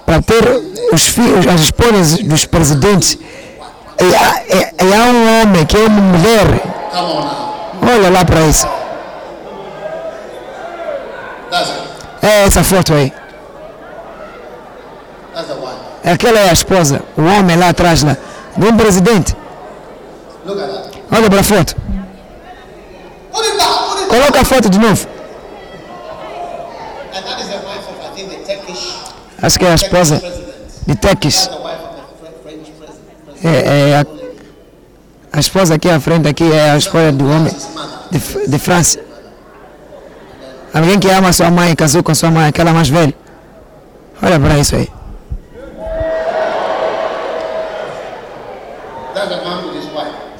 para 0.06 0.22
ter 0.22 0.44
os 0.94 1.08
filhos, 1.08 1.48
as 1.48 1.62
esposas 1.62 2.18
dos 2.20 2.46
presidentes. 2.46 3.18
E 4.00 4.16
há, 4.16 4.44
e, 4.84 4.94
há 4.94 5.06
um 5.06 5.42
homem 5.42 5.66
que 5.66 5.78
é 5.78 5.86
uma 5.86 6.02
mulher. 6.02 6.62
Olha 7.82 8.10
lá 8.10 8.26
para 8.26 8.42
isso. 8.42 8.68
É 12.22 12.46
essa 12.46 12.64
foto 12.64 12.94
aí. 12.94 13.14
Aquela 16.06 16.40
é 16.40 16.50
a 16.50 16.54
esposa, 16.54 17.02
o 17.18 17.24
homem 17.24 17.58
lá 17.58 17.70
atrás 17.70 18.04
lá, 18.04 18.16
do 18.56 18.72
presidente. 18.76 19.36
Olha 21.12 21.30
para 21.30 21.40
a 21.40 21.44
foto. 21.44 21.76
Coloca 24.08 24.42
a 24.42 24.46
foto 24.46 24.70
de 24.70 24.80
novo. 24.80 25.08
Acho 29.42 29.60
que 29.60 29.66
é 29.66 29.72
a 29.72 29.76
esposa 29.76 30.22
de 30.86 30.96
Teques. 30.96 31.50
É, 33.44 33.90
é 33.90 33.98
a, 33.98 34.06
a, 35.34 35.40
esposa 35.40 35.76
aqui 35.76 35.90
à 35.90 36.00
frente 36.00 36.28
aqui 36.28 36.52
é 36.52 36.72
a 36.72 36.78
esposa 36.78 37.12
do 37.12 37.30
homem 37.30 37.54
de, 38.12 38.48
de 38.48 38.60
França. 38.60 39.00
Alguém 40.74 41.00
que 41.00 41.10
ama 41.10 41.34
sua 41.34 41.50
mãe, 41.50 41.76
casou 41.76 42.04
com 42.04 42.14
sua 42.14 42.30
mãe, 42.30 42.48
aquela 42.48 42.74
mais 42.74 42.90
velha. 42.90 43.14
Olha 44.22 44.40
para 44.40 44.58
isso 44.60 44.76
aí. 44.76 44.90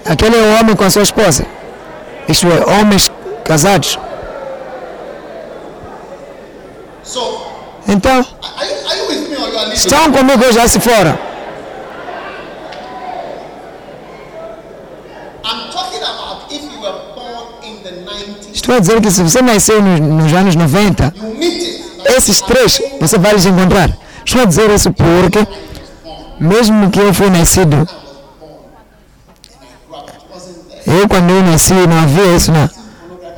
Aquele 0.06 0.36
é 0.36 0.40
o 0.40 0.60
homem 0.60 0.76
com 0.76 0.84
a 0.84 0.90
sua 0.90 1.02
esposa. 1.02 1.48
Isto 2.30 2.48
é, 2.48 2.80
homens 2.80 3.10
casados. 3.44 3.98
Então, 7.88 8.26
estão 9.74 10.12
comigo 10.12 10.52
já 10.52 10.68
se 10.68 10.80
foram? 10.80 11.18
Estou 18.54 18.76
a 18.76 18.80
dizer 18.80 19.00
que 19.02 19.12
se 19.12 19.22
você 19.22 19.42
nasceu 19.44 19.82
nos, 19.82 20.00
nos 20.00 20.34
anos 20.34 20.56
90, 20.56 21.14
esses 22.18 22.42
três 22.42 22.82
você 23.00 23.18
vai 23.18 23.36
os 23.36 23.46
encontrar. 23.46 23.92
Estou 24.26 24.42
a 24.42 24.46
dizer 24.46 24.70
isso 24.72 24.92
porque, 24.92 25.48
mesmo 26.40 26.90
que 26.90 27.00
eu 27.00 27.14
fui 27.14 27.30
nascido 27.30 27.88
eu 30.86 31.08
quando 31.10 31.30
eu 31.32 31.42
nasci 31.44 31.74
não 31.74 32.00
havia 32.00 32.36
isso 32.36 32.52
não. 32.52 32.70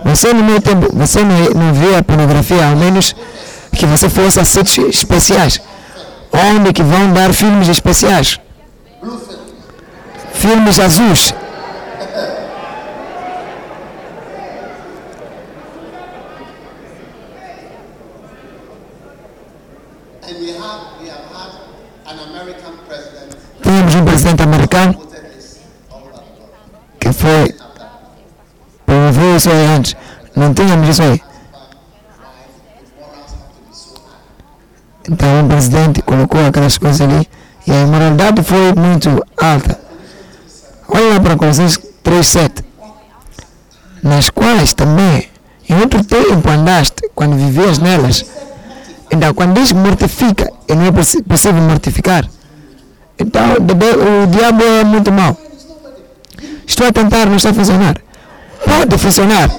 Você 0.05 0.33
no 0.33 0.43
meu 0.43 0.61
tempo, 0.61 0.87
você 0.93 1.23
não, 1.23 1.37
não 1.49 1.73
via 1.73 2.03
pornografia, 2.03 2.67
ao 2.69 2.75
menos 2.75 3.15
que 3.75 3.85
você 3.85 4.09
fosse 4.09 4.39
a 4.39 4.45
sítios 4.45 4.95
especiais. 4.95 5.61
Onde 6.31 6.73
que 6.73 6.83
vão 6.83 7.11
dar 7.13 7.33
filmes 7.33 7.67
especiais? 7.67 8.39
Filmes 10.33 10.79
azuis. 10.79 11.33
Temos 23.63 23.95
um 23.95 24.05
presidente 24.05 24.43
americano 24.43 25.07
foi 27.27 27.55
promoveu 28.85 29.35
isso 29.35 29.49
aí 29.49 29.65
antes. 29.75 29.95
Não 30.35 30.53
tínhamos 30.53 30.87
isso 30.87 31.01
aí. 31.01 31.21
Então 35.09 35.45
o 35.45 35.47
presidente 35.47 36.01
colocou 36.01 36.45
aquelas 36.45 36.77
coisas 36.77 37.01
ali 37.01 37.27
e 37.65 37.71
a 37.71 37.81
imoralidade 37.81 38.43
foi 38.43 38.73
muito 38.73 39.09
alta. 39.37 39.79
Olha 40.87 41.13
lá 41.13 41.19
para 41.19 41.35
Colossenses 41.35 41.79
3,7. 42.03 42.63
Nas 44.03 44.29
quais 44.29 44.73
também, 44.73 45.29
em 45.67 45.79
outro 45.81 46.03
tempo 46.03 46.49
andaste, 46.49 47.09
quando 47.13 47.35
vivias 47.35 47.77
nelas. 47.77 48.25
Então, 49.11 49.33
quando 49.33 49.53
diz 49.53 49.71
mortifica, 49.73 50.49
e 50.67 50.75
não 50.75 50.85
é 50.85 50.91
possível 50.91 51.61
mortificar. 51.61 52.25
Então, 53.19 53.43
o 53.53 54.27
diabo 54.27 54.63
é 54.63 54.83
muito 54.83 55.11
mau. 55.11 55.35
Estou 56.67 56.87
a 56.87 56.91
tentar, 56.91 57.25
não 57.25 57.37
está 57.37 57.51
a 57.51 57.53
funcionar. 57.53 57.95
Pode 58.65 58.97
funcionar. 58.97 59.49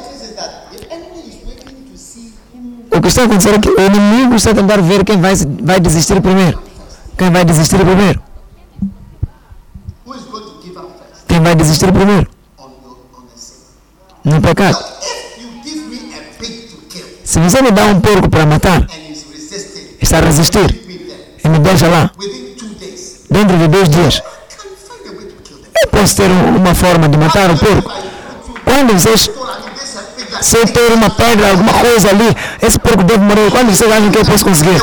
O 2.91 3.01
que 3.01 3.09
está 3.09 3.23
a 3.23 3.25
acontecer 3.25 3.55
é 3.55 3.59
que 3.59 3.71
o 3.71 3.81
inimigo 3.81 4.35
está 4.35 4.51
a 4.51 4.55
tentar 4.55 4.81
ver 4.83 5.05
quem 5.05 5.19
vai, 5.21 5.35
vai 5.63 5.81
desistir 5.81 6.21
primeiro. 6.21 6.63
Quem 7.17 7.31
vai 7.31 7.45
desistir 7.45 7.79
primeiro? 7.79 8.23
Quem 11.27 11.41
vai 11.41 11.55
desistir 11.55 11.91
primeiro? 11.93 12.29
No 14.25 14.41
pecado. 14.43 14.79
Se 17.25 17.41
você 17.41 17.63
me 17.63 17.71
dá 17.71 17.85
um 17.87 18.01
porco 18.01 18.29
para 18.29 18.47
matar, 18.47 18.87
está 20.01 20.19
a 20.19 20.21
resistir 20.21 20.69
e 21.45 21.49
me 21.49 21.59
deixa 21.59 21.89
lá, 21.89 22.11
dentro 23.31 23.59
de 23.59 23.69
dois 23.69 23.89
dias, 23.89 24.23
eu 25.83 25.89
posso 25.89 26.17
ter 26.17 26.29
uma 26.31 26.75
forma 26.75 27.09
de 27.09 27.17
matar 27.19 27.51
o 27.51 27.57
porco. 27.57 27.93
Quando 28.65 28.93
vocês 28.93 29.31
se 30.41 30.67
ter 30.67 30.93
uma 30.93 31.11
pedra, 31.11 31.51
alguma 31.51 31.73
coisa 31.73 32.11
ali, 32.11 32.37
esse 32.63 32.79
porco 32.79 33.03
deve 33.03 33.21
morrer. 33.21 33.51
Quando 33.51 33.75
vocês 33.75 33.91
acham 33.91 34.11
que 34.11 34.19
eu 34.19 34.25
posso 34.25 34.45
conseguir? 34.45 34.81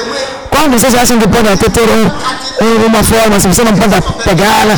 Quando 0.50 0.80
vocês 0.80 0.96
acham 0.96 1.20
que 1.20 1.28
pode 1.28 1.48
até 1.48 1.70
ter 1.70 1.82
um, 1.82 2.86
uma 2.86 3.04
forma, 3.04 3.40
se 3.40 3.48
você 3.48 3.64
não 3.64 3.74
pode 3.74 3.96
pegá-la, 4.24 4.76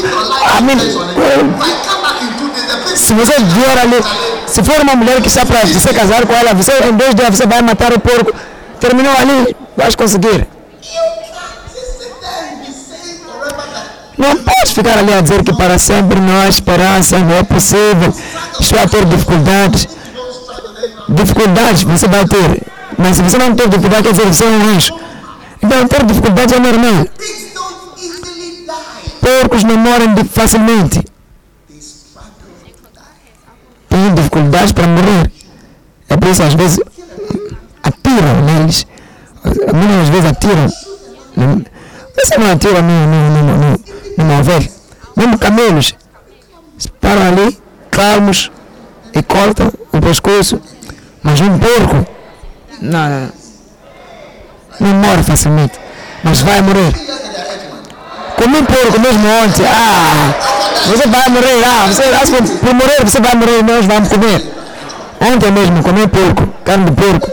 se 2.96 3.14
você 3.14 3.40
vier 3.40 3.78
ali, 3.78 4.04
se 4.46 4.64
for 4.64 4.82
uma 4.82 4.96
mulher 4.96 5.22
que 5.22 5.28
está 5.28 5.46
para 5.46 5.66
você 5.66 5.94
casar 5.94 6.26
com 6.26 6.34
ela, 6.34 6.54
você 6.54 6.72
em 6.84 6.94
dois 6.94 7.16
dias 7.16 7.30
você 7.30 7.46
vai 7.46 7.62
matar 7.62 7.94
o 7.94 8.00
porco, 8.00 8.34
terminou 8.80 9.14
ali, 9.18 9.56
vai 9.76 9.94
conseguir. 9.94 10.48
Não 14.18 14.36
podes 14.36 14.72
ficar 14.72 14.98
ali 14.98 15.14
a 15.14 15.22
dizer 15.22 15.44
que 15.44 15.56
para 15.56 15.78
sempre 15.78 16.20
não 16.20 16.42
há 16.42 16.48
esperança, 16.48 17.20
não 17.20 17.36
é 17.36 17.44
possível. 17.44 18.14
Estou 18.60 18.80
a 18.80 18.88
ter 18.88 19.06
dificuldades. 19.06 19.88
Dificuldades 21.10 21.84
você 21.84 22.08
vai 22.08 22.26
ter. 22.26 22.64
Mas 22.98 23.18
se 23.18 23.22
você 23.22 23.38
não 23.38 23.56
tem 23.56 23.70
dificuldade, 23.70 24.04
quer 24.04 24.12
dizer 24.12 24.26
que 24.26 24.34
você 24.34 24.44
é 24.44 24.48
um 24.48 24.76
anjo. 24.76 24.94
Então 25.62 25.88
ter 25.88 26.04
dificuldades 26.06 26.56
é 26.56 26.60
normal. 26.60 27.08
Porcos 29.22 29.64
não 29.64 29.78
morrem 29.78 30.16
facilmente. 30.26 31.04
Têm 33.90 34.14
dificuldades 34.16 34.72
para 34.72 34.88
morrer. 34.88 35.32
É 36.10 36.18
por 36.18 36.30
isso 36.30 36.44
às 36.44 36.54
vezes 36.56 36.80
atiram 37.84 38.42
neles. 38.46 38.88
Muitas 39.44 40.10
vezes 40.10 40.26
atiram. 40.26 40.68
Você 42.16 42.38
não 42.38 42.52
atira 42.52 42.82
no, 42.82 43.08
no, 43.08 43.87
numa 44.18 44.40
ovelha. 44.40 44.70
Mesmo 45.16 45.38
camelos 45.38 45.96
param 47.00 47.28
ali, 47.28 47.58
calmos 47.90 48.52
e 49.14 49.24
cortam 49.24 49.72
o 49.94 50.02
pescoço. 50.02 50.60
Mas 51.24 51.42
um 51.42 51.58
porco 51.58 52.08
não, 52.82 53.32
não 54.80 54.94
morre 54.96 55.24
facilmente, 55.24 55.80
mas 56.24 56.42
vai 56.42 56.62
morrer. 56.62 56.94
Comi 58.38 58.58
um 58.58 58.66
porco 58.66 59.00
mesmo 59.00 59.28
ontem. 59.44 59.66
Ah, 59.66 60.34
você 60.86 61.08
vai 61.08 61.30
morrer. 61.30 61.64
Ah, 61.66 61.88
você 61.88 62.04
que 62.04 62.58
por 62.60 62.74
morrer 62.74 63.04
você 63.04 63.20
vai 63.20 63.36
morrer, 63.36 63.64
nós 63.64 63.86
vamos 63.86 64.10
comer. 64.10 64.54
Ontem 65.20 65.52
mesmo 65.52 65.84
comi 65.84 66.08
porco, 66.08 66.48
carne 66.64 66.86
de 66.86 66.92
porco. 66.92 67.32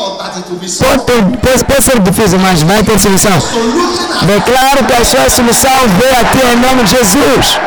Pode, 0.00 1.82
ser 1.82 2.00
difícil, 2.00 2.38
mas 2.38 2.62
vai 2.62 2.82
ter 2.82 2.98
solução. 2.98 3.32
Declaro 4.26 4.84
que 4.84 4.92
a 4.92 5.04
sua 5.04 5.28
solução 5.28 5.70
veio 5.98 6.20
aqui 6.20 6.38
em 6.46 6.56
nome 6.56 6.84
de 6.84 6.90
Jesus. 6.90 7.58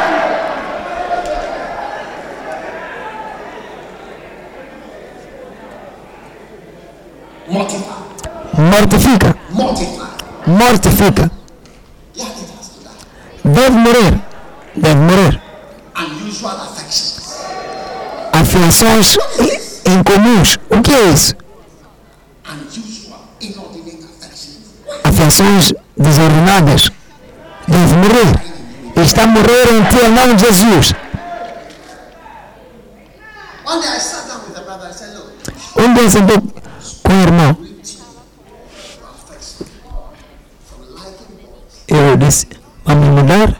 Mortifica. 8.57 9.35
Mortifica. 10.47 11.31
Deve 13.45 13.71
morrer. 13.71 14.19
Deve 14.75 14.95
morrer. 14.95 15.41
Aflições 18.31 19.17
incomuns. 19.85 20.57
O 20.69 20.81
que 20.81 20.91
é 20.91 21.09
isso? 21.09 21.42
Aflições 25.33 25.73
desordenadas 25.97 26.91
deve 27.67 27.95
morrer. 27.95 28.53
Ele 28.95 29.05
está 29.05 29.23
a 29.23 29.27
morrer 29.27 29.71
em 29.71 29.83
ti, 29.85 30.05
em 30.05 30.11
nome 30.11 30.35
de 30.35 30.45
Jesus. 30.45 30.93
Um 35.75 35.93
dia 35.93 36.03
eu 36.03 36.09
sentei 36.09 36.37
com 37.03 37.13
o 37.13 37.21
irmão. 37.21 37.57
Eu 41.87 42.17
disse, 42.17 42.47
vamos 42.85 43.07
mudar 43.07 43.55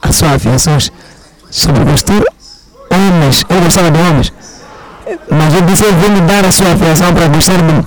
a 0.00 0.12
sua 0.12 0.32
aviação 0.32 0.78
sobre 1.50 1.84
gostar 1.84 2.22
homens. 2.90 3.44
Eu 3.48 3.60
gostava 3.60 3.90
de 3.90 4.00
homens. 4.00 4.32
Mas 5.30 5.54
eu 5.54 5.62
disse, 5.62 5.84
eu 5.84 5.94
vou 5.94 6.10
mudar 6.10 6.44
a 6.44 6.50
sua 6.50 6.70
aviação 6.70 7.14
para 7.14 7.28
gostar 7.28 7.56
de, 7.56 7.86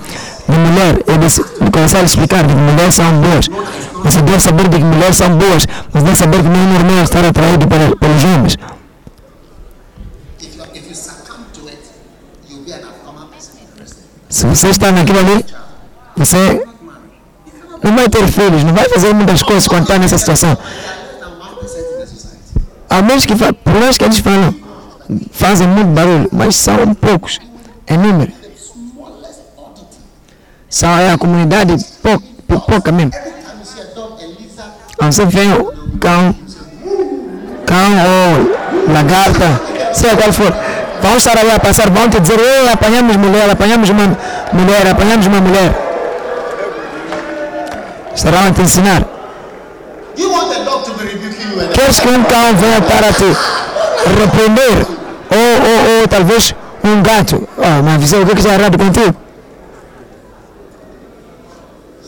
de 0.52 0.58
mulher. 0.58 1.04
Eu 1.08 1.18
disse, 1.18 1.43
começar 1.72 1.99
a 1.99 2.04
explicar 2.04 2.45
que 2.45 2.54
mulheres 2.54 2.95
são 2.95 3.12
boas. 3.22 3.47
Você 4.04 4.22
deve 4.22 4.39
saber 4.39 4.70
que 4.70 4.80
mulheres 4.80 5.16
são 5.16 5.30
boas, 5.38 5.68
mas 5.93 6.04
deve 6.04 6.16
saber 6.18 6.38
que 6.38 6.49
não 6.49 6.56
é 6.56 6.74
normal 6.74 7.04
estar 7.04 7.26
atraído 7.26 7.68
pelos 7.68 8.24
homens. 8.24 8.58
Se 14.30 14.45
você 14.45 14.70
está 14.70 14.91
naquilo 14.91 15.20
ali, 15.20 15.45
você 16.16 16.66
não 17.84 17.95
vai 17.95 18.08
ter 18.10 18.26
filhos, 18.28 18.64
não 18.64 18.74
vai 18.74 18.88
fazer 18.88 19.14
muitas 19.14 19.43
coisas 19.43 19.68
quando 19.68 19.84
está 19.84 19.99
nessa 19.99 20.18
situação. 20.18 20.52
We 20.52 20.56
are 20.56 21.52
less 21.62 21.76
than 21.76 21.84
1% 21.84 21.95
in 21.95 21.99
the 21.99 22.06
society. 22.08 22.62
Há 22.89 23.02
menos 23.02 23.26
que, 23.26 23.36
por 23.36 23.74
mais 23.74 23.97
que 23.97 24.06
eles 24.06 24.20
falam, 24.20 24.56
fazem 25.32 25.68
muito 25.68 25.89
barulho, 25.89 26.30
mas 26.32 26.56
são 26.56 26.93
poucos 26.95 27.39
em 27.88 27.97
número. 27.97 28.32
The 28.32 28.47
smallest 28.56 29.41
oddity. 29.58 29.97
São, 29.97 30.61
é 31.00 31.12
a 31.12 31.18
comunidade 31.18 31.76
pou, 32.02 32.22
pou- 32.48 32.60
pouca 32.62 32.92
mesmo. 32.92 33.12
Você 35.02 35.26
vê 35.26 35.42
um 35.42 35.98
cão, 36.00 36.36
cão 37.66 37.92
ou 38.06 38.94
lagarta, 38.94 39.62
seja 39.94 40.16
qual 40.16 40.32
for, 40.32 40.54
vão 41.02 41.18
estar 41.18 41.38
ali 41.38 41.52
a 41.52 41.60
passar, 41.60 41.90
vão 41.90 42.08
te 42.10 42.20
dizer, 42.20 42.40
Ei, 42.40 42.70
apanhamos 42.70 43.16
mulher, 43.18 43.50
apanhamos 43.50 43.90
uma 43.90 44.18
mulher, 44.54 44.88
apanhamos 44.88 45.26
uma 45.26 45.42
mulher. 45.42 45.74
Estarão 48.16 48.48
a 48.48 48.52
te 48.52 48.62
ensinar. 48.62 49.04
Queres 51.74 52.00
que 52.00 52.08
um 52.10 52.24
cão 52.24 52.56
venha 52.56 52.82
para 52.82 53.12
te 53.14 53.26
repreender? 54.20 54.86
Ou, 55.32 55.38
ou, 55.38 56.02
ou 56.02 56.08
talvez 56.08 56.54
um 56.84 57.02
gato. 57.02 57.48
Oh, 57.58 57.84
mas 57.84 58.02
você, 58.10 58.18
o 58.18 58.26
que 58.26 58.34
que 58.36 58.40
está 58.42 58.54
errado 58.54 58.78
contigo? 58.78 59.16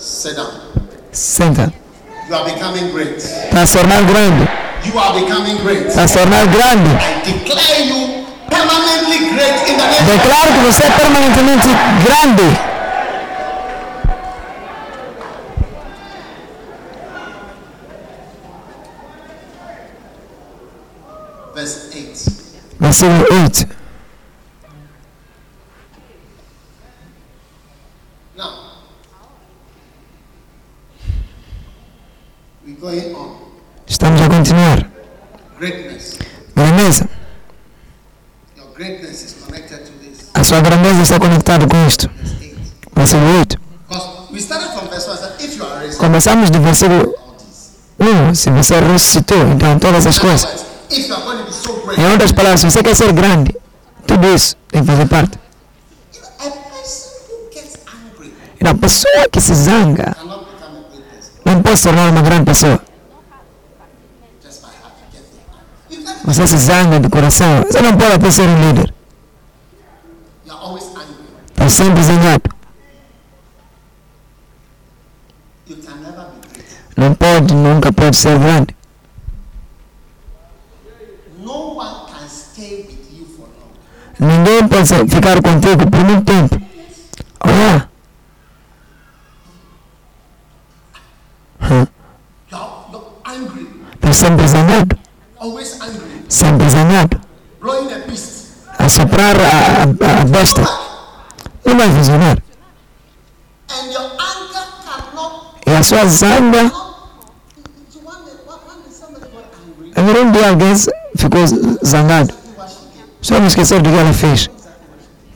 Sit 0.04 0.36
down. 0.36 0.52
Senta. 1.12 1.72
You 2.28 2.36
are 2.36 2.46
becoming 2.46 2.92
great. 2.92 3.20
Tornar 3.52 4.04
grande. 4.04 4.48
You 4.84 5.00
are 5.00 5.14
becoming 5.16 5.58
great. 5.64 5.88
Tornar 5.94 6.46
grande. 6.52 6.92
I 7.00 7.24
declare 7.24 7.80
you 7.88 8.26
permanently 8.52 9.32
great 9.32 9.58
in 9.70 9.78
the 9.80 9.88
name 9.88 10.06
Declaro 10.06 10.52
que 10.54 10.60
você 10.66 10.84
é 10.84 10.90
permanentemente 10.92 11.68
grande. 12.04 12.74
verse 21.54 21.90
8. 21.94 22.78
Versículo 22.80 23.26
8. 23.32 23.68
Now, 28.36 28.74
we're 32.66 32.73
going 32.73 32.73
on. 32.73 32.73
Estamos 33.88 34.22
a 34.22 34.28
continuar. 34.28 34.92
Greatness. 35.58 36.18
Grandeza. 36.54 37.08
Your 38.58 38.68
greatness 38.76 39.24
is 39.24 39.36
connected 39.42 39.86
to 39.86 39.92
this. 40.02 40.30
A 40.34 40.44
sua 40.44 40.60
grandeza 40.60 41.02
está 41.02 41.18
conectada 41.18 41.66
com 41.66 41.88
isto. 41.88 42.10
Verse 42.94 43.16
8. 43.16 43.16
Versículo 43.16 43.40
8. 43.40 43.60
Because 43.88 44.34
we 44.34 44.40
started 44.42 44.70
from 44.74 44.90
verse 44.90 45.10
1. 45.10 45.16
Said, 45.16 45.32
if 45.40 45.58
you 45.58 45.66
are 45.66 45.80
raised, 45.80 45.98
Começamos 45.98 46.50
do 46.50 46.60
versículo 46.60 47.16
all 47.26 47.36
this. 47.38 47.72
1. 48.00 48.36
Se 48.36 48.50
você 48.52 48.78
ressuscitou, 48.82 49.48
então 49.48 49.80
todas 49.80 50.06
as 50.06 50.20
coisas. 50.20 50.66
Em 51.98 52.12
outras 52.12 52.34
palavras, 52.34 52.60
se 52.60 52.70
você 52.70 52.84
quer 52.84 52.96
ser 52.96 53.14
grande, 53.14 53.56
tudo 54.06 54.28
isso 54.28 54.58
tem 54.68 54.82
que 54.82 54.92
fazer 54.92 55.06
parte. 55.06 55.40
E 58.62 58.68
a 58.68 58.76
pessoa 58.76 59.30
que 59.32 59.40
se 59.40 59.56
zanga 59.56 60.16
cannot 60.16 60.46
become 60.46 60.78
a 60.78 60.90
great 60.92 61.63
pode 61.74 61.78
se 61.80 61.88
tornar 61.88 62.12
uma 62.12 62.22
grande 62.22 62.46
pessoa. 62.46 62.80
Você 66.26 66.48
se 66.48 66.58
zanga 66.58 67.00
de 67.00 67.10
coração, 67.10 67.64
você 67.64 67.82
não 67.82 67.98
pode 67.98 68.32
ser 68.32 68.44
um 68.44 68.68
líder. 68.68 68.94
Está 71.50 71.70
sempre 71.70 72.04
zangado. 72.04 72.44
Não 76.96 77.14
pode, 77.16 77.54
nunca 77.56 77.92
pode 77.92 78.16
ser 78.16 78.38
grande. 78.38 78.76
Ninguém 84.20 84.68
pode 84.68 84.88
ficar 85.10 85.42
contigo 85.42 85.90
por 85.90 86.04
muito 86.06 86.24
tempo. 86.24 86.62
Olha, 87.42 87.90
está 93.96 94.14
sempre 94.14 94.48
zangado. 94.48 94.98
Sempre 96.30 96.70
zangado. 96.70 97.22
blowing 97.60 97.94
a. 97.94 98.04
A 98.80 98.90
a, 99.40 100.26
besta. 100.26 100.62
Não 101.66 101.78
vai 101.78 101.90
funcionar. 101.90 102.38
E 105.66 105.72
a 105.72 105.84
sua 105.84 106.06
zanga. 106.06 106.72
Agora 109.96 110.22
um 110.22 110.32
dia 110.32 110.50
alguém 110.50 110.76
ficou 111.16 111.42
zangado. 111.86 112.34
Só 113.22 113.40
me 113.40 113.48
esquecer 113.48 113.82
do 113.82 113.90
que 113.90 113.96
ela 113.96 114.14
fez. 114.14 114.50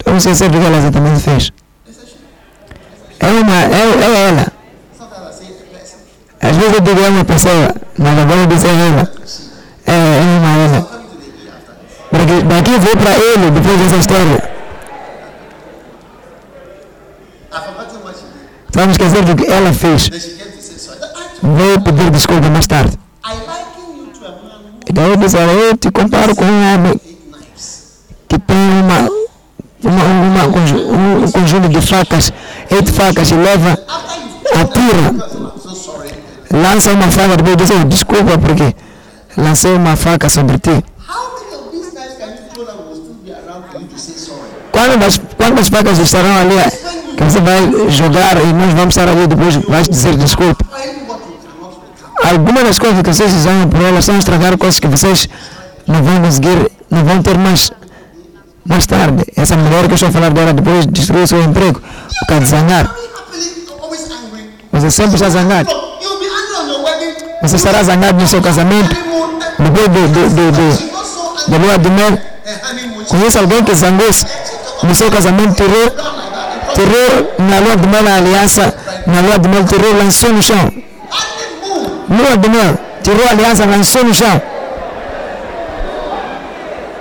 Só 0.04 0.12
me 0.12 0.18
esquecer 0.18 0.50
do 0.50 0.60
que 0.60 0.66
ela 0.66 0.78
exatamente 0.78 1.22
fez. 1.22 1.52
É 3.20 3.28
uma. 3.28 3.64
É, 3.64 4.04
é 4.04 4.30
ela. 4.30 4.54
Sometimes 4.98 5.28
I 5.28 5.32
say 5.32 5.48
a 5.48 5.78
person. 5.78 6.00
Às 6.42 6.56
vezes 6.56 6.74
eu 6.74 6.82
digo 6.82 7.02
uma 7.02 7.26
pessoa, 7.26 7.76
mas 7.98 8.20
agora 8.20 8.40
eu 8.40 8.48
dizer 8.48 8.70
ela. 8.70 9.12
É, 9.86 9.94
é 9.94 10.22
uma 10.22 10.58
ela. 10.58 10.98
Porque 12.10 12.42
daqui 12.44 12.72
eu 12.74 12.80
vou 12.80 12.98
para 12.98 13.18
ele 13.18 13.52
depois 13.52 13.78
dessa 13.80 13.96
história. 13.98 14.58
Me 18.78 18.92
esquecer 18.92 19.26
do 19.26 19.36
que 19.36 19.52
ela 19.52 19.74
fez. 19.74 20.10
Vou 21.42 21.82
pedir 21.82 22.12
desculpa 22.12 22.48
mais 22.50 22.68
tarde. 22.68 22.98
A 23.24 23.34
E 24.88 24.94
daí 24.94 25.10
eu 25.10 25.18
disse, 25.18 25.38
eu 25.38 25.78
te 25.78 25.92
comparo 25.92 26.36
com 26.36 26.46
um 26.46 26.74
homem 26.74 27.02
que 28.28 28.38
tem 28.38 28.56
uma, 28.84 29.10
uma, 29.84 30.04
uma, 30.04 31.26
um, 31.26 31.32
conjunto 31.32 31.70
de 31.70 31.82
facas, 31.82 32.32
oito 32.72 32.94
facas, 32.94 33.32
e 33.32 33.36
leva, 33.36 33.78
so 35.62 35.76
sorry. 35.76 36.17
Lança 36.62 36.92
uma 36.92 37.10
faca, 37.10 37.38
depois 37.38 37.58
diz, 37.58 37.72
"Oh, 37.72 37.84
desculpa 37.86 38.38
porque 38.38 38.76
lancei 39.38 39.74
uma 39.74 39.96
faca 39.96 40.30
sobre 40.30 40.58
ti. 40.58 40.84
Quantas, 44.72 45.22
quantas 45.38 45.68
facas 45.70 45.98
estarão 46.00 46.38
ali 46.38 46.58
eh, 46.58 46.72
que 47.18 47.24
você 47.24 47.40
vai 47.40 47.90
jogar 47.90 48.38
e 48.44 48.54
nós 48.54 48.74
vamos 48.74 48.96
estar 48.96 49.08
ali 49.10 49.28
depois 49.28 49.56
vais 49.56 49.88
dizer 49.88 50.16
desculpa? 50.16 50.66
Algumas 52.24 52.64
das 52.64 52.80
coisas 52.80 53.02
que 53.02 53.14
vocês 53.14 53.34
usam 53.34 53.70
por 53.70 53.82
elas 53.82 54.06
são 54.06 54.18
estragar 54.18 54.58
coisas 54.58 54.80
que 54.80 54.88
vocês 54.88 55.30
não 55.88 56.04
vão 56.04 56.22
conseguir, 56.22 56.72
não 56.90 57.04
vão 57.04 57.22
ter 57.22 57.38
mais 57.38 57.72
mais 58.66 58.86
tarde. 58.86 59.24
Essa 59.36 59.56
mulher 59.56 59.86
que 59.86 59.92
eu 59.92 59.96
estou 59.96 60.10
a 60.10 60.12
falar 60.12 60.30
dela 60.32 60.54
depois 60.54 60.86
destruiu 60.86 61.26
seu 61.26 61.42
emprego 61.42 61.82
por 62.20 62.28
causa 62.28 62.44
de 62.44 62.50
zangar. 62.50 62.96
Você 64.74 64.92
sempre 64.92 65.16
está 65.16 65.30
zangado. 65.30 65.87
Você 67.42 67.56
estará 67.56 67.84
zangado 67.84 68.20
no 68.20 68.28
seu 68.28 68.42
casamento, 68.42 68.96
depois 69.60 69.88
do, 69.88 70.08
do, 70.08 70.30
do, 70.30 70.52
do, 70.52 71.52
da 71.52 71.58
lua 71.58 71.78
de 71.78 71.90
mel. 71.90 72.20
Conheço 73.08 73.40
alguém 73.40 73.64
que 73.64 73.76
zangou-se 73.76 74.26
no 74.84 74.96
seu 74.96 75.10
casamento, 75.12 75.56
tirou, 75.56 75.90
tirou 76.74 77.34
na 77.40 77.60
lua 77.60 77.78
de 77.78 77.88
mel 77.88 78.08
a 78.08 78.18
aliança, 78.18 78.74
na 79.06 79.22
lua 79.22 79.40
de 79.40 79.48
mel 79.50 79.66
tirou, 79.66 79.94
lançou 79.98 80.34
no 80.34 80.42
chão. 80.42 80.72
Lua 82.10 82.38
de 82.38 82.50
mel, 82.50 82.78
tirou 83.04 83.26
a 83.28 83.32
aliança, 83.32 83.66
lançou 83.66 84.04
no 84.04 84.14
chão. 84.14 84.42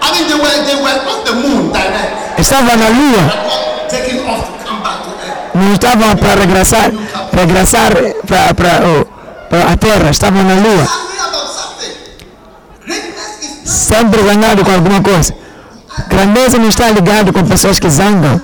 I 0.03 0.13
mean, 0.13 0.29
they 0.29 0.37
were 0.37 0.65
they 0.65 0.77
were 0.77 1.01
on 1.09 1.25
the 1.25 1.33
moon 1.33 1.73
direct. 1.73 2.41
Estava 2.41 2.77
na 2.77 2.89
lua, 2.89 3.33
não 5.55 5.73
estavam 5.73 6.17
para 6.17 6.41
regressar, 6.41 6.91
regressar 7.33 7.93
para, 8.27 8.55
para, 8.55 8.81
oh, 8.87 9.16
a 9.51 9.77
terra, 9.77 10.11
estavam 10.11 10.43
na 10.43 10.55
lua. 10.55 10.89
Sempre 13.65 14.23
zangado 14.23 14.65
com 14.65 14.73
alguma 14.73 15.03
coisa. 15.03 15.35
Grandeza 16.09 16.59
não 16.59 16.69
está 16.69 16.91
ligado 16.91 17.33
com 17.33 17.45
pessoas 17.45 17.79
que 17.79 17.89
zangam. 17.89 18.41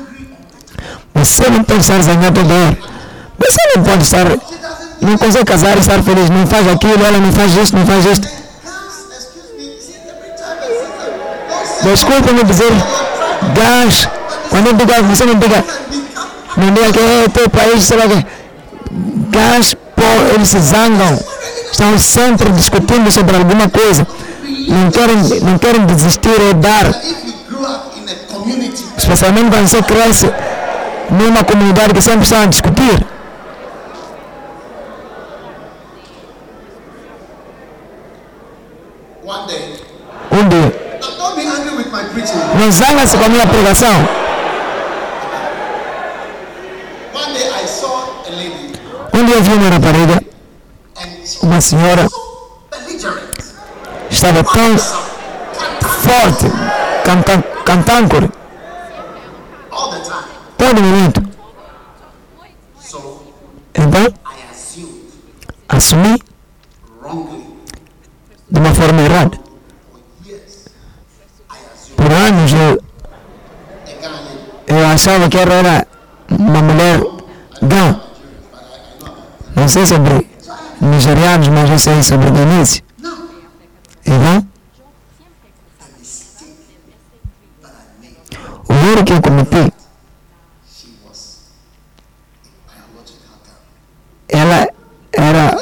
Você 1.14 1.48
não 1.50 1.62
pode 1.62 1.80
estar 1.80 2.00
zangado 2.02 2.40
toda. 2.40 2.78
Você 3.38 3.76
não 3.76 3.84
pode 3.84 4.02
estar. 4.02 4.24
Não 5.00 5.18
consegue 5.18 5.44
casar 5.44 5.76
e 5.76 5.80
estar 5.80 6.02
feliz. 6.02 6.30
Não 6.30 6.46
faz 6.46 6.66
aquilo, 6.68 7.04
ela 7.04 7.18
não 7.18 7.32
faz 7.32 7.56
isto, 7.56 7.76
não 7.76 7.86
faz 7.86 8.04
isto. 8.06 8.28
Desculpa 11.82 12.32
me 12.32 12.44
dizer, 12.44 12.70
gás. 13.54 14.08
Quando 14.48 14.66
eu 14.68 14.74
digo, 14.74 14.92
você 15.04 15.24
não 15.24 15.34
diga. 15.34 15.64
Não 16.56 16.70
diga 16.72 16.92
que 16.92 17.00
é 17.00 17.28
teu 17.28 17.50
país, 17.50 17.84
sei 17.84 17.96
lá 17.96 18.04
que. 18.06 18.26
Gás, 19.30 19.74
eles 20.34 20.48
se 20.48 20.58
zangam. 20.58 21.18
Estão 21.70 21.98
sempre 21.98 22.50
discutindo 22.52 23.10
sobre 23.10 23.36
alguma 23.36 23.68
coisa. 23.68 24.06
Não 24.68 24.90
querem, 24.90 25.16
não 25.42 25.58
querem 25.58 25.86
desistir 25.86 26.40
ou 26.40 26.54
dar. 26.54 26.86
Especialmente 28.96 29.50
quando 29.50 29.68
você 29.68 29.82
cresce 29.82 30.32
numa 31.10 31.44
comunidade 31.44 31.94
que 31.94 32.00
sempre 32.00 32.22
está 32.22 32.42
a 32.42 32.46
discutir. 32.46 33.06
Um 40.30 40.48
dia, 40.48 40.72
não 42.58 42.70
zanga-se 42.72 43.16
com 43.16 43.24
a 43.24 43.28
minha 43.28 43.46
pregação. 43.46 44.08
One 47.14 47.32
day 47.34 47.50
I 47.50 47.66
saw 47.66 48.24
a 48.26 49.01
eu 49.12 49.42
vi 49.42 49.52
uma 49.52 49.68
rapariga, 49.70 50.22
uma 51.42 51.60
senhora, 51.60 52.06
estava 54.10 54.44
tão 54.44 54.78
forte, 54.78 56.46
canta, 57.04 57.42
cantâncora, 57.64 58.30
all 59.70 59.90
the 59.90 60.00
time. 60.00 60.24
todo 60.58 60.80
momento. 60.82 61.22
Então, 63.74 64.14
assumi 65.68 66.22
de 68.50 68.58
uma 68.60 68.74
forma 68.74 69.02
errada. 69.02 69.38
Por 71.96 72.12
anos 72.12 72.52
eu, 72.52 72.82
eu 74.66 74.86
achava 74.86 75.28
que 75.28 75.38
ela 75.38 75.54
era 75.54 75.86
uma 76.30 76.62
mulher 76.62 77.00
gã. 77.62 78.11
Não 79.54 79.68
sei 79.68 79.86
sobre 79.86 80.26
nigerianos, 80.80 81.48
mas 81.48 81.70
eu 81.70 81.78
sei 81.78 82.02
sobre 82.02 82.30
Denise. 82.30 82.82
Então, 84.04 84.46
o 88.68 88.72
erro 88.72 89.04
que 89.04 89.12
eu 89.12 89.22
cometi, 89.22 89.72
ela 94.28 94.68
era 95.12 95.56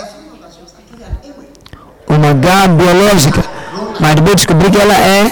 uma 2.09 2.33
gã 2.35 2.69
biológica, 2.69 3.45
mas 4.01 4.15
depois 4.15 4.37
descobri 4.37 4.71
que 4.71 4.79
ela 4.81 4.95
é, 4.95 5.27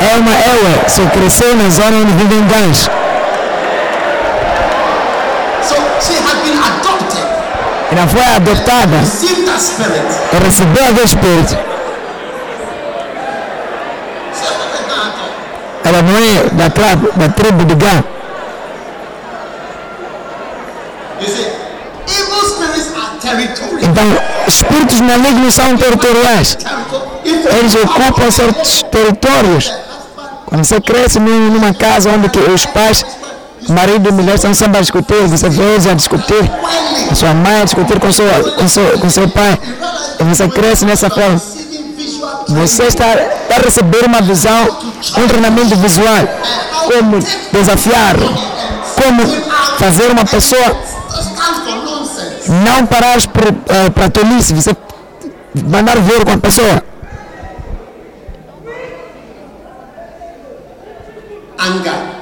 é 0.00 0.16
uma 0.16 0.32
ewe, 0.32 0.90
só 0.90 1.06
cresceu 1.10 1.54
na 1.56 1.68
zona 1.70 1.98
onde 1.98 2.12
vivem 2.12 2.46
gãs. 2.48 2.88
Ela 7.96 8.06
foi 8.08 8.20
spirit. 8.56 8.98
e 10.32 10.44
recebeu 10.44 10.84
aquele 10.84 11.04
espírito. 11.04 11.56
Ela 15.84 16.02
não 16.02 16.16
é 16.18 16.42
da, 16.52 16.68
da 17.16 17.28
tribo 17.32 17.64
de 17.64 17.74
territorial. 17.76 18.04
Então, 23.82 24.04
espíritos 24.46 25.00
malignos 25.00 25.54
são 25.54 25.76
territoriais. 25.76 26.56
Eles 27.24 27.74
ocupam 27.74 28.30
certos 28.30 28.82
territórios. 28.82 29.72
Quando 30.46 30.64
você 30.64 30.80
cresce 30.80 31.18
num- 31.18 31.50
numa 31.50 31.74
casa 31.74 32.10
onde 32.10 32.28
os 32.54 32.64
pais, 32.66 33.04
marido 33.68 34.08
e 34.08 34.12
mulher, 34.12 34.34
estão 34.34 34.54
sempre 34.54 34.78
a 34.78 34.80
discutir, 34.80 35.26
você 35.26 35.46
eles 35.46 35.86
a 35.86 35.94
discutir, 35.94 36.50
a 37.10 37.14
sua 37.14 37.34
mãe 37.34 37.60
a 37.60 37.64
discutir 37.64 37.98
com, 37.98 38.12
sua, 38.12 38.52
com, 38.56 38.68
seu, 38.68 38.98
com 38.98 39.10
seu 39.10 39.28
pai, 39.28 39.58
e 40.20 40.24
você 40.24 40.48
cresce 40.48 40.84
nessa 40.84 41.10
forma. 41.10 41.40
Você 42.48 42.84
está, 42.84 43.04
a 43.04 43.60
receber 43.60 44.04
uma 44.06 44.20
visão, 44.22 44.78
um 45.18 45.28
treinamento 45.28 45.76
visual, 45.76 46.28
como 46.84 47.18
desafiar, 47.52 48.14
como 48.94 49.22
fazer 49.78 50.10
uma 50.10 50.24
pessoa 50.24 50.76
não 52.48 52.86
parar 52.86 53.18
para 53.94 54.10
tolice, 54.10 54.54
você 54.54 54.76
mandar 55.64 55.96
ver 55.96 56.24
com 56.24 56.32
a 56.32 56.38
pessoa. 56.38 56.82
Anger. 61.58 62.15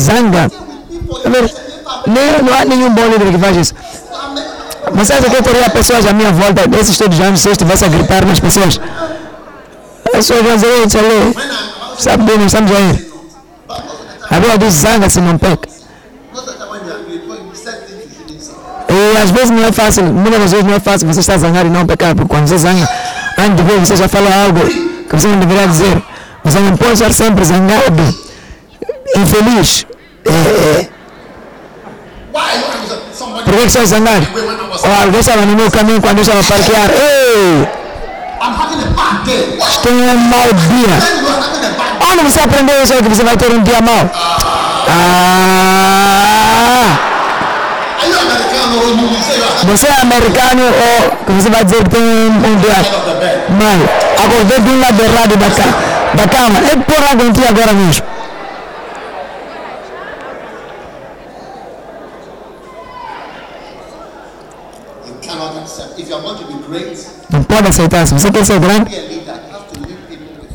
Zanga. 0.00 0.50
nem- 2.06 2.54
há 2.58 2.64
nenhum 2.64 2.90
bom 2.90 3.06
líder 3.08 3.30
que 3.32 3.38
faz 3.38 3.56
isso. 3.56 3.74
Você 4.92 5.12
acha 5.12 5.30
que 5.30 5.36
eu 5.36 5.42
teria 5.42 5.70
pessoas 5.70 6.06
à 6.06 6.12
minha 6.12 6.32
volta, 6.32 6.66
desses 6.66 6.96
todos 6.96 7.18
os 7.18 7.24
anos, 7.24 7.40
se 7.40 7.48
eu 7.48 7.52
estivesse 7.52 7.84
a 7.84 7.88
gritar 7.88 8.24
nas 8.24 8.40
pessoas? 8.40 8.80
As 10.06 10.12
pessoas 10.12 10.42
vão 10.42 10.54
dizer, 10.56 10.66
"Ei, 10.68 10.86
tchau, 10.86 11.00
sabe 11.98 12.24
bem, 12.24 12.44
estamos 12.46 12.70
a 12.72 12.80
ir. 12.80 13.10
A 14.30 14.34
Bíblia 14.34 14.58
diz, 14.58 14.74
zanga-se 14.74 15.20
não 15.20 15.36
peca. 15.38 15.68
E 18.88 19.16
às 19.22 19.30
vezes 19.30 19.50
não 19.50 19.64
é 19.64 19.72
fácil, 19.72 20.04
muitas 20.04 20.50
vezes 20.50 20.64
não 20.64 20.74
é 20.74 20.80
fácil 20.80 21.06
você 21.06 21.20
estar 21.20 21.38
zangado 21.38 21.68
e 21.68 21.70
não 21.70 21.86
pecar, 21.86 22.14
porque 22.14 22.28
quando 22.28 22.46
você 22.48 22.58
zanga, 22.58 22.88
antes 23.38 23.56
de 23.56 23.62
ver 23.62 23.78
você 23.80 23.96
já 23.96 24.08
fala 24.08 24.28
algo 24.44 24.60
que 25.08 25.16
você 25.16 25.26
não 25.28 25.38
deveria 25.38 25.66
dizer. 25.68 26.02
Você 26.44 26.58
não 26.58 26.76
pode 26.76 26.92
estar 26.94 27.12
sempre 27.12 27.44
zangado, 27.44 28.02
infeliz. 29.16 29.86
É, 30.24 30.30
é? 30.30 30.88
Somebody. 33.12 33.44
por 33.44 33.54
que 33.54 33.60
você 33.60 33.78
está 33.80 33.84
zangado? 33.84 34.26
When 34.34 34.44
I 34.44 34.70
was, 34.70 34.84
Ou 34.84 35.02
alguém 35.02 35.20
estava 35.20 35.44
no 35.46 35.56
meu 35.56 35.70
caminho 35.70 36.00
quando 36.00 36.18
eu 36.18 36.22
estava 36.22 36.40
a 36.40 36.44
parquear. 36.44 36.90
Ei, 36.90 37.68
estou 39.68 39.92
um 39.92 40.16
mau 40.16 40.52
dia. 40.52 40.96
Onde 42.12 42.22
você 42.24 42.40
aprendeu 42.40 42.82
isso 42.82 42.92
aí 42.92 43.02
que 43.02 43.08
você 43.08 43.24
vai 43.24 43.36
ter 43.36 43.50
um 43.50 43.62
dia 43.62 43.80
mau? 43.80 44.10
Ah, 44.88 45.50
are 49.62 49.66
você 49.66 49.86
é 49.86 50.00
americano 50.00 50.62
ou 50.64 51.16
que 51.26 51.32
você 51.32 51.50
vai 51.50 51.64
dizer 51.64 51.84
que 51.84 51.90
tem 51.90 52.02
um, 52.02 52.56
dia? 52.56 52.76
Mano, 53.50 53.88
acordei 54.24 54.60
de 54.60 54.70
um 54.70 54.80
lado 54.80 55.02
errado 55.02 55.36
da, 55.36 55.50
ca 55.50 55.64
da 56.14 56.28
cama. 56.28 56.58
É 56.60 56.76
por 56.76 57.04
água 57.04 57.26
em 57.26 57.32
ti 57.32 57.42
agora 57.46 57.72
mesmo. 57.72 58.04
You 65.06 65.14
cannot 65.22 65.58
accept. 65.58 66.00
If 66.00 66.08
you 66.08 66.16
are 66.16 66.22
going 66.22 66.38
to 66.38 66.44
be 66.44 66.54
great, 66.68 67.06
Não 67.30 67.39
pode 67.50 67.68
aceitar. 67.68 68.06
Se 68.06 68.14
você 68.14 68.30
quer 68.30 68.46
ser 68.46 68.60
grande, 68.60 68.90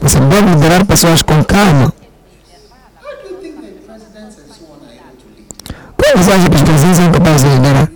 você 0.02 0.20
deve 0.20 0.50
liderar 0.52 0.86
pessoas 0.86 1.22
com 1.22 1.44
calma. 1.44 1.94
Como 5.98 6.24
você 6.24 6.32
acha 6.32 6.50
que 6.50 6.56
os 6.56 6.62
presidentes 6.62 6.98
são 6.98 7.12
capazes 7.12 7.44
de 7.44 7.50
liderar? 7.50 7.92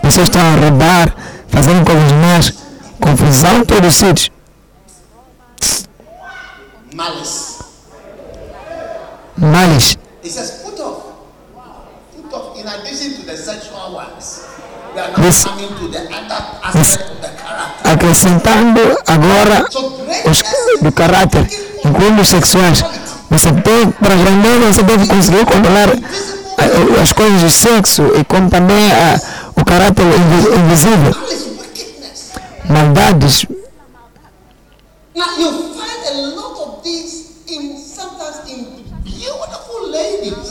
Pessoas 0.00 0.28
estão 0.28 0.40
a 0.40 0.56
roubar, 0.56 1.14
fazendo 1.48 1.84
coisas 1.84 2.12
más, 2.12 2.54
confusão 3.00 3.58
em 3.58 3.64
todos 3.64 3.88
os 3.88 3.94
sítios. 3.94 4.30
Malice. 6.94 7.62
Males. 9.36 9.98
It 10.22 10.32
says 10.32 10.62
put 10.62 10.80
off. 10.80 11.02
Put 12.14 12.34
off. 12.34 12.60
In 12.60 12.68
addition 12.68 13.20
to 13.20 13.26
the 13.26 13.36
sexual 13.36 13.94
ones, 13.94 14.51
Acrescentando 17.84 18.80
agora 19.06 19.66
os 20.30 20.42
do 20.80 20.92
caráter, 20.92 21.46
incluindo 21.84 22.22
os 22.22 22.28
sexuais. 22.28 22.84
Você 23.30 23.52
tem, 23.52 23.90
para 23.90 24.14
grandeza, 24.14 24.72
você 24.72 24.82
deve 24.82 25.06
conseguir 25.06 25.44
controlar 25.46 25.88
as 27.02 27.12
coisas 27.12 27.42
do 27.42 27.50
sexo 27.50 28.02
e 28.18 28.24
como 28.24 28.48
também 28.50 28.92
ah, 28.92 29.20
o 29.56 29.64
caráter 29.64 30.04
invi- 30.04 30.56
invisível. 30.58 31.14
maldades. 32.68 33.46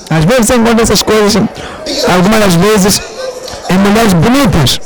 A. 0.09 0.17
Às 0.17 0.25
vezes 0.25 0.45
você 0.47 0.55
encontra 0.55 0.83
essas 0.83 1.01
coisas, 1.03 1.35
algumas 2.13 2.39
das 2.39 2.55
vezes, 2.55 3.01
em 3.72 3.78
mulheres 3.78 4.13
bonitas. 4.13 4.80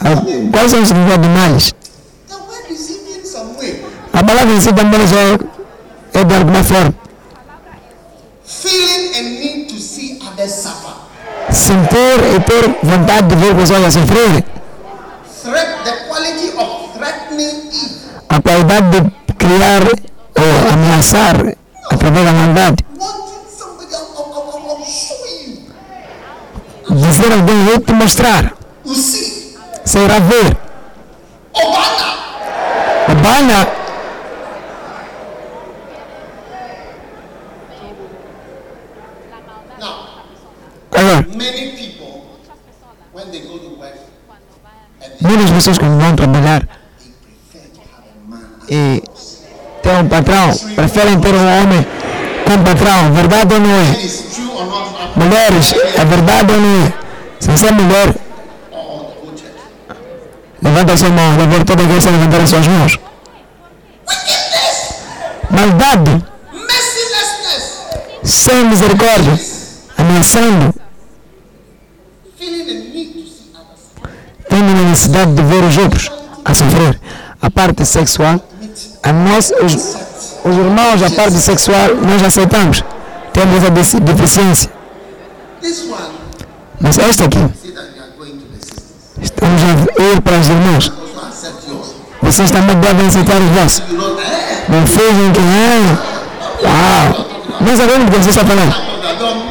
Ah, 0.00 0.16
Quais 0.52 0.70
são 0.70 0.80
os 0.82 0.88
significados 0.88 1.28
de 1.28 1.34
males? 1.34 1.74
A 4.12 4.24
palavra 4.24 4.54
em 4.54 4.60
si 4.60 4.72
também 4.72 5.00
é, 5.00 6.18
é 6.18 6.24
de 6.24 6.34
alguma 6.34 6.64
forma. 6.64 6.94
Sentir 11.50 12.18
e 12.36 12.40
ter 12.40 12.78
vontade 12.82 13.28
de 13.28 13.36
ver 13.36 13.54
pessoas 13.54 13.84
a 13.84 13.90
sofrer. 13.90 14.44
A 18.28 18.42
qualidade 18.42 19.00
de 19.00 19.32
criar 19.34 19.82
ou 20.36 20.72
ameaçar 20.72 21.36
através 21.90 22.24
da 22.24 22.32
maldade. 22.32 22.84
Dizer 26.90 27.32
a 27.32 27.36
alguém, 27.36 27.68
eu 27.68 27.80
te 27.80 27.92
mostrar. 27.92 28.54
See, 28.86 29.56
Será 29.84 30.18
ver. 30.18 30.56
Obama, 31.54 32.18
Obama 33.08 33.42
now, 33.42 33.66
Agora, 40.92 41.26
muitas 45.20 45.50
pessoas 45.50 45.78
quando 45.78 46.00
vão 46.00 46.16
trabalhar 46.16 46.68
e 48.68 49.02
ter 49.82 49.96
um 49.96 50.08
patrão, 50.08 50.54
preferem 50.74 51.20
ter 51.20 51.34
um 51.34 51.62
homem 51.62 51.86
como 52.48 52.64
patrão. 52.64 53.12
Verdade 53.12 53.54
ou 53.54 53.60
não 53.60 53.70
é? 53.70 53.84
Mulheres, 55.16 55.74
é 55.96 56.04
verdade 56.04 56.52
ou 56.52 56.60
não 56.60 56.86
é? 56.86 56.92
Se 57.38 57.50
você 57.50 57.66
é 57.66 57.70
mulher, 57.70 58.14
levanta 60.62 60.92
a 60.92 60.96
sua 60.96 61.10
mão. 61.10 61.36
Ver 61.48 61.64
toda 61.64 61.82
a 61.82 61.84
igreja 61.84 62.10
levantar 62.10 62.40
as 62.40 62.50
suas 62.50 62.66
mãos. 62.66 62.98
Maldade, 65.50 66.24
sem 68.22 68.64
misericórdia, 68.64 69.38
ameaçando, 69.96 70.74
tendo 74.48 74.70
a 74.70 74.88
necessidade 74.90 75.34
de 75.34 75.42
ver 75.42 75.64
os 75.64 75.76
outros 75.78 76.10
a 76.44 76.54
sofrer. 76.54 77.00
A 77.40 77.50
parte 77.50 77.86
sexual, 77.86 78.40
a 79.02 79.12
nós, 79.12 79.52
os, 79.62 80.07
os 80.48 80.56
irmãos, 80.56 81.02
a 81.02 81.10
parte 81.10 81.38
sexual, 81.38 81.94
nós 82.02 82.22
aceitamos. 82.22 82.84
Temos 83.32 83.62
essa 83.78 84.00
deficiência. 84.00 84.70
Mas 86.80 86.98
esta 86.98 87.24
aqui, 87.24 87.44
estamos 89.20 89.62
a 89.62 90.02
ir 90.02 90.20
para 90.22 90.38
os 90.38 90.48
irmãos. 90.48 90.92
Vocês 92.22 92.50
também 92.50 92.76
devem 92.78 93.06
aceitar 93.06 93.36
os 93.36 93.60
vossos. 93.60 93.82
Não 94.68 94.86
fingem 94.86 95.32
que 95.32 95.40
é. 95.40 96.66
Uau! 96.66 97.26
Não 97.60 97.76
sabemos 97.76 98.04
do 98.04 98.12
que 98.12 98.18
você 98.18 98.30
está 98.30 98.44
falando. 98.44 98.74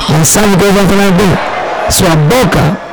Não 0.10 0.26
sabe 0.26 0.54
o 0.54 0.58
que 0.58 0.64
eu 0.64 0.74
vou 0.74 0.88
falar 0.88 1.12
dele. 1.12 1.38
Sua 1.90 2.16
boca 2.16 2.88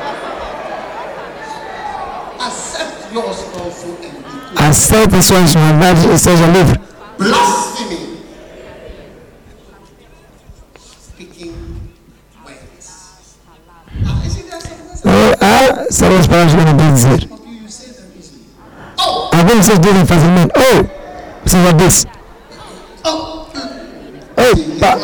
aceita 4.69 5.23
suas 5.23 5.55
maldades 5.55 6.05
e 6.05 6.19
seja 6.19 6.47
livre. 6.47 6.84
Blasphemy. 7.25 8.19
Speaking 10.79 11.55
words. 12.45 13.37
Ah, 14.05 14.21
you 14.25 14.31
see, 14.31 14.43
there's 14.43 14.65
some 14.65 15.13
words 15.13 15.39
Ah, 15.41 15.87
são 15.91 16.19
as 16.19 16.27
palavras 16.27 16.55
que 16.55 16.61
eu 16.61 16.65
não 16.67 16.77
posso 16.77 16.93
dizer. 16.93 17.13
of 17.33 17.47
you, 17.47 17.63
you 17.63 17.69
say 17.71 17.87
them 17.93 18.05
easily. 18.19 18.45
Oh, 18.99 19.31
Alguns 19.37 19.65
vocês 19.67 19.79
dizem 19.81 20.05
facilmente. 20.07 20.53
Oh, 20.57 20.85
você 21.45 21.57
já 21.65 21.73
disse. 21.73 22.07
oh, 23.05 23.47
Oh, 24.37 24.79
pá. 24.81 24.99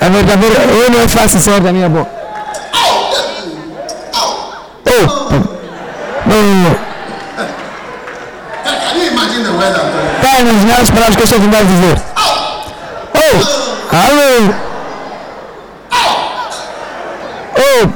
É 0.00 0.10
verdadeiro. 0.10 0.54
Eu 0.60 0.90
não 0.90 1.00
é 1.00 1.08
fácil 1.08 1.38
sair 1.40 1.60
da 1.60 1.72
minha 1.72 1.88
boca. 1.88 2.10
Oh, 2.74 3.14
pá. 4.84 5.38
Não, 6.26 6.42
não, 6.42 6.54
não. 6.64 6.74
can 8.64 8.96
you 8.96 9.06
imagine 9.12 9.42
the 9.44 9.50
word 9.52 9.74
Imaginar 10.40 10.80
as 10.80 10.90
palavras 10.90 11.16
que 11.16 11.22
eu 11.22 11.24
estou 11.24 11.40
tentando 11.40 11.66
dizer. 11.68 12.02
Oh, 13.14 13.96
alô. 13.96 14.54
Oh, 17.56 17.88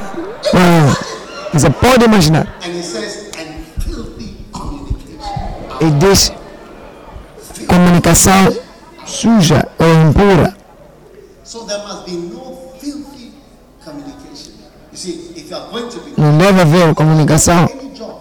ah, 0.55 0.95
você 1.53 1.69
pode 1.69 2.05
imaginar. 2.05 2.47
And 2.63 2.71
he 2.71 2.81
says, 2.83 3.29
and 3.37 3.63
filthy 3.83 4.37
communication. 4.51 5.77
E 5.81 5.91
diz 5.99 6.31
comunicação 7.67 8.55
suja 9.05 9.67
ou 9.77 9.87
impura. 10.09 10.55
So 11.43 11.65
there 11.65 11.83
must 11.83 12.05
be 12.05 12.11
no 12.13 12.71
filthy 12.79 13.33
communication. 13.83 14.53
You 14.91 14.97
see, 14.97 15.33
if 15.35 15.49
you 15.49 15.57
are 15.57 15.69
going 15.71 15.89
to 15.89 15.99
be 15.99 16.13
Não 16.17 16.37
deve 16.37 16.61
haver 16.61 16.95
comunicação 16.95 17.67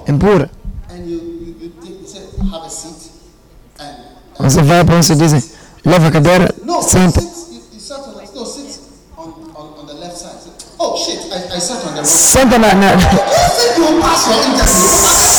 impura. 0.09 0.51
and 0.91 1.07
you, 1.09 1.17
you, 1.19 1.57
you 1.61 1.69
take, 1.81 2.01
you 2.01 2.07
say, 2.07 2.21
have 2.51 2.65
a 2.67 2.71
seat 2.71 3.11
and 3.79 3.97
Você 4.41 4.63
vai 4.63 4.85
para 4.85 4.97
onde 4.97 5.07
você 5.07 5.15
dizem, 5.15 5.43
leva 5.85 6.09
a 6.09 6.11
cadeira, 6.11 6.55
no, 6.65 6.83
senta. 6.83 7.21
no. 7.21 7.39
Oh 10.81 10.97
Senta 12.05 12.57
na, 12.59 12.73
na, 12.75 12.95
interview? 12.95 13.19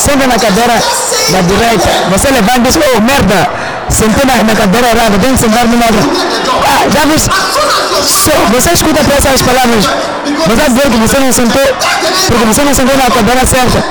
senta 0.04 0.26
na 0.26 0.38
cadeira 0.38 0.74
da 1.32 1.40
direita. 1.40 1.88
Você 2.10 2.30
levanta 2.30 2.58
e 2.58 2.72
diz, 2.72 2.76
oh 2.76 3.00
merda, 3.00 3.48
sentei 3.88 4.24
na, 4.26 4.42
na 4.42 4.54
cadeira 4.54 4.88
errada, 4.90 5.18
tem 5.18 5.32
que 5.32 5.40
sentar 5.40 5.66
numa 5.66 5.86
outra. 5.86 6.02
Ah, 6.66 6.88
já 6.90 7.06
viste? 7.06 7.30
So, 8.04 8.32
você 8.52 8.70
escuta 8.72 9.02
para 9.02 9.16
essas 9.16 9.40
palavras. 9.40 9.86
Você 10.46 10.70
dizer 10.70 10.90
que 10.90 10.96
você 10.98 11.18
não 11.18 11.32
sentou, 11.32 11.62
porque 12.28 12.44
você 12.44 12.62
não 12.62 12.74
sentou 12.74 12.96
na 12.98 13.10
cadeira 13.10 13.46
certa. 13.46 13.82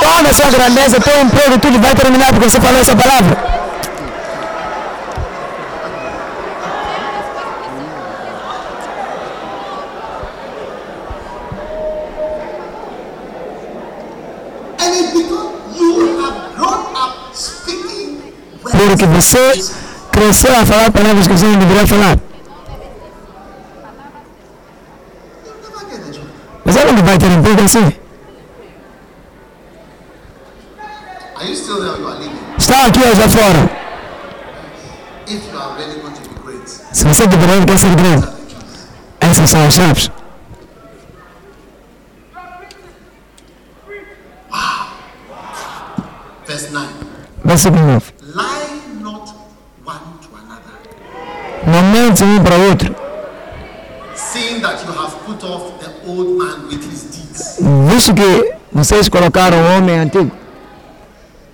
Toda 0.00 0.28
a 0.28 0.34
sua 0.34 0.50
grandeza, 0.50 1.00
teu 1.00 1.22
emprego, 1.22 1.58
tudo 1.58 1.80
vai 1.80 1.94
terminar 1.94 2.32
porque 2.32 2.50
você 2.50 2.60
falou 2.60 2.80
essa 2.80 2.94
palavra. 2.94 3.51
Words. 18.92 19.00
Porque 19.00 19.06
você 19.06 19.74
cresceu 20.10 20.54
a 20.54 20.66
falar 20.66 20.90
palavras 20.90 21.26
que 21.26 21.32
você 21.32 21.46
não 21.46 21.58
deveria 21.58 21.86
falar. 21.86 22.18
You'll 25.44 25.54
never 25.62 25.90
get 25.90 26.08
a 26.08 26.12
job. 26.12 26.26
Você 26.64 26.84
nunca 26.84 27.02
vai 27.02 27.18
ter 27.18 27.26
emprego 27.26 27.62
assim. 27.62 27.92
Está 32.58 32.86
aqui 32.86 33.00
ou 33.00 33.14
já 33.14 33.28
fora. 33.28 33.82
Se 36.92 37.04
você 37.04 37.26
de 37.26 37.36
verdade 37.36 37.66
quer 37.66 37.78
ser 37.78 37.96
grande, 37.96 38.28
essas 39.20 39.50
são 39.50 39.66
as 39.66 39.74
chaves. 39.74 40.10
verse 46.52 46.70
9. 46.70 46.86
Versículo 47.44 47.82
9. 47.82 48.12
Lie 48.22 48.82
not 49.00 49.34
one 49.84 50.18
to 50.20 50.28
another, 50.36 50.76
Não 51.66 51.82
mente 51.82 51.92
um 51.92 51.92
para 51.92 52.00
o 52.00 52.10
outro, 52.10 52.11
seeing 52.11 52.11
that 52.11 52.11
you 52.11 52.11
have 52.11 52.11
put 52.11 52.11
off 52.11 52.11
the 52.11 52.11
old 52.11 52.11
with 56.68 56.84
his 56.88 57.02
deeds. 57.10 57.58
visto 57.88 58.14
que 58.14 58.54
vocês 58.72 59.08
colocaram 59.08 59.58
o 59.58 59.76
homem 59.76 59.98
antigo, 59.98 60.30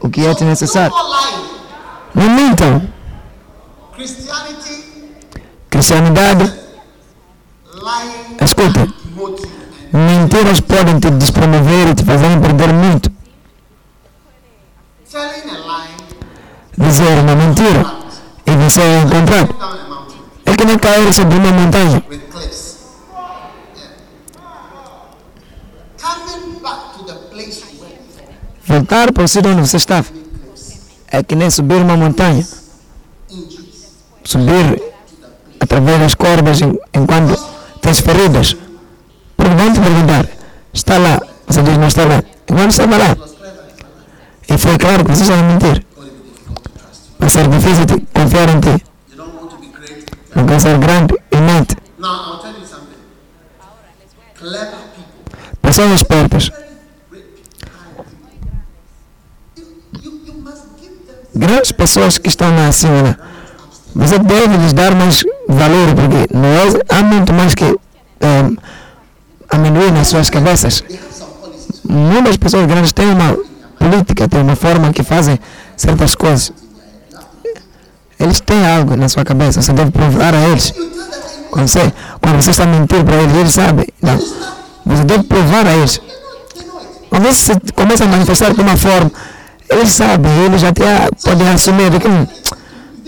o 0.01 0.09
que 0.09 0.27
é 0.27 0.45
necessário. 0.45 0.95
Não 2.15 2.29
mintam. 2.31 2.83
Cristianidade, 5.71 6.53
escuta, 8.41 8.89
mentiras 9.93 10.61
podem 10.61 10.99
te 10.99 11.11
despromover 11.11 11.89
e 11.89 11.95
te 11.95 12.05
fazer 12.05 12.41
perder 12.41 12.73
muito. 12.73 13.11
telling 15.11 15.51
a 15.51 15.59
lie 15.59 15.95
Dizer 16.77 17.19
uma 17.19 17.35
mentira 17.35 17.85
e 18.47 18.51
você 18.57 18.81
é 18.81 19.01
encontrado. 19.01 19.53
down 19.55 19.73
a 19.73 19.89
mountain 19.89 20.21
É 20.39 20.47
que 20.59 20.65
nem 20.65 20.79
cair 20.79 21.13
sobre 21.15 21.37
uma 21.39 21.53
montanha. 21.53 22.03
Voltar 28.67 29.13
para 29.13 29.25
o 29.25 29.29
sítio 29.29 29.51
onde 29.53 29.63
você 29.69 29.77
estava. 29.79 30.07
É 31.11 31.23
que 31.23 31.35
nem 31.35 31.51
subir 31.51 31.77
uma 31.81 31.97
montanha. 31.97 32.47
Subir 34.25 34.83
através 35.61 35.99
das 36.01 36.15
cordas 36.15 36.61
en- 36.61 36.79
enquanto 36.95 37.39
tens 37.81 38.01
feridas. 38.01 38.57
Porque 39.37 39.55
vão 39.55 39.73
te 39.73 39.81
perguntar, 39.81 40.27
está 40.73 40.99
lá. 40.99 41.21
Você 41.47 41.63
diz, 41.63 41.79
não 41.79 41.89
está 41.89 42.05
lá. 42.05 42.23
Enquanto 42.51 42.71
estava 42.71 42.97
lá, 42.99 43.17
Você 44.49 44.69
é 44.71 44.79
claro 44.79 45.05
que 45.05 45.11
você 45.15 45.23
está 45.23 45.35
a 45.39 45.43
mentir. 45.43 45.85
Vai 47.19 47.29
ser 47.31 47.49
difícil 47.49 47.85
confiar 48.15 48.49
em 48.49 48.61
ti. 48.61 48.85
You 52.59 52.67
something. 52.67 53.01
Clever 54.35 54.79
people, 54.95 55.59
Pessoas 55.63 55.93
espertas. 55.93 56.51
Grandes 61.35 61.73
pessoas 61.73 62.19
que 62.19 62.29
estão 62.29 62.55
lá 62.55 62.69
acima. 62.69 63.03
Lá. 63.03 63.19
Você 63.95 64.19
deve 64.19 64.57
lhes 64.57 64.73
dar 64.73 64.95
mais 64.95 65.23
valor, 65.49 65.95
porque 65.95 66.35
não 66.35 66.49
é, 66.49 66.83
há 66.89 67.03
muito 67.03 67.33
mais 67.33 67.55
que 67.55 67.65
eh, 67.65 68.51
amendoim 69.49 69.91
nas 69.93 70.09
suas 70.09 70.31
cabeças. 70.31 70.83
Muitas 71.85 72.37
pessoas 72.37 72.67
grandes 72.67 72.93
têm 72.93 73.11
uma 73.11 73.37
política, 73.79 74.29
têm 74.29 74.43
uma 74.43 74.57
forma 74.57 74.93
que 74.93 75.03
fazem 75.03 75.39
certas 75.77 76.15
coisas. 76.15 76.53
Eles 78.21 78.41
têm 78.41 78.67
algo 78.67 78.97
na 78.97 79.09
sua 79.09 79.25
cabeça, 79.25 79.63
você 79.63 79.73
deve 79.73 79.91
provar 79.91 80.35
a 80.35 80.49
eles. 80.49 80.73
Quando 81.51 81.69
você, 81.69 81.93
quando 82.21 82.43
você 82.43 82.51
está 82.51 82.67
mentindo 82.67 83.05
para 83.05 83.17
eles, 83.17 83.35
eles 83.35 83.53
sabem. 83.53 83.87
Não. 84.03 84.19
Você 84.87 85.05
deve 85.05 85.23
provar 85.25 85.67
a 85.67 85.77
eles. 85.77 86.01
Quando 87.09 87.33
você 87.33 87.53
começa 87.75 88.05
a 88.05 88.09
manifestar 88.09 88.53
de 88.53 88.61
uma 88.61 88.77
forma, 88.77 89.11
eles 89.71 89.93
sabem, 89.93 90.31
eles 90.45 90.61
já 90.61 90.73
podem 91.25 91.49
assumir 91.49 91.91
que 92.01 92.09
hum, 92.09 92.27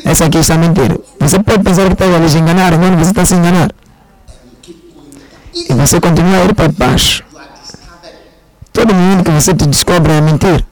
essa 0.04 0.26
aqui 0.26 0.38
está 0.38 0.56
mentindo. 0.56 1.02
Você 1.18 1.38
pode 1.42 1.62
pensar 1.62 1.86
que 1.86 1.92
está 1.92 2.04
a 2.04 2.18
lhes 2.18 2.34
enganar, 2.34 2.78
mas 2.78 2.98
você 2.98 3.10
está 3.10 3.24
se 3.24 3.34
enganar. 3.34 3.70
E 5.54 5.74
você 5.74 6.00
continua 6.00 6.38
a 6.38 6.44
ir 6.44 6.54
para 6.54 6.68
baixo. 6.68 7.24
Todo 8.72 8.94
mundo 8.94 9.24
que 9.24 9.30
você 9.30 9.54
te 9.54 9.66
descobre 9.66 10.12
é 10.12 10.20
mentir. 10.20 10.64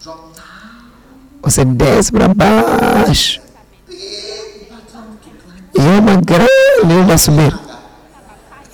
Você 1.42 1.64
desce 1.64 2.12
para 2.12 2.28
baixo. 2.28 3.40
E 5.78 5.80
é 5.80 6.00
uma 6.00 6.16
grande 6.16 6.50
ilha 7.04 7.14
a 7.14 7.18
subir. 7.18 7.56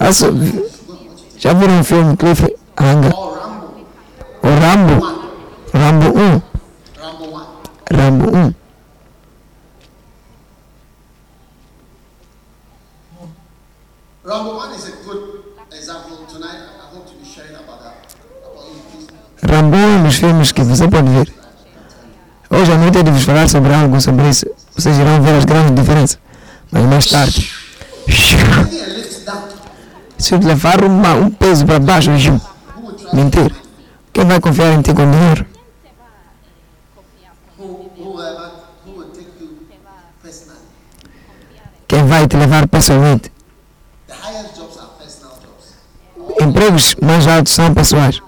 A 0.01 0.11
subir. 0.11 0.65
Já 1.37 1.53
viram 1.53 1.81
um 1.81 1.85
filme 1.85 2.17
Cliffhanger? 2.17 3.13
Or 3.15 3.39
Rambo. 3.39 3.85
O 4.43 4.49
Rambo. 4.49 5.07
Rambo 5.75 6.07
1. 6.19 6.43
Rambo 6.99 7.25
1. 7.25 7.95
Rambo 7.95 8.37
1. 8.37 8.55
Rambo 14.25 14.51
1 14.61 14.75
is 14.75 14.87
a 14.87 14.91
good 15.05 15.45
example 15.73 16.17
tonight. 16.27 16.57
I 16.57 16.95
hope 16.95 17.07
to 17.07 17.15
be 17.19 17.27
sharing 17.27 17.55
about 17.55 17.83
that. 17.83 18.17
About 18.43 18.67
you, 18.67 18.81
please. 18.91 19.09
Rambo 19.47 19.77
é 19.77 19.87
um 19.87 20.05
dos 20.05 20.15
filmes 20.17 20.53
que 20.53 20.63
você 20.63 20.89
pode 20.89 21.11
ver. 21.11 21.31
Hoje 22.49 22.73
à 22.73 22.79
noite 22.79 22.97
eu 22.97 23.03
devo 23.03 23.19
falar 23.19 23.47
sobre 23.47 23.75
algo 23.75 24.01
sobre 24.01 24.31
isso. 24.31 24.47
Vocês 24.75 24.99
irão 24.99 25.21
ver 25.21 25.35
as 25.35 25.45
grandes 25.45 25.75
diferenças. 25.75 26.24
Mas 26.75 26.85
mais 26.87 27.07
tarde. 27.07 27.55
Se 30.19 30.35
eu 30.35 30.39
levar 30.41 30.85
uma, 30.85 31.15
um 31.15 31.31
peso 31.31 31.65
para 31.65 31.79
baixo, 31.79 32.11
Who 32.11 32.17
will 32.87 32.95
trust 32.95 33.15
mentir. 33.15 33.55
Quem 34.13 34.25
vai 34.25 34.41
confiar 34.41 34.73
em 34.73 34.83
ti 34.83 34.93
com 34.93 35.09
dinheiro? 35.09 35.47
Quem 41.87 42.07
vai 42.07 42.27
te 42.27 42.37
levar 42.37 42.67
pessoalmente? 42.67 43.31
Empregos 46.41 46.97
mais 47.01 47.27
altos 47.29 47.53
são 47.53 47.73
pessoais. 47.73 48.21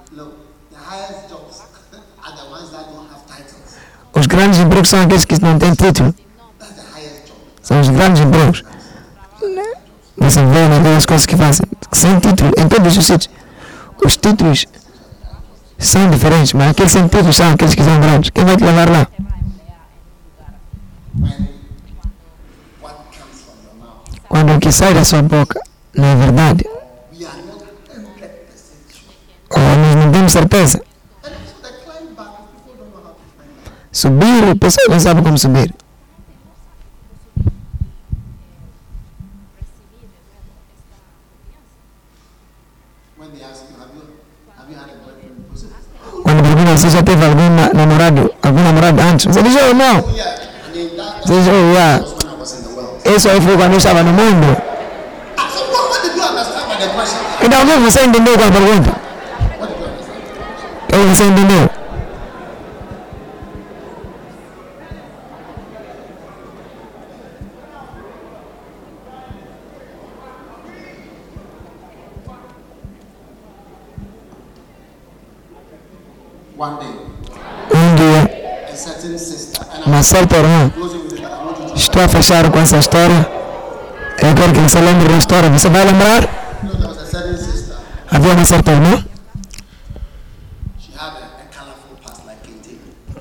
Os 4.13 4.25
grandes 4.25 4.59
empregos 4.59 4.89
são 4.89 5.01
aqueles 5.01 5.25
que 5.25 5.39
não 5.41 5.59
têm 5.59 5.73
título. 5.73 6.15
That's 6.57 6.75
the 6.75 6.81
highest 6.93 7.27
job. 7.27 7.56
São 7.67 7.81
os 7.81 7.89
grandes 7.89 8.21
empregos. 8.21 8.63
Você 10.17 10.39
vê 10.45 10.67
naquelas 10.69 11.05
coisas 11.05 11.25
que 11.25 11.35
fazem 11.35 11.65
sem 11.91 12.17
título 12.19 12.51
em 12.57 12.65
todos 12.69 12.95
os 12.95 13.05
sítios. 13.05 13.29
Os 14.05 14.15
títulos 14.15 14.65
são 15.77 16.09
diferentes, 16.09 16.53
mas 16.53 16.69
aqueles 16.71 16.93
sem 16.93 17.05
títulos 17.09 17.35
são 17.35 17.51
aqueles 17.51 17.75
que 17.75 17.83
são 17.83 17.99
grandes. 17.99 18.29
Quem 18.29 18.45
vai 18.45 18.55
te 18.55 18.63
levar 18.63 18.89
lá? 18.89 19.07
Quando 24.29 24.55
o 24.55 24.59
que 24.59 24.71
sai 24.71 24.93
da 24.93 25.03
sua 25.03 25.21
boca 25.21 25.59
não 25.93 26.05
é 26.05 26.15
verdade, 26.15 26.63
We 27.11 27.25
are 27.25 27.41
not 27.41 27.63
100% 27.91 28.29
sure. 28.87 29.61
ou 29.61 29.77
nós 29.81 29.95
não 29.95 30.11
temos 30.13 30.31
certeza. 30.31 30.81
Subir, 33.91 34.43
o 34.51 34.55
pessoal 34.55 34.87
não 34.89 34.99
sabe 34.99 35.21
como 35.21 35.37
subir. 35.37 35.73
When 43.17 43.33
they 43.33 43.43
ask 43.43 43.63
you, 43.69 43.77
have 43.81 43.89
you 43.95 44.03
have 44.55 44.69
you 44.69 44.77
had 44.77 44.89
a 44.89 44.97
boyfriend? 45.03 45.45
You 45.49 45.57
say, 45.57 45.69
Quando 46.23 46.56
pergunta 46.67 46.77
se 46.77 46.89
já 46.89 47.01
teve 47.01 47.25
algum 47.25 47.49
na- 47.49 47.73
namorado, 47.73 48.33
algum 48.43 48.61
namorado 48.61 49.01
antes, 49.01 49.25
você 49.25 49.41
diz, 49.41 49.55
oh, 49.55 49.73
não. 49.73 50.01
Você 50.01 51.33
diz, 51.33 51.47
oh, 51.47 51.73
yeah. 51.73 52.03
Isso 53.05 53.29
aí 53.29 53.39
foi 53.39 53.55
quando 53.55 53.71
eu 53.71 53.77
estava 53.77 54.03
no 54.03 54.11
mundo. 54.11 54.57
Então, 57.41 57.63
o 57.63 57.65
que 57.65 57.77
você 57.91 58.03
entendeu 58.03 58.37
com 58.37 58.43
a 58.43 58.51
pergunta? 58.51 58.91
What 59.59 59.71
did 59.71 59.79
you 59.79 59.87
understand? 59.87 60.19
O 60.87 60.91
que 60.91 61.15
você 61.15 61.23
entendeu? 61.23 61.69
Um 76.59 77.95
dia, 77.95 78.67
a 78.67 78.75
certain 78.75 79.15
sister, 79.15 79.61
and 79.61 79.83
I'm 79.85 79.93
uma 79.93 80.01
certa 80.01 80.37
irmã, 80.37 80.73
estou 81.75 82.01
a 82.01 82.07
fechar 82.07 82.49
com 82.49 82.57
essa 82.57 82.77
história. 82.77 83.29
Eu 84.23 84.33
quero 84.33 84.53
que 84.53 84.59
você 84.61 84.79
lembre 84.79 85.07
da 85.07 85.17
história. 85.17 85.51
Você 85.51 85.69
vai 85.69 85.85
lembrar? 85.85 86.27
Havia 88.09 88.33
uma 88.33 88.43
certa 88.43 88.71
irmã, 88.71 89.05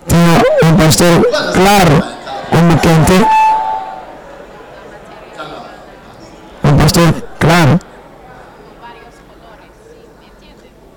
tinha 0.09 0.41
um 0.65 0.77
pastor 0.79 1.27
claro 1.53 2.03
como 2.49 2.79
quente, 2.79 3.27
um 6.65 6.77
pastor 6.79 7.23
claro. 7.39 7.81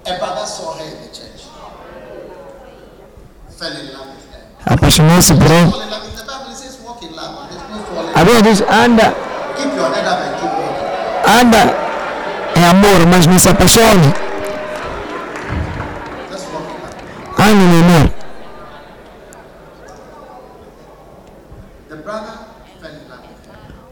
A 0.05 0.13
brother 0.13 0.47
saw 0.47 0.77
her 0.79 0.98
no 7.69 7.83
falling. 7.83 8.11
A 8.15 8.23
Bíblia 8.23 8.41
diz, 8.41 8.61
anda, 8.61 9.13
anda 11.27 11.75
em 12.55 12.65
amor, 12.65 13.05
mas 13.07 13.27
não 13.27 13.39
se 13.39 13.49
apaixone. 13.49 14.13
Ande 17.37 17.63
no 17.63 17.79
amor. 17.79 18.13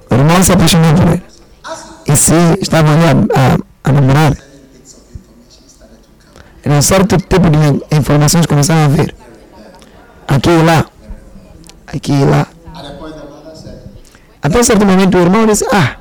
O 0.10 0.16
irmão 0.16 0.44
se 0.44 0.54
apaixonou 0.54 0.94
por 0.94 1.08
ele. 1.08 1.24
E 2.08 2.16
se 2.16 2.34
estavam 2.62 2.94
ali 2.94 3.06
a, 3.06 3.12
a, 3.12 3.58
a 3.90 3.92
namorar, 3.92 4.38
era 6.64 6.74
um 6.74 6.82
certo 6.82 7.18
tipo 7.18 7.50
de 7.50 7.96
informações 7.96 8.46
começaram 8.46 8.86
a 8.86 8.88
vir. 8.88 9.14
Aqui 10.38 10.52
e 10.52 10.62
lá. 10.62 10.86
Aqui 11.88 12.12
e 12.12 12.26
lá. 12.26 12.48
Até 14.40 14.62
certo 14.62 14.86
momento 14.86 15.18
o 15.18 15.22
irmão 15.22 15.48
disse, 15.48 15.66
ah, 15.74 15.98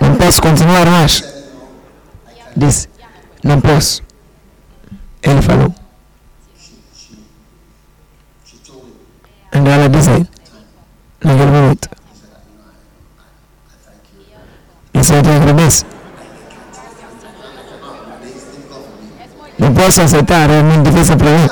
não 0.00 0.16
posso 0.16 0.42
continuar 0.42 0.86
mais. 0.86 1.22
Disse, 2.56 2.88
não 3.44 3.60
posso. 3.60 4.02
Ele 5.22 5.42
falou. 5.42 5.72
Então 9.52 9.72
ela 9.72 9.88
disse 9.88 10.10
a 10.10 10.14
ele, 10.14 10.28
naquele 11.22 11.50
momento, 11.52 11.88
isso 14.94 15.14
eu 15.14 15.22
te 15.22 15.30
agradeço. 15.30 15.95
Não 19.58 19.72
posso 19.72 20.02
aceitar, 20.02 20.50
é 20.50 20.62
muito 20.62 20.90
difícil 20.90 21.16
para 21.16 21.30
mim. 21.30 21.48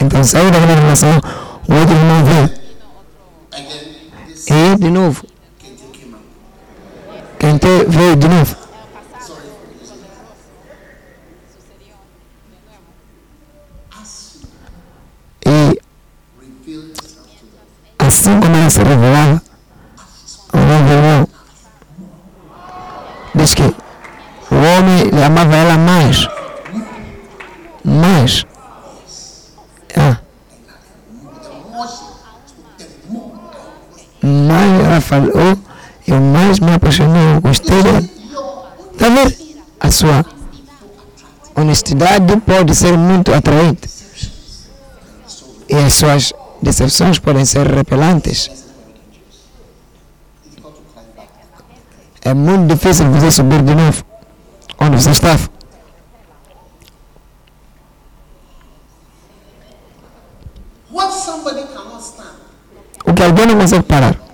Então 0.00 0.22
saiu 0.22 0.50
daquela 0.50 0.74
relação, 0.74 1.20
o 1.68 1.74
outro 1.74 1.94
irmão 1.94 2.24
then 2.24 2.48
this 4.26 4.46
E 4.50 4.76
de 4.76 4.90
novo, 4.90 5.24
quem 7.38 7.54
Então 7.54 7.84
veio 7.88 8.16
de 8.16 8.28
novo. 8.28 8.56
E 15.46 15.80
assim 17.98 18.40
como 18.40 18.56
ela 18.56 18.70
se 18.70 18.82
revelava, 18.82 19.42
o 20.52 20.56
revelou. 20.56 21.28
Diz 23.34 23.54
que 23.54 23.62
o 23.62 24.54
homem 24.54 25.24
amava 25.24 25.56
ela 25.56 25.78
mais. 25.78 26.28
Mais. 27.84 28.44
Ah. 29.96 30.18
Mais 34.22 34.84
ela 34.84 34.97
falou, 35.08 35.58
eu 36.06 36.20
mais 36.20 36.60
me 36.60 36.72
apaixonei, 36.74 37.40
gostei 37.40 37.82
dela. 37.82 38.02
Está 38.92 39.06
a 39.06 39.10
ver? 39.10 39.38
A 39.80 39.90
sua 39.90 40.24
honestidade 41.56 42.36
pode 42.38 42.74
ser 42.74 42.96
muito 42.96 43.32
atraente. 43.32 43.88
E 45.68 45.76
as 45.76 45.94
suas 45.94 46.32
decepções 46.62 47.18
podem 47.18 47.44
ser 47.44 47.66
repelantes. 47.66 48.50
É 52.22 52.34
muito 52.34 52.74
difícil 52.74 53.10
você 53.10 53.30
subir 53.30 53.62
de 53.62 53.74
novo 53.74 54.04
onde 54.78 55.00
você 55.00 55.10
estava. 55.10 55.48
O 63.06 63.14
que 63.14 63.22
alguém 63.22 63.46
não 63.46 63.58
consegue 63.58 63.84
parar. 63.84 64.27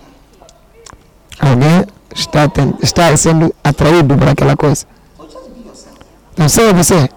Alguém 1.40 1.86
está, 2.14 2.50
está 2.82 3.16
sendo 3.16 3.54
atraído 3.62 4.16
por 4.16 4.28
aquela 4.28 4.56
coisa. 4.56 4.86
Então 6.32 6.48
seja 6.48 6.72
você. 6.72 7.08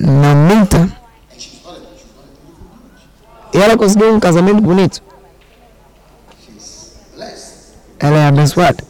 Não 0.00 0.34
minta. 0.34 0.88
E 3.52 3.58
ela 3.58 3.76
conseguiu 3.76 4.14
um 4.14 4.20
casamento 4.20 4.60
bonito. 4.60 5.02
Ela 7.98 8.18
é 8.18 8.26
abençoada. 8.28 8.84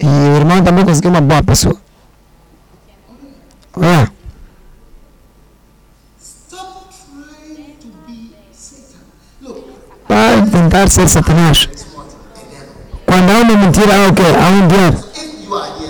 E 0.00 0.06
o 0.06 0.36
irmão 0.36 0.62
também 0.62 0.84
conseguiu 0.84 1.10
uma 1.10 1.20
boa 1.20 1.42
pessoa. 1.42 1.76
Olha, 3.74 4.12
tentar 10.52 10.88
ser 10.88 11.08
Satanás. 11.08 11.68
A. 11.68 11.82
Quando 13.06 13.30
há 13.30 13.40
uma 13.40 13.56
mentira, 13.56 13.92
há 13.94 14.08
o 14.08 14.12
quê? 14.14 14.22
Há 14.22 14.48
um 14.48 14.68
diabo. 14.68 15.04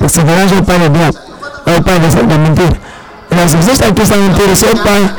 O 0.00 0.08
Satanás 0.08 0.52
é 0.52 0.56
o 0.56 0.64
pai 0.64 0.78
do 0.78 0.88
diabo. 0.88 1.18
É 1.66 1.76
o 1.78 1.82
pai 1.82 1.98
da, 2.00 2.38
mentira. 2.38 2.80
Então, 3.30 3.48
se 3.48 3.56
você 3.56 3.70
está 3.72 3.86
aqui 3.88 4.02
está 4.02 4.16
mentira, 4.16 4.54
seu 4.54 4.76
pai, 4.76 5.14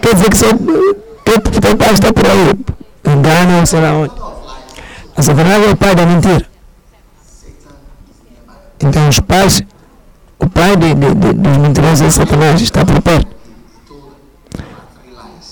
quer 0.00 0.14
dizer 0.14 0.30
que 0.30 0.36
seu, 0.36 0.56
que 0.56 1.60
teu 1.60 1.76
pai 1.76 1.92
está 1.92 2.12
por 2.12 2.26
aí. 2.26 2.52
Engano, 3.04 3.60
ou 3.60 3.66
sei 3.66 3.80
lá 3.80 3.92
onde. 3.92 4.12
O 5.16 5.22
Satanás 5.22 5.66
é 5.66 5.70
o 5.70 5.76
pai 5.76 5.94
da 5.94 6.06
mentira. 6.06 6.46
Então, 8.80 9.08
os 9.08 9.20
pais, 9.20 9.62
o 10.38 10.48
pai 10.48 10.76
de, 10.76 10.94
de, 10.94 11.14
de, 11.14 11.32
dos 11.34 11.56
mentirosos 11.58 12.02
é 12.02 12.10
Satanás, 12.10 12.60
está 12.60 12.84
por 12.84 13.00
perto. 13.00 13.28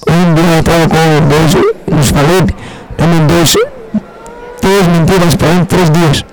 Um 0.09 0.35
dia 0.35 0.45
eu 0.45 0.61
estava 0.61 0.89
com 0.89 1.29
Deus, 1.29 1.75
nos 1.97 2.09
falei, 2.09 2.47
também 3.01 3.27
Deus, 3.27 3.57
três 4.61 4.87
mentiras 4.87 5.35
para 5.35 5.49
um, 5.49 5.65
três 5.65 5.91
dias. 5.91 6.25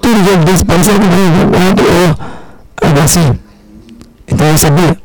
tudo 0.00 0.24
que 0.24 0.30
ele 0.30 0.44
disse 0.44 0.64
parecia 0.64 0.94
comigo, 0.94 1.68
outro 1.68 1.86
ou 1.86 2.88
algo 2.88 3.00
assim. 3.00 3.38
Então 4.26 4.46
eu 4.46 4.58
sabia 4.58 4.96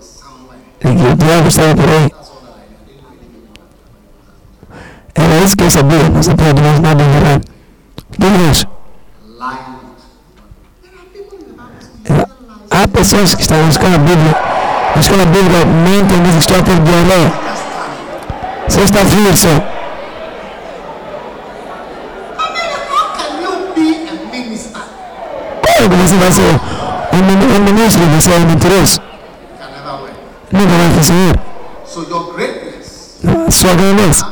somewhere. 0.00 0.60
que 0.80 0.88
o 0.88 1.16
diabo 1.16 1.48
estava 1.48 1.74
por 1.74 1.88
aí. 1.88 2.10
Era 5.14 5.44
isso 5.44 5.56
que 5.56 5.64
eu 5.64 5.70
sabia, 5.70 6.08
não 6.08 6.22
sabia 6.22 6.54
de 6.54 6.62
mais 6.62 6.80
nada 6.80 7.02
em 7.02 7.12
geral. 7.12 7.40
Tudo 8.18 8.50
isso. 8.50 8.66
Há 12.70 12.88
pessoas 12.88 13.34
que 13.34 13.42
estão 13.42 13.62
na 13.62 13.68
escola 13.68 13.98
bíblica, 13.98 14.51
na 14.94 15.00
escola 15.00 15.24
bíblica 15.26 15.64
mentem, 15.66 16.22
dizem 16.22 16.32
que 16.32 16.38
estão 16.38 16.58
a 16.58 16.62
ter 16.62 16.78
diarreia. 16.80 17.32
Você 18.68 18.80
está 18.82 19.04
frio, 19.04 19.36
só. 19.36 19.48
How 19.48 19.58
can 23.16 23.42
you 23.42 23.72
be 23.74 24.08
a 24.08 24.14
minister? 24.32 24.82
Como 25.76 25.88
que 25.90 25.96
você 25.96 26.16
vai 26.16 26.32
ser 26.32 26.60
um 27.12 27.22
mini- 27.26 27.52
um 27.52 27.64
ministro 27.64 28.02
e 28.02 28.06
você 28.06 28.30
é 28.32 28.36
um 28.36 28.46
mentiroso? 28.46 29.00
Can 29.00 29.68
never 29.70 29.92
work. 30.00 30.14
Nunca 30.52 30.72
vai 30.76 30.90
funcionar. 30.94 31.34
So 31.86 32.02
your 32.08 32.32
greatness, 32.34 33.18
A 33.46 33.50
sua 33.50 33.74
grandeza, 33.74 34.26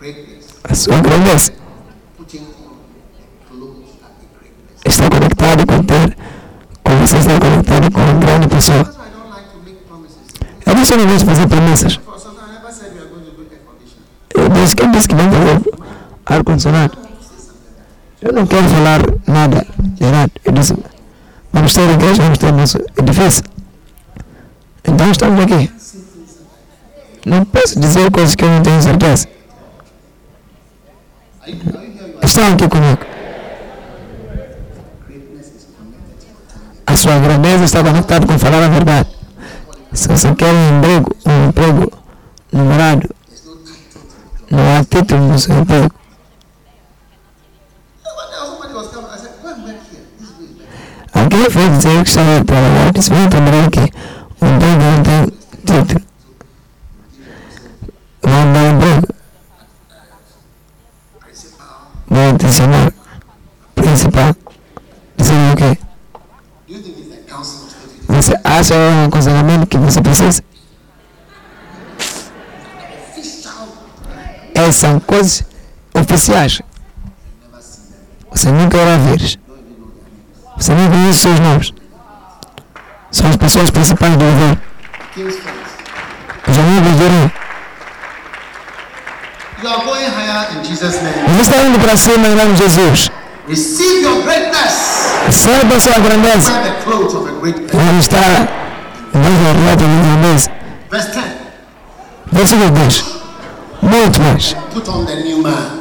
greatness, 0.00 0.46
a 0.64 0.74
sua 0.74 1.00
grandeza 1.00 1.52
putting 2.16 2.40
on 2.40 2.46
clothes 3.48 3.90
that 4.00 4.12
be 4.18 4.26
greatness. 4.38 4.82
está 4.86 5.08
conectado 5.08 5.66
com 5.66 5.82
ter, 5.84 6.16
com 6.84 6.96
você 7.06 7.16
estar 7.18 7.38
conectado 7.38 7.90
com 7.92 8.00
uma 8.00 8.14
grande 8.14 8.48
pessoa. 8.48 8.97
Eu 10.68 10.74
não 10.74 11.18
fazer 11.18 11.46
promessas. 11.48 11.94
For 11.94 12.14
air 12.14 12.60
conditioning. 13.64 14.04
Eu 14.34 14.48
disse 14.50 14.76
que 14.76 15.14
vamos 15.14 15.32
fazer 15.34 15.72
ar-condicionado. 16.26 16.98
Eu 18.20 18.32
não 18.32 18.46
quero 18.46 18.68
falar 18.68 19.00
nada 19.26 19.66
errado. 20.00 20.32
Eu 20.44 20.52
disse, 20.52 20.76
vamos 21.52 21.72
ter 21.72 21.90
igreja, 21.90 22.22
vamos 22.22 22.38
ter 22.38 22.52
nosso 22.52 22.78
edifício. 22.98 23.44
Então 24.84 25.10
estamos 25.10 25.40
aqui. 25.42 25.70
Não 27.24 27.44
posso 27.44 27.80
dizer 27.80 28.10
coisas 28.10 28.34
que 28.34 28.44
eu 28.44 28.48
não 28.50 28.62
tenho 28.62 28.82
certeza. 28.82 29.28
Estão 32.22 32.52
aqui 32.52 32.68
comigo. 32.68 32.98
A 36.86 36.96
sua 36.96 37.18
grandeza 37.18 37.64
está 37.64 37.82
conectada 37.82 38.26
com 38.26 38.38
falar 38.38 38.64
a 38.64 38.68
verdade. 38.68 39.17
Se 39.92 40.06
você 40.08 40.34
quer 40.34 40.52
um 40.52 40.78
emprego, 40.78 41.16
um 41.26 41.48
emprego 41.48 41.92
numerado, 42.52 43.08
não 44.50 44.76
há 44.76 44.84
título 44.84 45.28
no 45.28 45.38
seu 45.38 45.58
emprego. 45.58 45.90
Alguém 51.14 51.50
foi 51.50 51.68
dizer 51.70 52.02
que 52.04 52.08
estava 52.10 52.38
a 52.38 52.44
trabalhar, 52.44 52.92
disse, 52.92 53.10
vem 53.10 53.28
trabalhar 53.28 53.66
aqui. 53.66 53.92
O 54.40 54.46
emprego 54.46 54.82
não 54.82 55.02
tem 55.02 55.26
título. 55.64 56.00
Vão 58.22 58.52
dar 58.52 58.74
emprego. 58.74 59.08
Vão 62.08 62.38
te 62.38 62.46
ensinar. 62.46 62.92
Principal. 63.74 64.36
Dizendo 65.16 65.52
o 65.52 65.56
quê? 65.56 65.78
Do 66.68 66.74
you 66.74 66.82
think 66.82 67.00
it's 67.00 67.08
the 67.08 67.16
council 67.30 67.64
of 67.64 67.70
state? 67.70 67.88
with 67.88 68.06
Você 68.18 68.34
acha 68.42 68.74
um 68.74 69.04
aconselhamento 69.04 69.64
que 69.68 69.78
você 69.78 70.02
precisa? 70.02 70.42
Essas 74.52 74.74
são 74.74 74.98
coisas 74.98 75.44
oficiais. 75.94 76.60
Você 78.32 78.50
nunca 78.50 78.76
irá 78.76 78.96
ver. 78.96 79.38
Você 80.56 80.74
não 80.74 80.90
conhece 80.90 81.10
os 81.10 81.18
seus 81.18 81.38
nomes. 81.38 81.72
São 83.12 83.30
as 83.30 83.36
pessoas 83.36 83.70
principais 83.70 84.12
do 84.16 84.18
governo. 84.18 84.60
Os 86.48 86.58
amigos 86.58 86.92
name. 86.98 87.32
Você 91.28 91.40
está 91.40 91.56
indo 91.62 91.78
para 91.78 91.96
cima 91.96 92.26
em 92.26 92.34
nome 92.34 92.54
de 92.54 92.58
Jesus. 92.58 93.07
Receive 93.48 94.02
your 94.02 94.22
greatness. 94.24 95.08
Receba 95.24 95.80
sua 95.80 95.98
grandeza. 96.00 96.52
The 96.52 96.84
clothes 96.84 97.14
of 97.14 97.26
a 97.26 97.98
está 97.98 98.18
relata 99.14 99.84
de. 99.84 100.50
Verse 100.90 101.10
10. 101.12 101.24
Versículo 102.30 102.70
10. 102.70 103.04
Muito 103.80 104.20
mais. 104.20 104.54
Put 104.74 104.90
on 104.90 105.06
the 105.06 105.16
new 105.22 105.42
man. 105.42 105.78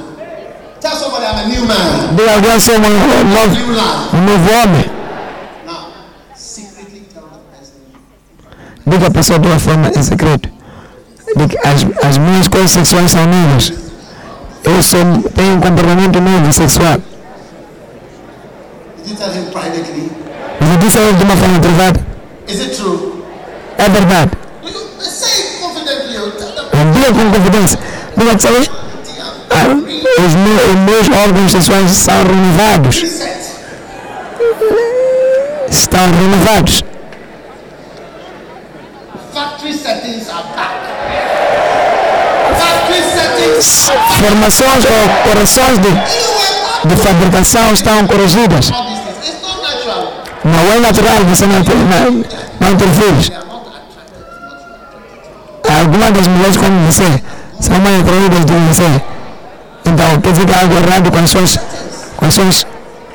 Tell 0.80 0.96
somebody 0.96 1.26
I'm 1.26 1.40
a 1.40 1.48
new 1.48 1.66
man. 1.66 2.16
Diga 2.16 2.34
alguém 2.36 2.60
sou 2.60 2.76
um 2.76 2.80
novo, 2.80 3.58
um 4.14 4.22
novo 4.22 4.50
homem. 4.54 4.86
Now, 5.66 5.92
secretly 6.36 7.02
tell 7.14 7.24
the 7.24 7.58
person 7.58 7.82
Diga 8.86 9.08
a 9.08 9.12
pessoa 9.12 9.40
de 9.40 9.48
uma 9.48 9.60
forma 9.60 9.92
em 9.94 10.04
secreto. 10.04 10.50
Diga, 11.36 11.60
as, 11.66 12.08
as 12.08 12.18
minhas 12.18 12.48
coisas 12.48 12.72
sexuais 12.72 13.12
são 13.12 13.26
minhas. 13.28 13.74
Eu 14.64 14.82
sou, 14.82 15.00
tenho 15.36 15.56
um 15.56 15.60
comportamento 15.60 16.22
novo 16.22 16.54
sexual. 16.54 16.98
Did 16.98 17.04
you 17.04 17.04
tell 17.04 17.04
him 17.04 17.04
privately? 17.04 17.08
Você 19.08 20.78
disse 20.82 20.98
a 20.98 21.02
ele 21.02 21.14
de 21.14 21.24
uma 21.24 21.38
forma 21.38 21.60
privada. 21.62 22.00
Is 22.48 22.60
it 22.60 22.76
true? 22.76 23.24
É 23.78 23.88
verdade. 23.90 24.32
Dizer 26.94 27.14
com 27.14 27.32
confidência. 27.32 27.80
Saber? 28.40 28.70
Ah, 29.50 29.68
os, 30.26 30.36
meus, 30.36 30.62
os 30.64 30.76
meus 30.76 31.10
órgãos 31.10 31.52
sexuais 31.52 31.92
são 31.92 32.16
renovados. 32.24 33.04
Estão 35.70 36.12
renovados. 36.12 36.84
Formações 44.20 44.86
ou 44.86 45.32
correções 45.32 45.80
de, 45.80 45.92
de 46.88 46.96
fabricação 46.96 47.74
estão 47.74 48.08
corrigidas. 48.08 48.72
all 48.72 48.88
these 48.88 49.00
things. 49.00 49.30
It's 49.30 49.42
not 49.42 49.62
natural. 49.62 50.18
Não 50.44 50.72
é 50.74 50.80
natural 50.80 51.24
você 51.26 51.46
não 51.46 51.60
não, 51.60 52.26
não 52.60 52.78
to. 52.78 53.48
Algumas 55.70 56.12
das 56.12 56.28
mulheres 56.28 56.58
como 56.58 56.92
você 56.92 57.22
são 57.60 57.80
mais 57.80 58.02
atraídas 58.02 58.46
de 58.46 58.54
você. 58.54 59.02
Então, 59.86 60.22
quer 60.22 60.32
dizer 60.32 60.46
que 60.46 60.54
há 60.54 60.62
algo 60.62 60.76
errado 60.76 61.12
com 61.12 61.20
as 61.20 61.30
suas, 61.30 61.60
com 62.18 62.26
as 62.26 62.34
suas 62.34 62.66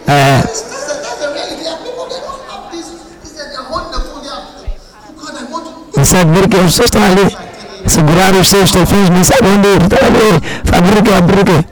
eh, 0.07 0.41
That's, 0.43 0.63
that's, 0.63 0.87
the, 0.87 0.95
that's 1.03 1.19
the 1.21 1.33
reality. 1.33 1.63
There 1.63 1.73
are 1.73 1.79
people 1.83 2.07
they 2.09 2.21
don't 2.21 2.43
have 2.51 2.71
this. 2.73 2.87
This 3.23 3.33
they're 3.33 3.63
holding 3.63 3.93
the 3.93 4.01
phone. 4.01 4.23
They 4.23 4.31
are, 4.31 4.43
oh 4.43 5.13
God, 5.17 5.35
I 5.37 5.45
want 5.51 5.65
to. 5.65 6.01
Você 6.01 6.05
sabe 6.05 6.41
ver 6.41 6.49
que 6.49 6.57
as 6.57 6.65
pessoas 6.65 6.87
estão 6.87 7.05
ali 7.05 7.37
segurar 7.87 8.35
os 8.35 8.49
seus 8.49 8.71
telefones, 8.71 9.11
não 9.11 9.25
sabem 9.25 9.53
onde 9.53 9.69
ir. 9.69 9.83
Estão 9.83 9.99
ali, 10.07 10.41
fabrica, 10.65 11.13
fabrica. 11.13 11.65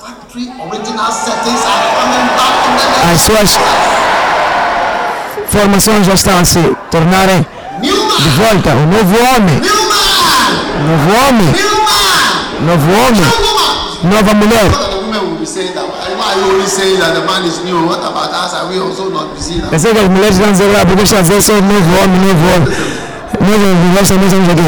Factory 0.00 0.48
original 0.60 1.12
settings 1.12 1.62
are 1.64 1.86
coming 1.98 2.26
back 2.36 2.54
in 2.66 2.74
the 2.76 2.86
next 2.88 3.12
As 3.12 3.20
suas 3.20 3.50
formações 5.58 6.06
já 6.06 6.14
estão 6.14 6.38
a 6.38 6.44
se 6.44 6.60
tornarem 6.90 7.44
new 7.82 7.96
de 8.18 8.28
volta. 8.40 8.70
O 8.70 8.86
novo 8.86 9.16
homem, 9.28 9.56
novo 10.88 11.10
homem, 11.18 11.48
novo 12.60 12.88
homem, 12.92 13.26
nova 14.04 14.34
mulher. 14.34 14.70
What 14.70 14.84
are 14.84 14.90
the 14.90 15.00
women 15.00 15.20
will 15.30 15.38
be 15.38 15.46
saying 15.46 15.72
that? 15.74 15.84
Why 15.84 16.32
are 16.32 16.40
you 16.40 16.54
only 16.54 16.68
saying 16.68 16.98
that 17.00 17.14
the 17.14 17.26
man 17.26 17.44
is 17.44 17.58
new? 17.64 17.86
What 17.88 17.98
about 17.98 18.30
us? 18.30 18.54
Are 18.54 18.68
we 18.70 18.78
also 18.78 19.10
not 19.10 19.34
busy 19.34 19.56
now? 19.56 19.68
Eu 19.72 19.78
sei 19.78 19.92
que 19.92 19.98
as 19.98 20.08
mulheres 20.08 20.38
vão 20.38 20.52
dizer 20.52 20.72
lá, 20.72 20.86
porque 20.86 21.02
está 21.02 21.18
a 21.18 21.22
dizer 21.22 21.42
só 21.42 21.54
novo 21.54 21.90
homem, 22.02 22.20
novo 22.20 22.44
homem. 22.54 22.68
Nós 23.94 24.08
também 24.08 24.30
somos 24.30 24.48
aqui. 24.48 24.62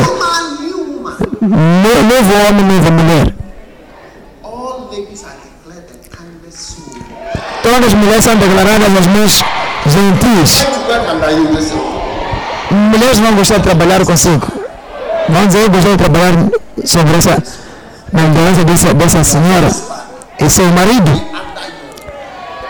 Novo 1.41 2.33
homem, 2.49 2.65
nova 2.65 2.91
mulher. 2.91 3.35
Todas 7.63 7.85
as 7.87 7.95
mulheres 7.95 8.25
são 8.25 8.35
declaradas 8.37 8.89
as 8.99 9.07
mais 9.07 9.45
gentis. 9.91 10.67
Mulheres 12.71 13.19
vão 13.19 13.35
gostar 13.35 13.57
de 13.59 13.63
trabalhar 13.65 14.05
consigo. 14.05 14.47
Vão 15.29 15.47
dizer 15.47 15.65
que 15.65 15.69
gostam 15.71 15.93
de 15.93 15.99
trabalhar 15.99 16.33
sobre 16.85 17.17
essa, 17.17 17.43
na 18.13 18.23
liderança 18.23 18.65
dessa, 18.65 18.95
dessa 18.95 19.25
senhora. 19.25 19.69
E 20.39 20.51
seu 20.51 20.67
marido, 20.67 21.11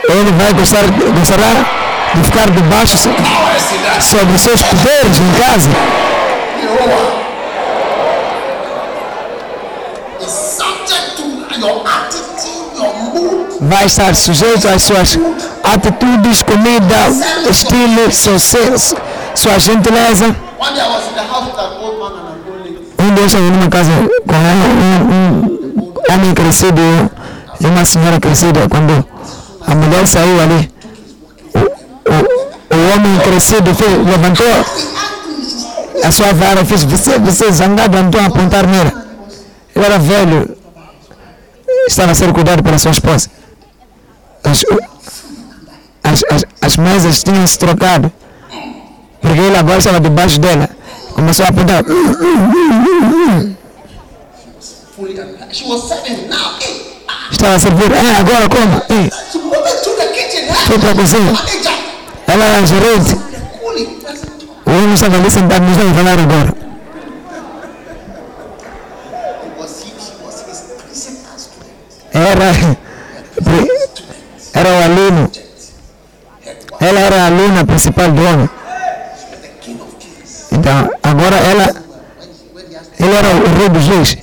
ele 0.09 0.33
vai 0.33 0.53
gostar, 0.53 0.83
gostará 1.19 1.53
de 2.15 2.25
ficar 2.25 2.51
debaixo 2.51 2.97
so- 2.99 3.11
sobre 4.01 4.39
seus 4.39 4.63
poderes 4.63 5.19
em 5.19 5.41
casa. 5.41 5.71
Your. 11.61 12.00
Vai 13.61 13.85
estar 13.85 14.15
sujeito 14.15 14.67
às 14.69 14.83
suas 14.83 15.19
atitudes, 15.63 16.43
comida, 16.43 16.97
estilo, 17.51 18.11
seu 18.11 18.39
senso, 18.39 18.97
sua 19.35 19.59
gentileza. 19.59 20.35
Um 22.99 23.15
dia 23.15 23.23
eu 23.23 23.29
cheguei 23.29 23.51
numa 23.51 23.69
casa 23.69 23.91
com 24.27 24.35
um, 24.35 25.13
um, 25.13 26.15
homem 26.15 26.35
crescido 26.35 26.81
e 27.61 27.67
uma 27.67 27.85
senhora 27.85 28.19
crescida. 28.19 28.69
Quando 28.69 29.07
a 29.67 29.75
mulher 29.75 30.07
saiu 30.07 30.41
ali, 30.41 30.73
o, 31.55 31.59
o, 31.59 32.77
o 32.77 32.95
homem 32.95 33.19
crescido 33.23 33.75
fez, 33.75 33.91
levantou 34.07 34.47
a 36.03 36.11
sua 36.11 36.33
vara 36.33 36.63
e 36.63 36.65
fez, 36.65 36.83
você, 36.85 37.19
você 37.19 37.53
zangado 37.53 37.97
andou 37.97 38.21
a 38.21 38.27
apontar 38.27 38.67
nele. 38.67 38.93
Ele 39.77 39.85
era 39.85 39.99
velho, 39.99 40.57
estava 41.87 42.13
a 42.13 42.15
ser 42.15 42.33
cuidado 42.33 42.63
pela 42.63 42.79
sua 42.79 42.91
esposa. 42.91 43.40
As, 44.51 44.65
as, 46.03 46.25
as, 46.29 46.45
as 46.61 46.77
mesas 46.77 47.23
tinham 47.23 47.47
se 47.47 47.57
trocado, 47.57 48.13
porque 49.21 49.39
ele 49.41 49.57
agora 49.57 49.79
estava 49.79 50.01
debaixo 50.01 50.41
dela. 50.41 50.69
Começou 51.15 51.45
a 51.47 51.49
apontar. 51.51 51.85
Ah, 57.07 57.29
Estava 57.31 57.55
a 57.55 57.59
servir. 57.61 57.93
É, 57.93 58.17
agora 58.17 58.49
como? 58.49 58.81
Kitchen. 58.81 60.55
foi 60.67 60.79
para 60.79 60.91
a 60.91 60.95
cozinha. 60.95 61.33
Ela 62.27 62.45
era 62.45 62.59
a 62.59 62.67
gerente. 62.67 63.15
O 64.67 64.71
homem 64.71 64.95
estava 64.95 65.17
ali 65.17 65.31
sentado, 65.31 65.63
não 65.63 65.71
estava 65.71 65.91
a 65.91 65.95
falar 65.95 66.19
agora. 66.19 66.61
It 72.13 72.90
aluna 77.31 77.65
principal 77.65 78.11
do 78.11 78.23
homem. 78.23 78.51
Então, 80.53 80.91
agora 81.03 81.37
ela, 81.37 81.75
ele 82.99 83.15
era 83.15 83.29
o 83.29 83.59
rei 83.59 83.69
dos 83.69 83.87
reis. 83.87 84.19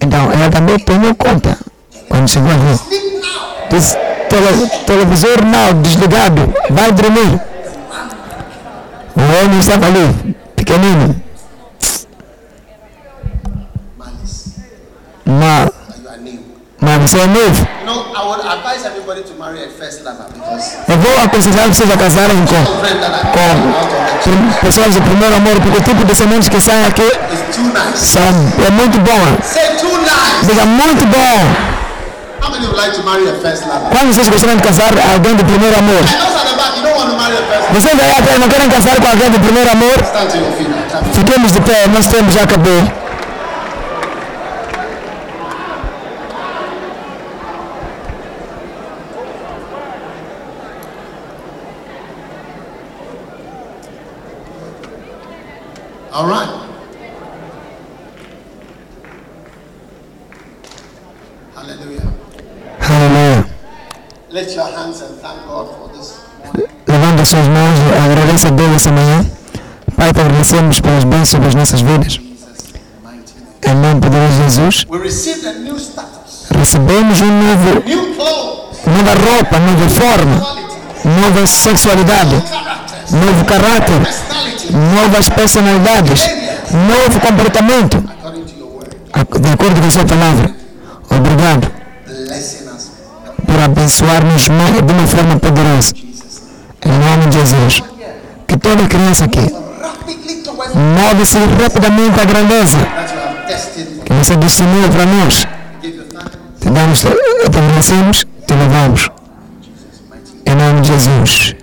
Então, 0.00 0.30
ela 0.30 0.50
também 0.50 0.78
tomou 0.78 1.14
conta. 1.14 1.58
Quando 2.08 2.28
chegou 2.28 2.50
ali, 2.50 2.78
disse, 3.70 3.96
"Tele, 4.28 4.70
televisor 4.86 5.44
não, 5.44 5.80
desligado, 5.80 6.54
vai 6.70 6.92
dormir. 6.92 7.40
O 9.16 9.44
homem 9.44 9.58
estava 9.58 9.86
ali, 9.86 10.36
pequenino. 10.56 11.22
Mas. 15.24 15.79
Mas 16.80 17.10
você 17.10 17.18
é 17.18 17.26
novo. 17.26 17.68
Eu 20.88 20.96
vou 20.98 21.24
aconselhar 21.24 21.68
vocês 21.68 21.90
a 21.90 21.96
casarem 21.96 22.36
com, 22.46 22.64
com 24.24 24.64
pessoas 24.66 24.94
de 24.94 25.00
primeiro 25.00 25.36
amor, 25.36 25.60
porque 25.60 25.78
o 25.78 25.82
tipo 25.82 26.04
de 26.04 26.14
sementes 26.14 26.48
que 26.48 26.60
saem 26.60 26.86
aqui 26.86 27.10
são, 27.94 28.22
é 28.66 28.70
muito 28.70 28.98
bom. 28.98 29.20
Diga 30.42 30.64
muito 30.64 31.06
bom. 31.06 31.70
How 32.42 32.50
many 32.50 32.64
would 32.64 32.76
like 32.76 32.96
to 32.96 33.02
marry 33.02 33.28
a 33.28 33.34
first 33.34 33.66
lover? 33.66 33.90
Quando 33.90 34.14
vocês 34.14 34.28
gostariam 34.28 34.56
de 34.56 34.62
casar 34.62 34.90
alguém 35.12 35.36
de 35.36 35.44
primeiro 35.44 35.76
amor? 35.78 36.02
Vocês 37.72 38.00
aí 38.00 38.10
atrás 38.18 38.40
não 38.40 38.48
querem 38.48 38.68
casar 38.70 38.96
com 38.96 39.06
alguém 39.06 39.30
de 39.30 39.38
primeiro 39.38 39.70
amor? 39.70 39.96
Fiquemos 41.12 41.52
de 41.52 41.60
pé, 41.60 41.86
nós 41.88 42.06
temos 42.06 42.32
já 42.32 42.42
acabou. 42.42 42.82
All 56.20 56.28
right. 56.28 56.52
Hallelujah. 61.56 62.12
Aleluia. 62.78 63.46
Lift 64.28 64.54
your 64.54 64.66
hands 64.66 65.00
and 65.00 65.16
thank 65.22 65.40
God 65.48 65.72
for 65.72 65.88
this. 65.96 66.20
Levanta 66.86 67.24
suas 67.24 67.48
mãos 67.48 67.78
e 67.78 68.10
agradeça 68.10 68.48
a 68.48 68.50
Deus 68.50 68.76
essa 68.76 68.92
manhã. 68.92 69.24
Pai, 69.96 70.12
te 70.12 70.20
agradecemos 70.20 70.80
pelas 70.80 71.04
bênçãos 71.04 71.28
sobre 71.30 71.48
as 71.48 71.54
nossas 71.54 71.80
vidas. 71.80 72.20
Em 73.62 73.74
nome 73.74 74.00
poderoso 74.02 74.32
de 74.34 74.42
Jesus, 74.42 74.86
recebemos 76.54 77.20
um 77.22 77.30
novo, 77.30 77.82
nova 78.86 79.14
roupa, 79.24 79.58
nova 79.58 79.88
forma, 79.88 80.36
nova 81.02 81.46
sexualidade, 81.46 82.42
novo 83.12 83.44
caráter, 83.44 84.00
novas 84.94 85.28
personalidades, 85.28 86.28
novo 86.72 87.20
comportamento, 87.20 87.98
de 89.40 89.48
acordo 89.52 89.80
com 89.80 89.86
a 89.86 89.90
sua 89.90 90.04
palavra. 90.04 90.54
Obrigado 91.10 91.70
por 93.46 93.60
abençoar-nos 93.60 94.44
de 94.44 94.92
uma 94.92 95.06
forma 95.06 95.38
poderosa. 95.38 95.92
Em 96.84 96.92
nome 96.92 97.26
de 97.28 97.38
Jesus. 97.38 97.82
Que 98.46 98.56
toda 98.56 98.86
criança 98.86 99.24
aqui 99.24 99.52
move-se 100.74 101.38
rapidamente 101.60 102.20
à 102.20 102.24
grandeza 102.24 102.78
que 104.04 104.12
você 104.12 104.36
destinou 104.36 104.88
para 104.88 105.06
nós. 105.06 105.46
Te 106.60 106.70
damos, 106.70 107.00
te 107.00 107.58
agradecemos, 107.58 108.26
te. 108.46 109.10
Em 110.46 110.54
nome 110.54 110.80
de 110.80 110.88
Jesus. 110.88 111.59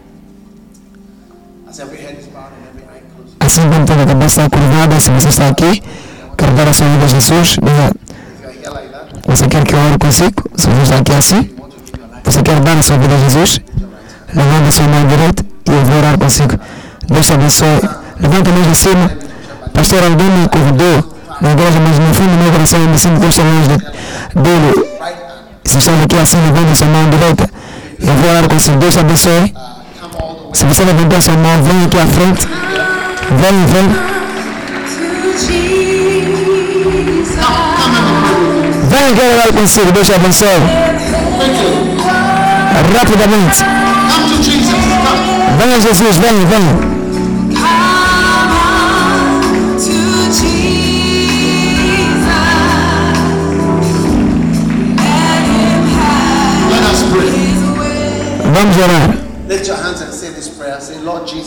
Assim 3.48 3.61
como 3.69 3.86
toda 3.86 4.03
a 4.03 4.06
cabeça 4.06 4.49
curvada, 4.49 4.99
se 4.99 5.10
você 5.10 5.30
está 5.30 5.48
aqui, 5.48 5.82
dar 6.57 6.68
a 6.68 6.74
sua 6.74 6.86
vida 6.88 7.06
a 7.06 7.07
Jesus? 7.07 7.49
Diga, 7.61 7.91
Você 9.28 9.48
quer 9.48 9.64
que 9.64 9.74
eu 9.74 9.80
ore 9.80 9.98
consigo? 9.99 10.44
Se 10.56 10.68
você 10.68 10.82
está 10.84 10.98
aqui 10.98 11.11
assim, 11.14 11.49
você 12.26 12.41
quer 12.41 12.60
dar 12.60 12.78
a 12.78 12.82
sua 12.84 12.98
vida 12.98 13.14
a 13.15 13.18
Jesus? 13.30 13.60
Levanta 14.34 14.68
a 14.68 14.72
sua 14.72 14.88
mão 14.88 15.07
direita 15.07 15.44
e 15.68 15.72
eu 15.72 15.86
vou 15.86 15.98
orar 15.98 16.18
consigo. 16.18 16.60
Deus 17.07 17.26
te 17.26 17.34
abençoe. 17.34 17.80
Levanta 18.19 18.49
a 18.49 18.53
mão 18.53 18.64
de 18.69 18.76
cima. 18.78 19.11
Pastor, 19.74 20.03
alguém 20.03 20.30
me 20.30 20.49
convidou 20.49 21.15
na 21.40 21.52
igreja, 21.52 21.80
mas 21.80 21.99
no 21.99 22.14
fundo 22.14 22.32
do 22.32 22.44
meu 22.44 22.52
coração 22.52 22.80
eu 22.82 22.90
me 22.90 22.98
sinto 22.98 23.26
estou 23.26 23.45
longe 23.45 23.68
de- 23.69 24.41
dele. 24.41 24.88
Se 25.65 25.74
você 25.80 25.91
está 25.91 26.03
aqui 26.03 26.18
assim, 26.18 26.38
levanta 26.48 26.72
a 26.72 26.76
sua 26.76 26.88
mão 26.88 27.10
direita. 27.10 27.49
Eu 27.99 28.14
vou 28.14 28.30
orar 28.30 28.49
consigo. 28.49 28.78
Deus 28.78 28.94
te 28.94 28.99
abençoe. 28.99 29.53
Se 30.53 30.65
você 30.65 30.84
levantar 30.84 31.18
a 31.18 31.22
sua 31.22 31.34
mão, 31.34 31.64
vem 31.64 31.86
aqui 31.86 31.98
à 31.98 32.06
frente. 32.07 32.48
Vem, 33.30 33.66
vem. 33.66 33.88
Vem 38.90 39.04
aqui 39.12 39.22
orar 39.22 39.54
consigo. 39.54 39.91
Deus 39.91 40.08
te 40.08 40.14
abençoe. 40.14 40.48
Quickly. 41.38 41.98
Rapidamente. 42.98 43.64
Come 43.64 44.30
to 44.30 44.44
Jesus. 44.44 44.72
Come. 44.72 45.38
Venha 45.58 45.82
Jesus, 45.82 46.18
venha, 46.18 46.45
venha. 46.45 46.98
Let 56.70 56.84
us 56.84 57.04
pray. 57.12 57.32
Vamos 58.54 58.78
orar. 58.78 59.18
Lift 59.48 59.68
your 59.68 59.78
hands 59.78 60.02
and 60.02 60.14
say 60.14 60.30
this 60.32 60.48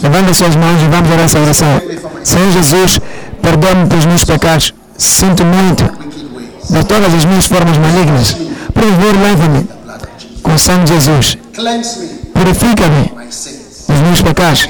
Levanta 0.02 0.34
suas 0.34 0.56
mãos 0.56 0.82
e 0.82 0.88
vamos 0.88 1.10
orar 1.10 1.24
essa 1.24 1.38
oração. 1.38 1.80
Senhor 2.24 2.50
Jesus, 2.50 3.00
perdoa-me 3.40 3.86
pelos 3.86 4.06
meus 4.06 4.24
pecados. 4.24 4.74
Sinto 4.98 5.44
muito 5.44 5.84
de 5.84 6.84
todas 6.84 7.14
as 7.14 7.24
minhas 7.24 7.46
formas 7.46 7.78
malignas. 7.78 8.36
Por 8.74 8.82
favor, 8.82 9.16
leva-me 9.16 9.68
Jesus. 10.18 10.40
com 10.42 10.54
o 10.54 10.58
sangue 10.58 10.84
de 10.84 10.94
Jesus. 10.94 11.38
Purifica-me 12.34 13.10
dos 13.88 14.00
meus 14.00 14.22
pecados. 14.22 14.68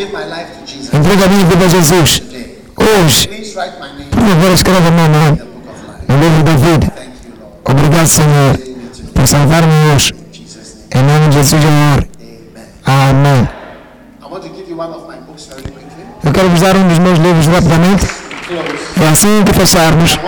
Entrega 0.93 1.25
a 1.25 1.29
minha 1.29 1.47
vida 1.47 1.65
a 1.65 1.69
Jesus. 1.69 2.23
Hoje, 2.77 3.29
por 4.11 4.21
favor, 4.21 4.53
escreva 4.53 4.91
meu 4.91 5.09
nome 5.09 5.43
no 6.09 6.19
livro 6.19 6.43
da 6.43 6.53
vida. 6.53 6.93
Obrigado, 7.65 8.07
Senhor, 8.09 8.59
por 9.15 9.27
salvar-me 9.27 9.95
hoje. 9.95 10.13
Em 10.95 11.03
nome 11.03 11.29
de 11.29 11.37
Jesus, 11.37 11.63
eu 11.63 11.71
oro. 11.95 12.09
Amém. 12.85 13.60
Eu 16.25 16.33
quero 16.33 16.49
vos 16.49 16.61
dar 16.61 16.75
um 16.75 16.89
dos 16.89 16.99
meus 16.99 17.19
livros 17.19 17.47
rapidamente. 17.47 18.07
E 18.99 19.05
assim 19.05 19.45
que 19.45 19.53
fecharmos, 19.53 20.19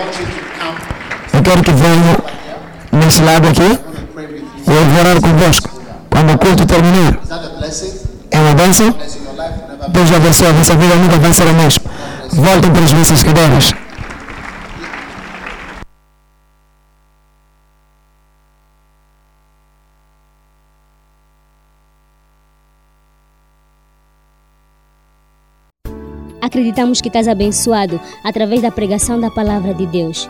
eu 1.33 1.41
quero 1.41 1.63
que 1.63 1.71
venham 1.71 2.17
nesse 2.91 3.21
lado 3.23 3.47
aqui. 3.47 3.79
E 4.67 4.71
eu 4.71 4.85
vou 4.85 4.99
orar 4.99 5.21
convosco. 5.21 5.69
Quando 6.09 6.33
o 6.33 6.37
culto 6.37 6.65
terminar, 6.67 7.19
é 8.29 8.39
uma 8.39 8.53
bênção. 8.53 8.95
Deus 9.89 10.11
abençoe 10.11 10.47
a 10.47 10.51
vossa 10.51 10.75
vida, 10.75 10.95
nunca 10.95 11.17
vai 11.17 11.33
ser 11.33 11.47
a 11.47 11.53
mesma. 11.53 11.83
Voltem 12.31 12.71
para 12.71 12.83
as 12.83 12.91
vossas 12.91 13.23
cadeiras. 13.23 13.73
Acreditamos 26.53 27.01
que 27.01 27.07
estás 27.07 27.27
abençoado 27.27 27.99
através 28.23 28.61
da 28.61 28.69
pregação 28.69 29.19
da 29.19 29.31
palavra 29.31 29.73
de 29.73 29.87
Deus. 29.87 30.29